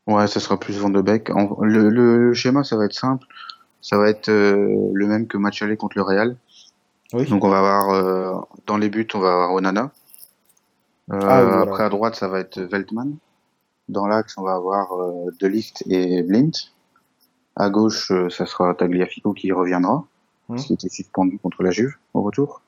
Ouais, 0.08 0.26
ce 0.26 0.40
sera 0.40 0.58
plus 0.58 0.76
Van 0.78 0.90
de 0.90 1.00
Beek. 1.00 1.30
Le, 1.60 1.88
le, 1.88 2.34
schéma, 2.34 2.64
ça 2.64 2.76
va 2.76 2.86
être 2.86 2.94
simple. 2.94 3.26
Ça 3.80 3.96
va 3.96 4.10
être 4.10 4.28
le 4.28 5.06
même 5.06 5.28
que 5.28 5.38
match 5.38 5.62
aller 5.62 5.76
contre 5.76 5.96
le 5.96 6.02
Real. 6.02 6.36
Donc 7.12 7.44
on 7.44 7.48
va 7.48 7.58
avoir 7.58 7.90
euh, 7.90 8.40
dans 8.66 8.76
les 8.76 8.90
buts, 8.90 9.08
on 9.14 9.18
va 9.18 9.32
avoir 9.32 9.52
Onana. 9.54 9.92
Euh, 11.10 11.20
ah, 11.22 11.62
Après 11.62 11.84
à 11.84 11.88
droite, 11.88 12.14
ça 12.14 12.28
va 12.28 12.40
être 12.40 12.60
Veltman. 12.60 13.16
Dans 13.88 14.06
l'axe, 14.06 14.36
on 14.36 14.42
va 14.42 14.54
avoir 14.54 14.92
euh, 14.92 15.30
De 15.40 15.46
Ligt 15.46 15.82
et 15.88 16.22
Blind. 16.22 16.54
À 17.56 17.70
gauche, 17.70 18.12
ça 18.28 18.46
sera 18.46 18.74
Tagliafico 18.74 19.32
qui 19.32 19.50
reviendra, 19.50 20.04
mmh. 20.48 20.56
qui 20.56 20.74
était 20.74 20.88
suspendu 20.88 21.38
contre 21.38 21.62
la 21.62 21.70
Juve 21.70 21.94
au 22.14 22.22
retour. 22.22 22.60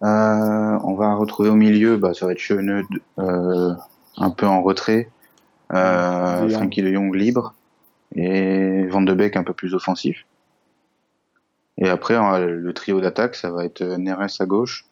on 0.00 0.94
va 0.94 1.14
retrouver 1.14 1.50
au 1.50 1.56
milieu, 1.56 1.96
bah, 1.96 2.14
ça 2.14 2.26
va 2.26 2.32
être 2.32 2.38
Schöne 2.38 2.86
un 3.18 4.30
peu 4.30 4.46
en 4.46 4.62
retrait, 4.62 5.10
euh, 5.72 6.48
Frankie 6.48 6.82
de 6.82 6.92
Jong 6.92 7.14
libre 7.14 7.54
et 8.14 8.86
Van 8.86 9.02
de 9.02 9.12
Beek 9.12 9.36
un 9.36 9.42
peu 9.42 9.52
plus 9.52 9.74
offensif. 9.74 10.24
Et 11.78 11.88
après, 11.88 12.16
le 12.46 12.72
trio 12.72 13.00
d'attaque, 13.00 13.34
ça 13.34 13.50
va 13.50 13.64
être 13.64 13.82
Neres 13.82 14.40
à 14.40 14.46
gauche, 14.46 14.86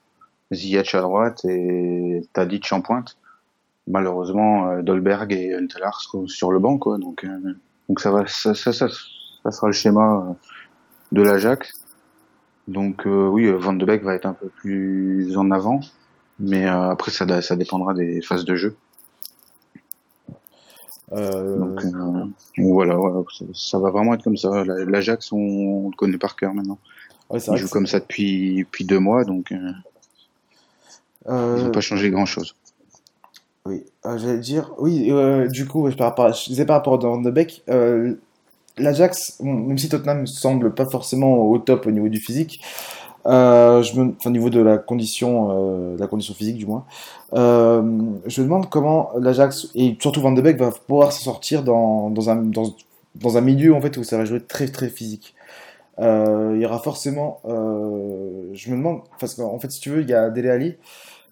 Ziyech 0.52 0.94
à 0.94 1.00
droite 1.00 1.44
et 1.44 2.22
Tadic 2.32 2.70
en 2.72 2.80
pointe. 2.80 3.16
Malheureusement, 3.86 4.70
euh, 4.70 4.82
Dolberg 4.82 5.32
et 5.32 5.54
Huntelaar 5.54 6.00
seront 6.00 6.26
sur 6.26 6.50
le 6.50 6.58
banc, 6.58 6.78
quoi. 6.78 6.98
Donc, 6.98 7.24
euh, 7.24 7.54
donc 7.88 8.00
ça 8.00 8.10
va, 8.10 8.26
ça, 8.26 8.54
ça, 8.54 8.72
ça, 8.72 8.88
ça 8.88 9.50
sera 9.50 9.66
le 9.66 9.72
schéma 9.72 10.26
euh, 10.28 10.32
de 11.12 11.22
l'Ajax. 11.22 11.72
Donc 12.66 13.02
oui, 13.04 13.50
Van 13.50 13.74
de 13.74 13.84
Beek 13.84 14.02
va 14.02 14.14
être 14.14 14.24
un 14.24 14.32
peu 14.32 14.48
plus 14.48 15.36
en 15.36 15.50
avant, 15.50 15.80
mais 16.38 16.64
après 16.64 17.10
ça, 17.10 17.42
ça 17.42 17.56
dépendra 17.56 17.92
des 17.92 18.22
phases 18.22 18.46
de 18.46 18.54
jeu. 18.54 18.74
Euh... 21.12 21.58
Donc, 21.58 21.84
euh, 21.84 22.24
voilà, 22.58 22.98
ça, 23.52 23.78
va 23.78 23.90
vraiment 23.90 24.14
être 24.14 24.22
comme 24.22 24.36
ça. 24.36 24.64
L'Ajax, 24.64 25.32
on, 25.32 25.38
on, 25.38 25.90
le 25.90 25.96
connaît 25.96 26.18
par 26.18 26.36
cœur 26.36 26.54
maintenant. 26.54 26.78
Ouais, 27.30 27.40
Il 27.40 27.56
joue 27.56 27.68
comme 27.68 27.86
ça 27.86 28.00
depuis, 28.00 28.58
depuis 28.58 28.84
deux 28.84 28.98
mois, 28.98 29.24
donc 29.24 29.52
euh, 29.52 29.72
euh... 31.28 31.56
ils 31.58 31.64
n'ont 31.64 31.70
pas 31.70 31.80
changé 31.80 32.10
grand-chose. 32.10 32.54
Oui, 33.66 33.82
euh, 34.04 34.18
j'allais 34.18 34.38
dire, 34.38 34.72
oui, 34.78 35.10
du 35.48 35.66
coup, 35.66 35.90
je, 35.90 35.96
par 35.96 36.08
rapport, 36.08 36.32
je 36.32 36.46
disais 36.46 36.66
par 36.66 36.76
rapport 36.76 36.94
à 36.94 36.96
Van 36.98 37.20
de 37.20 37.30
Beek, 37.30 37.64
l'Ajax, 38.76 39.40
même 39.40 39.78
si 39.78 39.88
Tottenham 39.88 40.26
semble 40.26 40.74
pas 40.74 40.86
forcément 40.86 41.48
au 41.48 41.58
top 41.58 41.86
au 41.86 41.90
niveau 41.90 42.08
du 42.08 42.18
physique, 42.18 42.60
euh, 43.26 43.82
je 43.82 43.98
me, 43.98 44.14
enfin, 44.16 44.30
au 44.30 44.32
niveau 44.32 44.50
de 44.50 44.60
la 44.60 44.78
condition, 44.78 45.48
euh, 45.50 45.96
la 45.98 46.06
condition 46.06 46.34
physique 46.34 46.56
du 46.56 46.66
moins. 46.66 46.84
Euh, 47.32 47.82
je 48.26 48.40
me 48.40 48.46
demande 48.46 48.68
comment 48.68 49.10
l'Ajax 49.18 49.68
et 49.74 49.96
surtout 50.00 50.20
Van 50.20 50.32
de 50.32 50.42
Beek 50.42 50.56
va 50.58 50.70
pouvoir 50.70 51.12
se 51.12 51.22
sortir 51.22 51.62
dans, 51.62 52.10
dans, 52.10 52.30
un, 52.30 52.36
dans, 52.36 52.74
dans, 53.14 53.36
un 53.36 53.40
milieu 53.40 53.74
en 53.74 53.80
fait 53.80 53.96
où 53.96 54.04
ça 54.04 54.18
va 54.18 54.24
jouer 54.24 54.40
très 54.40 54.68
très 54.68 54.88
physique. 54.88 55.34
Il 55.98 56.58
y 56.60 56.66
aura 56.66 56.80
forcément, 56.80 57.40
je 57.44 58.70
me 58.70 58.76
demande, 58.76 59.02
parce 59.20 59.34
qu'en 59.34 59.58
fait 59.60 59.70
si 59.70 59.80
tu 59.80 59.90
veux, 59.90 60.02
il 60.02 60.08
y 60.08 60.14
a 60.14 60.28
Dele 60.28 60.50
Ali 60.50 60.74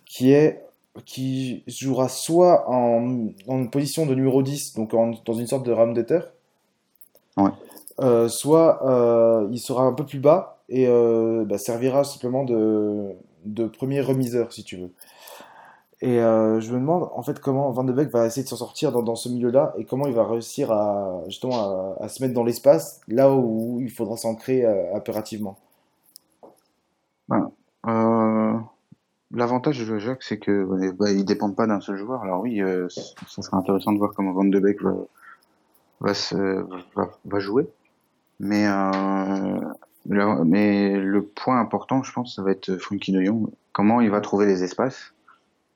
qui 0.07 0.33
est 0.33 0.63
qui 1.05 1.63
jouera 1.67 2.09
soit 2.09 2.69
en, 2.69 3.29
en 3.49 3.67
position 3.67 4.07
de 4.07 4.15
numéro 4.15 4.43
10, 4.43 4.75
donc 4.75 4.93
en, 4.95 5.13
dans 5.25 5.35
une 5.35 5.47
sorte 5.47 5.65
de 5.65 5.73
ram 5.73 5.95
ouais. 7.37 7.51
euh, 8.01 8.29
soit 8.29 8.87
euh, 8.87 9.49
il 9.51 9.59
sera 9.59 9.85
un 9.85 9.93
peu 9.93 10.05
plus 10.05 10.19
bas 10.19 10.62
et 10.73 10.87
euh, 10.89 11.45
bah, 11.45 11.59
servira 11.59 12.03
simplement 12.03 12.45
de, 12.45 13.13
de, 13.45 13.67
premier 13.67 14.01
remiseur, 14.01 14.53
si 14.53 14.65
tu 14.65 14.79
veux. 14.79 14.91
Et 16.01 16.19
euh, 16.19 16.61
je 16.61 16.73
me 16.73 16.81
demande 16.81 17.09
en 17.15 17.23
fait 17.23 17.39
comment 17.39 17.71
Van 17.71 17.85
de 17.85 17.93
Beek 17.93 18.09
va 18.09 18.27
essayer 18.27 18.43
de 18.43 18.49
s'en 18.49 18.57
sortir 18.57 18.91
dans, 18.91 19.03
dans 19.03 19.15
ce 19.15 19.29
milieu-là 19.29 19.75
et 19.77 19.85
comment 19.85 20.07
il 20.07 20.15
va 20.15 20.27
réussir 20.27 20.73
à 20.73 21.21
justement 21.27 21.95
à, 22.01 22.09
se 22.09 22.23
mettre 22.23 22.35
dans 22.35 22.43
l'espace 22.43 23.03
là 23.07 23.33
où 23.33 23.79
il 23.81 23.91
faudra 23.91 24.17
s'ancrer 24.17 24.65
euh, 24.65 24.97
impérativement. 24.97 25.59
Ben, 27.29 27.53
l'avantage 29.31 29.87
de 29.87 29.99
Jacques, 29.99 30.23
c'est 30.23 30.39
que 30.39 30.93
bah, 30.93 31.11
il 31.11 31.25
dépend 31.25 31.53
pas 31.53 31.67
d'un 31.67 31.81
seul 31.81 31.97
joueur. 31.97 32.23
Alors 32.23 32.41
oui, 32.41 32.63
ça 32.89 33.43
sera 33.43 33.59
intéressant 33.59 33.93
de 33.93 33.99
voir 33.99 34.13
comment 34.17 34.33
Van 34.33 34.45
de 34.45 34.59
Beek 34.59 34.83
va, 34.83 34.95
va, 36.01 37.11
va 37.25 37.39
jouer, 37.39 37.69
mais 38.41 38.67
mais 40.07 40.97
le 40.97 41.23
point 41.23 41.61
important, 41.61 42.03
je 42.03 42.13
pense, 42.13 42.37
ça 42.37 42.43
va 42.43 42.51
être 42.51 42.77
Frankie 42.77 43.13
de. 43.13 43.23
Comment 43.73 44.01
il 44.01 44.11
va 44.11 44.21
trouver 44.21 44.47
les 44.47 44.65
espaces, 44.65 45.15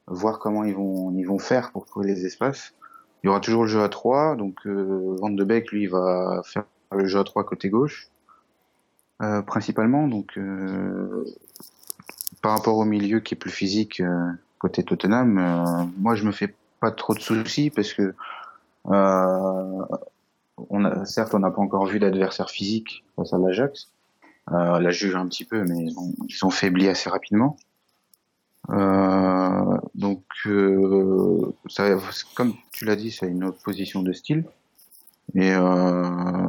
voir 0.07 0.39
comment 0.39 0.65
ils 0.65 0.75
vont, 0.75 1.13
ils 1.17 1.25
vont 1.25 1.39
faire 1.39 1.73
pour 1.73 1.87
trouver 1.87 2.07
les 2.07 2.27
espaces. 2.27 2.75
Il 3.23 3.27
y 3.27 3.31
aura 3.31 3.41
toujours 3.41 3.63
le 3.63 3.69
jeu 3.69 3.83
à 3.83 3.89
3, 3.89 4.37
donc 4.37 4.67
euh, 4.67 5.17
Van 5.21 5.31
de 5.31 5.45
Beek, 5.45 5.73
lui, 5.73 5.87
va 5.87 6.43
faire 6.45 6.65
le 6.93 7.07
jeu 7.07 7.19
à 7.19 7.25
3 7.25 7.45
côté 7.45 7.71
gauche, 7.71 8.09
euh, 9.23 9.43
principalement. 9.43 10.07
Donc, 10.07 10.37
euh, 10.37 11.25
par 12.43 12.53
rapport 12.53 12.77
au 12.77 12.85
milieu 12.85 13.21
qui 13.21 13.35
est 13.35 13.39
plus 13.39 13.51
physique 13.51 14.01
euh, 14.01 14.31
côté 14.59 14.85
Tottenham, 14.85 15.39
euh, 15.39 15.85
moi, 15.99 16.15
je 16.15 16.25
me 16.25 16.33
fais 16.33 16.55
pas 16.81 16.91
trop 16.91 17.15
de 17.15 17.21
soucis 17.21 17.71
parce 17.71 17.93
que 17.95 18.15
on 20.71 20.85
a, 20.85 21.05
certes, 21.05 21.35
on 21.35 21.41
n'a 21.41 21.51
pas 21.51 21.61
encore 21.61 21.87
vu 21.87 21.99
d'adversaire 21.99 22.51
physique 22.51 23.05
face 23.17 23.33
à 23.33 23.39
l'Ajax, 23.39 23.91
euh, 23.91 23.96
la 24.51 24.91
juge 24.91 25.17
un 25.17 25.27
petit 25.27 25.45
peu, 25.45 25.65
mais 25.65 25.87
ils 26.29 26.45
ont 26.45 26.51
faibli 26.51 26.89
assez 26.89 27.11
rapidement. 27.11 27.57
Euh, 28.71 29.79
donc, 29.95 30.25
euh, 30.47 31.53
comme 32.35 32.55
tu 32.73 32.85
l'as 32.85 32.97
dit, 32.97 33.11
c'est 33.11 33.29
une 33.29 33.45
autre 33.45 33.63
position 33.63 34.03
de 34.03 34.13
style. 34.13 34.45
Et, 35.35 35.53
euh, 35.53 36.49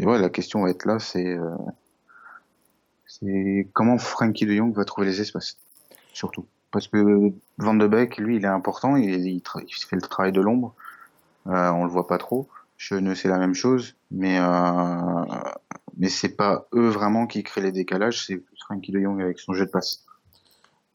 ouais, 0.00 0.18
la 0.18 0.30
question 0.30 0.62
va 0.62 0.70
être 0.70 0.84
là, 0.84 0.98
c'est 0.98 1.26
euh, 1.26 1.56
c'est 3.06 3.68
comment 3.72 3.98
Frankie 3.98 4.46
de 4.46 4.54
Jong 4.54 4.74
va 4.74 4.84
trouver 4.84 5.06
les 5.06 5.20
espaces, 5.20 5.58
surtout. 6.12 6.46
Parce 6.70 6.86
que 6.86 7.32
Van 7.58 7.74
de 7.74 7.86
Beek, 7.86 8.16
lui, 8.18 8.36
il 8.36 8.44
est 8.44 8.48
important, 8.48 8.96
il, 8.96 9.42
fait 9.42 9.96
le 9.96 10.02
travail 10.02 10.32
de 10.32 10.40
l'ombre. 10.40 10.74
Euh, 11.48 11.70
on 11.70 11.84
le 11.84 11.90
voit 11.90 12.06
pas 12.06 12.18
trop. 12.18 12.48
Ne 12.92 13.14
sais 13.14 13.28
la 13.28 13.38
même 13.38 13.54
chose, 13.54 13.94
mais 14.10 14.38
euh, 14.38 15.24
mais 16.00 16.08
c'est 16.08 16.30
pas 16.30 16.66
eux 16.74 16.88
vraiment 16.88 17.26
qui 17.26 17.42
créent 17.42 17.60
les 17.60 17.72
décalages, 17.72 18.26
c'est 18.26 18.42
Frankie 18.64 18.90
de 18.90 18.98
Jong 18.98 19.20
avec 19.20 19.38
son 19.38 19.52
jeu 19.52 19.66
de 19.66 19.70
passe. 19.70 20.06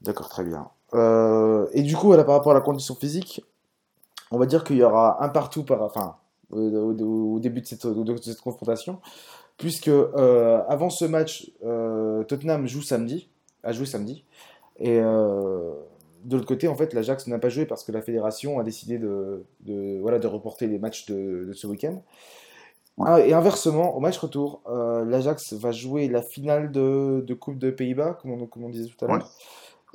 D'accord, 0.01 0.29
très 0.29 0.43
bien. 0.43 0.67
Euh, 0.95 1.67
et 1.73 1.83
du 1.83 1.95
coup, 1.95 2.09
par 2.09 2.25
rapport 2.25 2.51
à 2.51 2.55
la 2.55 2.61
condition 2.61 2.95
physique, 2.95 3.45
on 4.31 4.39
va 4.39 4.47
dire 4.47 4.63
qu'il 4.63 4.77
y 4.77 4.83
aura 4.83 5.23
un 5.23 5.29
partout 5.29 5.63
par, 5.63 6.19
au, 6.49 7.39
début 7.39 7.61
de 7.61 7.67
cette, 7.67 8.41
confrontation, 8.41 8.99
puisque 9.57 9.89
euh, 9.89 10.63
avant 10.67 10.89
ce 10.89 11.05
match, 11.05 11.51
euh, 11.63 12.23
Tottenham 12.23 12.65
joue 12.65 12.81
samedi, 12.81 13.29
a 13.63 13.73
joué 13.73 13.85
samedi, 13.85 14.25
et 14.79 14.97
de 14.97 16.35
l'autre 16.35 16.47
côté, 16.47 16.67
en 16.67 16.75
fait, 16.75 16.93
l'Ajax 16.95 17.27
n'a 17.27 17.37
pas 17.37 17.49
joué 17.49 17.67
parce 17.67 17.83
que 17.83 17.91
la 17.91 18.01
fédération 18.01 18.59
a 18.59 18.63
décidé 18.63 18.97
de, 18.97 19.45
voilà, 20.01 20.17
de 20.17 20.25
reporter 20.25 20.65
les 20.65 20.79
matchs 20.79 21.05
de 21.05 21.53
ce 21.53 21.67
week-end. 21.67 22.01
Ouais. 22.97 23.07
Ah, 23.09 23.19
et 23.19 23.33
inversement, 23.33 23.95
au 23.95 23.99
match 23.99 24.17
retour, 24.17 24.61
euh, 24.67 25.03
l'Ajax 25.03 25.53
va 25.53 25.71
jouer 25.71 26.07
la 26.07 26.21
finale 26.21 26.71
de, 26.71 27.23
de 27.27 27.33
Coupe 27.33 27.57
de 27.57 27.69
Pays-Bas, 27.69 28.17
comme 28.21 28.31
on, 28.31 28.45
comme 28.45 28.63
on 28.63 28.69
disait 28.69 28.89
tout 28.89 29.03
à 29.05 29.09
Ouais. 29.09 29.17
l'heure. 29.17 29.29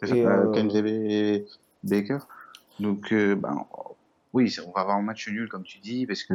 C'est 0.03 0.17
Et, 0.19 0.27
euh, 0.27 0.47
euh, 0.55 1.39
Baker. 1.83 2.19
Donc, 2.79 3.13
euh, 3.13 3.35
ben, 3.37 3.67
oui, 4.33 4.55
on 4.67 4.71
va 4.73 4.83
avoir 4.83 4.97
un 4.97 5.03
match 5.03 5.29
nul, 5.29 5.49
comme 5.49 5.63
tu 5.63 5.79
dis, 5.79 6.07
parce 6.07 6.23
que 6.25 6.35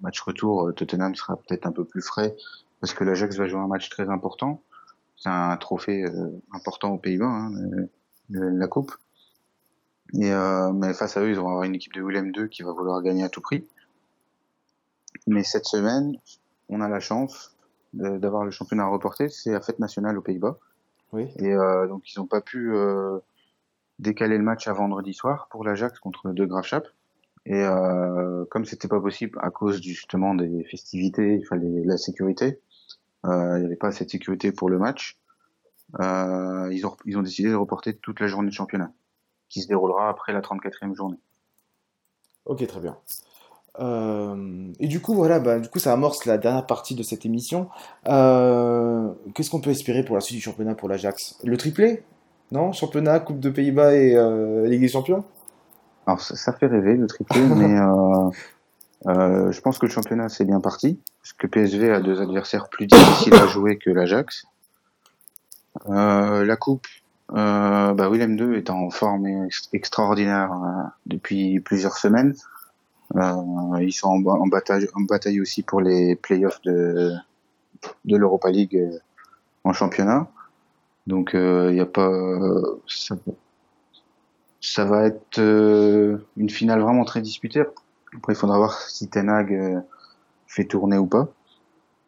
match 0.00 0.20
retour, 0.20 0.72
Tottenham 0.74 1.14
sera 1.14 1.36
peut-être 1.36 1.66
un 1.66 1.72
peu 1.72 1.84
plus 1.84 2.02
frais, 2.02 2.34
parce 2.80 2.94
que 2.94 3.04
l'Ajax 3.04 3.36
va 3.36 3.48
jouer 3.48 3.60
un 3.60 3.66
match 3.66 3.88
très 3.90 4.08
important. 4.08 4.62
C'est 5.16 5.28
un 5.28 5.56
trophée 5.56 6.04
important 6.52 6.90
aux 6.90 6.98
Pays-Bas, 6.98 7.26
hein, 7.26 7.50
la 8.30 8.66
Coupe. 8.68 8.92
Et, 10.14 10.30
mais 10.74 10.94
face 10.94 11.16
à 11.16 11.22
eux, 11.22 11.30
ils 11.30 11.36
vont 11.36 11.48
avoir 11.48 11.64
une 11.64 11.74
équipe 11.74 11.94
de 11.94 12.02
Willem 12.02 12.30
2 12.32 12.46
qui 12.46 12.62
va 12.62 12.72
vouloir 12.72 13.02
gagner 13.02 13.24
à 13.24 13.28
tout 13.28 13.40
prix. 13.40 13.66
Mais 15.26 15.42
cette 15.42 15.66
semaine, 15.66 16.16
on 16.68 16.80
a 16.80 16.88
la 16.88 17.00
chance 17.00 17.56
d'avoir 17.92 18.44
le 18.44 18.50
championnat 18.50 18.86
reporté. 18.86 19.28
C'est 19.28 19.52
la 19.52 19.60
fête 19.60 19.78
nationale 19.78 20.16
aux 20.18 20.22
Pays-Bas. 20.22 20.58
Oui. 21.12 21.28
Et 21.36 21.52
euh, 21.52 21.86
donc, 21.86 22.10
ils 22.10 22.18
n'ont 22.18 22.26
pas 22.26 22.40
pu 22.40 22.74
euh, 22.74 23.18
décaler 23.98 24.38
le 24.38 24.44
match 24.44 24.66
à 24.66 24.72
vendredi 24.72 25.12
soir 25.12 25.48
pour 25.50 25.64
l'Ajax 25.64 25.98
contre 25.98 26.30
De 26.30 26.44
Graafschap. 26.44 26.88
Et 27.44 27.54
euh, 27.54 28.44
comme 28.50 28.64
c'était 28.64 28.88
pas 28.88 29.00
possible 29.00 29.38
à 29.42 29.50
cause 29.50 29.82
justement 29.82 30.34
des 30.34 30.64
festivités, 30.64 31.34
il 31.34 31.46
fallait 31.46 31.84
la 31.84 31.98
sécurité. 31.98 32.60
Euh, 33.26 33.56
il 33.56 33.60
n'y 33.60 33.66
avait 33.66 33.76
pas 33.76 33.88
assez 33.88 34.04
de 34.04 34.10
sécurité 34.10 34.52
pour 34.52 34.70
le 34.70 34.78
match. 34.78 35.18
Ils, 36.00 36.86
ont, 36.86 36.96
ils 37.04 37.18
ont 37.18 37.22
décidé 37.22 37.50
de 37.50 37.54
reporter 37.54 37.94
toute 37.98 38.20
la 38.20 38.26
journée 38.26 38.48
de 38.48 38.54
championnat, 38.54 38.92
qui 39.50 39.60
se 39.60 39.68
déroulera 39.68 40.08
après 40.08 40.32
la 40.32 40.40
34e 40.40 40.94
journée. 40.94 41.18
Ok, 42.46 42.66
très 42.66 42.80
bien. 42.80 42.96
Euh, 43.80 44.70
et 44.80 44.86
du 44.86 45.00
coup, 45.00 45.14
voilà, 45.14 45.40
bah, 45.40 45.58
du 45.58 45.68
coup, 45.68 45.78
ça 45.78 45.92
amorce 45.92 46.26
la 46.26 46.38
dernière 46.38 46.66
partie 46.66 46.94
de 46.94 47.02
cette 47.02 47.24
émission. 47.24 47.68
Euh, 48.08 49.08
qu'est-ce 49.34 49.50
qu'on 49.50 49.60
peut 49.60 49.70
espérer 49.70 50.04
pour 50.04 50.14
la 50.14 50.20
suite 50.20 50.36
du 50.36 50.42
championnat 50.42 50.74
pour 50.74 50.88
l'Ajax? 50.88 51.36
Le 51.44 51.56
triplé? 51.56 52.02
Non? 52.50 52.72
Championnat, 52.72 53.18
Coupe 53.20 53.40
de 53.40 53.48
Pays-Bas 53.48 53.94
et 53.94 54.14
euh, 54.14 54.66
Ligue 54.66 54.82
des 54.82 54.88
Champions? 54.88 55.24
Alors 56.06 56.20
ça, 56.20 56.36
ça 56.36 56.52
fait 56.52 56.66
rêver 56.66 56.96
le 56.96 57.06
triplé, 57.06 57.40
mais 57.56 57.78
euh, 59.06 59.50
je 59.50 59.60
pense 59.60 59.78
que 59.78 59.86
le 59.86 59.92
championnat 59.92 60.28
c'est 60.28 60.44
bien 60.44 60.60
parti, 60.60 61.00
parce 61.22 61.32
que 61.32 61.46
PSV 61.46 61.90
a 61.90 62.00
deux 62.00 62.20
adversaires 62.20 62.68
plus 62.68 62.86
difficiles 62.86 63.34
à 63.34 63.46
jouer 63.46 63.78
que 63.78 63.88
l'Ajax. 63.88 64.44
Euh, 65.88 66.44
la 66.44 66.56
coupe, 66.56 66.86
euh, 67.34 67.94
bah 67.94 68.10
Willem 68.10 68.36
II 68.36 68.56
est 68.56 68.68
en 68.68 68.90
forme 68.90 69.26
ex- 69.46 69.70
extraordinaire 69.72 70.52
depuis 71.06 71.60
plusieurs 71.60 71.96
semaines. 71.96 72.34
Euh, 73.16 73.82
ils 73.82 73.92
sont 73.92 74.08
en, 74.08 74.18
ba- 74.18 74.32
en 74.32 74.46
bataille, 74.46 74.88
en 74.94 75.02
bataille 75.02 75.40
aussi 75.40 75.62
pour 75.62 75.80
les 75.80 76.16
playoffs 76.16 76.62
de, 76.62 77.12
de 78.04 78.16
l'Europa 78.16 78.50
League 78.50 78.76
euh, 78.76 78.98
en 79.64 79.72
championnat. 79.72 80.28
Donc 81.06 81.32
il 81.34 81.74
y 81.74 81.80
a 81.80 81.86
pas 81.86 82.10
ça, 82.86 83.16
ça 84.60 84.84
va 84.84 85.06
être 85.06 85.38
euh, 85.38 86.18
une 86.36 86.48
finale 86.48 86.80
vraiment 86.80 87.04
très 87.04 87.20
disputée. 87.20 87.64
Après, 88.16 88.32
il 88.32 88.36
faudra 88.36 88.56
voir 88.58 88.74
si 88.78 89.08
Ten 89.08 89.28
Hag 89.28 89.52
euh, 89.52 89.80
fait 90.46 90.64
tourner 90.64 90.98
ou 90.98 91.06
pas. 91.06 91.28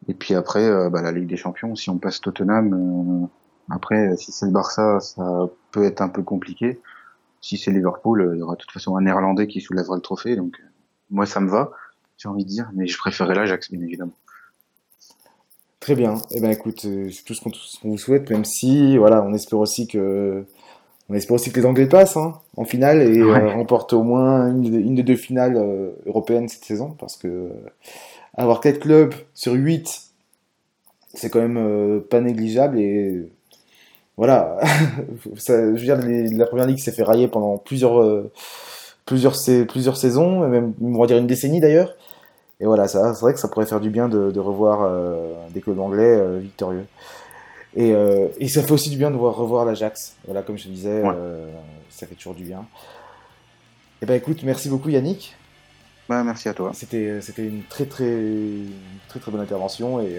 Et 0.07 0.13
puis 0.13 0.35
après, 0.35 0.63
euh, 0.63 0.89
bah, 0.89 1.01
la 1.01 1.11
Ligue 1.11 1.27
des 1.27 1.35
Champions, 1.35 1.75
si 1.75 1.89
on 1.89 1.97
passe 1.97 2.21
Tottenham, 2.21 2.73
euh, 2.73 3.27
après, 3.69 4.15
si 4.15 4.31
c'est 4.31 4.45
le 4.45 4.51
Barça, 4.51 4.99
ça 5.01 5.49
peut 5.71 5.83
être 5.83 6.01
un 6.01 6.09
peu 6.09 6.23
compliqué. 6.23 6.79
Si 7.41 7.57
c'est 7.57 7.71
Liverpool, 7.71 8.21
euh, 8.21 8.35
il 8.35 8.39
y 8.39 8.41
aura 8.41 8.53
de 8.53 8.59
toute 8.59 8.71
façon 8.71 8.95
un 8.95 9.01
Néerlandais 9.01 9.47
qui 9.47 9.61
soulèvera 9.61 9.95
le 9.95 10.01
trophée. 10.01 10.35
Donc, 10.35 10.59
euh, 10.59 10.67
moi, 11.09 11.25
ça 11.25 11.39
me 11.39 11.49
va, 11.49 11.71
j'ai 12.17 12.27
envie 12.29 12.43
de 12.45 12.49
dire, 12.49 12.69
mais 12.73 12.87
je 12.87 12.97
préférerais 12.97 13.35
l'Ajax, 13.35 13.71
bien 13.71 13.81
évidemment. 13.81 14.13
Très 15.79 15.95
bien. 15.95 16.15
Eh 16.31 16.39
ben, 16.39 16.49
écoute, 16.51 16.85
euh, 16.85 17.09
c'est 17.11 17.23
tout 17.23 17.33
ce 17.35 17.41
qu'on 17.41 17.89
vous 17.89 17.97
souhaite, 17.97 18.29
même 18.31 18.45
si, 18.45 18.97
voilà, 18.97 19.21
on 19.23 19.33
espère 19.33 19.59
aussi 19.59 19.87
que, 19.87 20.43
on 21.09 21.13
espère 21.13 21.35
aussi 21.35 21.51
que 21.51 21.59
les 21.59 21.65
Anglais 21.65 21.87
passent, 21.87 22.17
hein, 22.17 22.39
en 22.57 22.65
finale 22.65 23.01
et 23.03 23.19
euh, 23.19 23.49
remportent 23.51 23.93
au 23.93 24.01
moins 24.03 24.49
une, 24.49 24.61
des- 24.63 24.79
une 24.79 24.95
des 24.95 25.03
deux 25.03 25.15
finales 25.15 25.57
euh, 25.57 25.91
européennes 26.07 26.47
cette 26.49 26.65
saison, 26.65 26.91
parce 26.97 27.17
que 27.17 27.27
euh, 27.27 27.49
avoir 28.35 28.61
quatre 28.61 28.79
clubs 28.79 29.13
sur 29.35 29.53
8, 29.53 30.01
c'est 31.13 31.29
quand 31.29 31.47
même 31.47 32.01
pas 32.09 32.19
négligeable 32.21 32.79
et 32.79 33.31
voilà. 34.17 34.59
Ça, 35.37 35.57
je 35.59 35.71
veux 35.71 35.77
dire, 35.77 35.97
les- 35.97 36.29
la 36.29 36.47
première 36.47 36.67
ligue 36.67 36.79
s'est 36.79 36.91
fait 36.91 37.03
railler 37.03 37.27
pendant 37.27 37.57
plusieurs, 37.57 37.99
plusieurs, 39.05 39.35
plusieurs 39.67 39.97
saisons, 39.97 40.47
même, 40.47 40.73
on 40.81 40.99
va 40.99 41.07
dire 41.07 41.17
une 41.17 41.27
décennie 41.27 41.59
d'ailleurs. 41.59 41.95
Et 42.59 42.65
voilà, 42.65 42.87
ça, 42.87 43.13
c'est 43.13 43.21
vrai 43.21 43.33
que 43.33 43.39
ça 43.39 43.47
pourrait 43.47 43.65
faire 43.65 43.81
du 43.81 43.89
bien 43.89 44.07
de, 44.07 44.31
de 44.31 44.39
revoir 44.39 44.81
euh, 44.83 45.33
des 45.53 45.61
clubs 45.61 45.79
anglais 45.79 46.03
euh, 46.05 46.39
victorieux. 46.39 46.85
Et, 47.75 47.93
euh, 47.93 48.27
et 48.39 48.47
ça 48.47 48.63
fait 48.63 48.71
aussi 48.71 48.89
du 48.89 48.97
bien 48.97 49.11
de 49.11 49.17
voir, 49.17 49.35
revoir 49.35 49.65
l'Ajax. 49.65 50.15
Voilà, 50.25 50.41
comme 50.41 50.57
je 50.57 50.63
te 50.63 50.69
disais, 50.69 51.01
Ouais. 51.01 51.13
ça 51.89 52.07
fait 52.07 52.15
toujours 52.15 52.33
du 52.33 52.43
bien. 52.43 52.65
Et 54.01 54.05
ben 54.05 54.13
écoute, 54.13 54.41
merci 54.43 54.69
beaucoup 54.69 54.89
Yannick. 54.89 55.35
Bah, 56.07 56.23
merci 56.23 56.47
à 56.47 56.53
toi. 56.53 56.71
C'était, 56.73 57.19
c'était 57.21 57.43
une 57.45 57.63
très 57.63 57.85
très, 57.85 58.05
une 58.05 58.69
très 59.09 59.19
très 59.19 59.31
bonne 59.31 59.41
intervention. 59.41 59.99
Et 59.99 60.17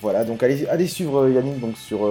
voilà, 0.00 0.24
donc 0.24 0.42
allez, 0.42 0.66
allez 0.68 0.86
suivre 0.86 1.28
Yannick 1.28 1.60
donc, 1.60 1.76
sur 1.76 2.08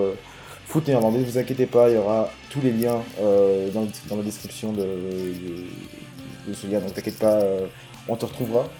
Foot 0.72 0.88
Néerlandais. 0.88 1.19
Ne 1.19 1.26
vous 1.26 1.38
inquiétez 1.38 1.65
pas, 1.65 1.89
il 1.89 1.95
y 1.95 1.97
aura 1.97 2.30
tous 2.49 2.61
les 2.61 2.72
liens 2.72 2.99
euh, 3.22 3.69
dans, 3.74 3.86
dans 4.09 4.15
la 4.17 4.24
description 4.24 4.72
de, 4.72 4.82
de, 4.82 6.47
de 6.47 6.53
ce 6.53 6.67
lien. 6.67 6.80
Donc 6.80 6.93
t'inquiète 6.93 7.19
pas, 7.19 7.34
euh, 7.34 7.65
on 8.07 8.15
te 8.15 8.26
retrouvera. 8.26 8.67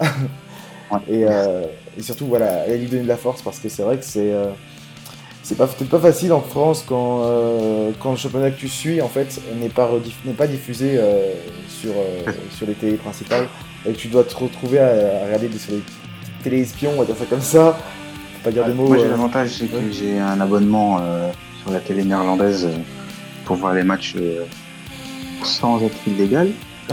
Et, 1.08 1.24
euh, 1.24 1.64
et 1.96 2.02
surtout, 2.02 2.26
voilà, 2.26 2.62
allez 2.64 2.76
lui 2.76 2.86
donner 2.86 3.04
de 3.04 3.08
la 3.08 3.16
force 3.16 3.40
parce 3.40 3.58
que 3.58 3.70
c'est 3.70 3.82
vrai 3.82 3.96
que 3.96 4.04
c'est. 4.04 4.30
c'est 5.42 5.54
pas, 5.56 5.66
peut-être 5.66 5.88
pas 5.88 5.98
facile 5.98 6.34
en 6.34 6.42
France 6.42 6.84
quand, 6.86 7.22
quand 7.98 8.10
le 8.10 8.16
championnat 8.18 8.50
que 8.50 8.58
tu 8.60 8.68
suis 8.68 9.00
en 9.00 9.08
fait 9.08 9.40
n'est 9.58 9.70
pas, 9.70 9.86
rediff- 9.86 10.22
n'est 10.26 10.34
pas 10.34 10.46
diffusé 10.46 11.00
sur, 11.70 11.92
sur 12.54 12.66
les 12.66 12.74
télés 12.74 12.98
principales 12.98 13.48
et 13.86 13.92
que 13.92 13.96
tu 13.96 14.08
dois 14.08 14.24
te 14.24 14.34
retrouver 14.36 14.80
à, 14.80 14.88
à 15.22 15.24
regarder 15.28 15.48
des- 15.48 15.58
sur 15.58 15.72
les 15.72 15.82
télé 16.44 16.60
espions, 16.60 16.90
on 16.94 16.98
va 17.00 17.06
dire 17.06 17.16
ça 17.16 17.24
comme 17.24 17.40
ça. 17.40 17.78
Faut 18.34 18.44
pas 18.44 18.50
dire 18.50 18.66
des 18.66 18.74
mots. 18.74 18.88
Moi, 18.88 18.98
j'ai 18.98 19.08
l'avantage, 19.08 19.48
c'est 19.48 19.68
que 19.68 19.76
ouais. 19.76 19.82
j'ai 19.92 20.18
un 20.18 20.42
abonnement 20.42 20.98
sur 21.62 21.72
la 21.72 21.80
télé 21.80 22.04
néerlandaise 22.04 22.64
euh, 22.66 22.76
pour 23.44 23.56
voir 23.56 23.74
les 23.74 23.82
matchs 23.84 24.14
euh, 24.16 24.44
sans 25.44 25.82
être 25.82 25.96
illégal. 26.06 26.50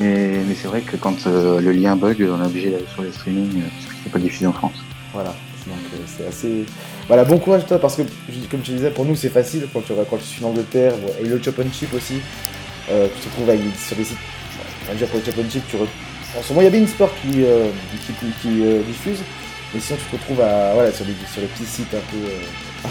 mais 0.00 0.40
mais 0.48 0.54
c'est 0.54 0.68
vrai 0.68 0.80
que 0.80 0.96
quand 0.96 1.26
euh, 1.26 1.60
le 1.60 1.72
lien 1.72 1.96
bug, 1.96 2.16
on 2.30 2.42
est 2.42 2.46
obligé 2.46 2.70
d'aller 2.70 2.86
sur 2.92 3.02
les 3.02 3.12
streamings 3.12 3.62
parce 3.62 3.86
que 3.86 3.92
c'est 4.04 4.12
pas 4.12 4.18
diffusé 4.18 4.46
en 4.46 4.52
France. 4.52 4.72
Voilà, 5.12 5.34
donc 5.66 5.76
euh, 5.94 5.96
c'est 6.06 6.26
assez. 6.26 6.64
Voilà, 7.08 7.24
bon 7.24 7.38
courage 7.38 7.66
toi 7.66 7.78
parce 7.78 7.96
que 7.96 8.02
comme 8.50 8.60
tu 8.62 8.72
disais, 8.72 8.90
pour 8.90 9.04
nous 9.04 9.14
c'est 9.14 9.28
facile 9.28 9.66
quand 9.72 9.82
tu, 9.82 9.92
quand 10.08 10.16
tu 10.16 10.24
suis 10.24 10.44
en 10.44 10.48
Angleterre 10.48 10.94
et 11.22 11.26
le 11.26 11.40
Chip 11.72 11.92
aussi. 11.94 12.14
euh, 12.90 13.06
tu 13.14 13.20
te 13.20 13.28
avec, 13.50 13.62
des- 13.62 13.78
sur 13.78 13.96
des 13.96 14.04
sites. 14.04 14.16
On 14.86 14.92
va 14.92 14.94
dire 14.98 15.06
pour 15.08 15.20
le 15.20 15.50
Chip, 15.50 15.62
tu 15.68 15.76
re- 15.76 15.86
en 16.38 16.42
ce 16.42 16.48
moment 16.48 16.62
il 16.62 16.64
y 16.64 16.68
a 16.68 16.70
Sport 16.88 17.10
qui, 17.20 17.44
euh, 17.44 17.68
qui, 18.06 18.12
qui, 18.14 18.26
diffuse, 18.88 19.18
mais 19.74 19.80
sinon 19.80 19.98
tu 20.02 20.06
te 20.06 20.12
retrouves 20.20 20.40
à, 20.40 20.72
voilà, 20.74 20.90
sur, 20.90 21.04
des, 21.04 21.12
sur 21.30 21.42
les 21.42 21.48
petits 21.48 21.66
sites 21.66 21.94
un 21.94 22.00
peu. 22.10 22.88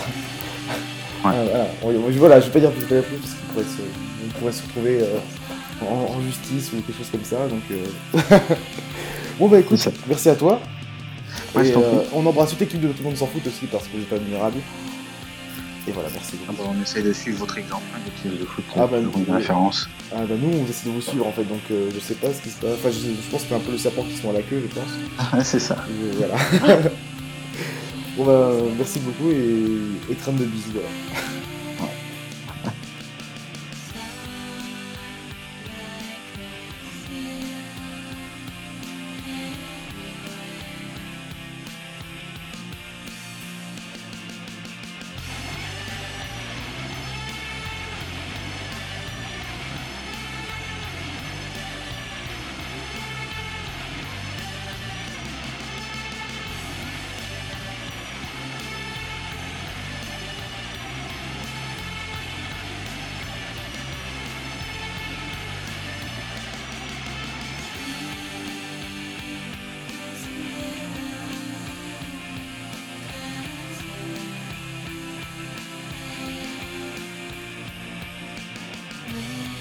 Euh, 1.25 1.65
Ouais. 1.83 1.95
voilà, 2.17 2.39
je 2.39 2.45
vais 2.47 2.51
pas 2.51 2.59
dire 2.59 2.71
plus 2.71 2.85
parce 2.85 3.01
qu'on 3.01 3.53
pourrait 3.53 3.65
se, 3.65 3.81
on 4.25 4.39
pourrait 4.39 4.51
se 4.51 4.63
retrouver 4.63 4.99
euh, 5.01 5.17
en, 5.85 6.15
en 6.17 6.21
justice 6.21 6.71
ou 6.73 6.81
quelque 6.81 6.97
chose 6.97 7.09
comme 7.11 7.23
ça. 7.23 7.47
Donc, 7.47 7.61
euh, 7.71 8.37
bon 9.39 9.47
bah 9.47 9.59
écoute, 9.59 9.87
merci 10.07 10.29
à 10.29 10.35
toi. 10.35 10.59
Ouais, 11.55 11.67
Et, 11.67 11.73
euh, 11.75 11.79
on 12.13 12.25
embrasse 12.25 12.49
toute 12.51 12.59
l'équipe 12.59 12.79
de 12.81 12.87
Tout 12.89 12.99
le 12.99 13.03
monde 13.05 13.17
s'en 13.17 13.27
fout 13.27 13.45
aussi 13.45 13.65
parce 13.65 13.85
que 13.85 13.91
c'est 13.99 14.09
pas 14.09 14.15
admirable. 14.17 14.57
Et 15.87 15.91
voilà, 15.91 16.09
merci 16.13 16.33
Ah 16.47 16.51
beaucoup. 16.51 16.63
bah, 16.69 16.75
on 16.77 16.81
essaye 16.83 17.03
de 17.03 17.11
suivre 17.11 17.39
votre 17.39 17.57
exemple 17.57 17.81
hein, 17.95 17.99
d'équipe 18.05 18.39
de 18.39 18.45
foot, 18.45 18.63
Ah 18.75 18.85
bah, 18.85 18.99
toujours 18.99 19.17
une 19.27 19.33
référence. 19.35 19.89
Ah 20.13 20.17
bah 20.29 20.35
nous 20.39 20.49
on 20.59 20.69
essaie 20.69 20.87
de 20.87 20.93
vous 20.93 21.01
suivre 21.01 21.25
en 21.25 21.31
fait, 21.31 21.43
donc 21.43 21.61
euh, 21.71 21.89
je 21.93 21.99
sais 21.99 22.13
pas 22.13 22.31
ce 22.31 22.41
qui 22.41 22.49
se 22.49 22.57
passe. 22.59 22.71
Enfin, 22.75 22.89
je, 22.91 22.99
je 22.99 23.31
pense 23.31 23.41
que 23.41 23.47
c'est 23.49 23.55
un 23.55 23.59
peu 23.59 23.71
le 23.71 23.77
serpent 23.79 24.03
qui 24.03 24.15
se 24.15 24.23
met 24.23 24.29
à 24.29 24.33
la 24.33 24.41
queue, 24.43 24.61
je 24.61 24.75
pense. 24.79 25.43
c'est 25.45 25.59
ça. 25.59 25.77
Et 25.89 26.17
voilà. 26.17 26.77
bon 28.17 28.25
bah 28.25 28.51
merci 28.77 28.99
beaucoup 28.99 29.29
et, 29.31 30.11
et 30.11 30.15
train 30.15 30.33
de 30.33 30.43
bisous 30.45 30.71
alors. 30.71 31.21
Bye. 79.31 79.60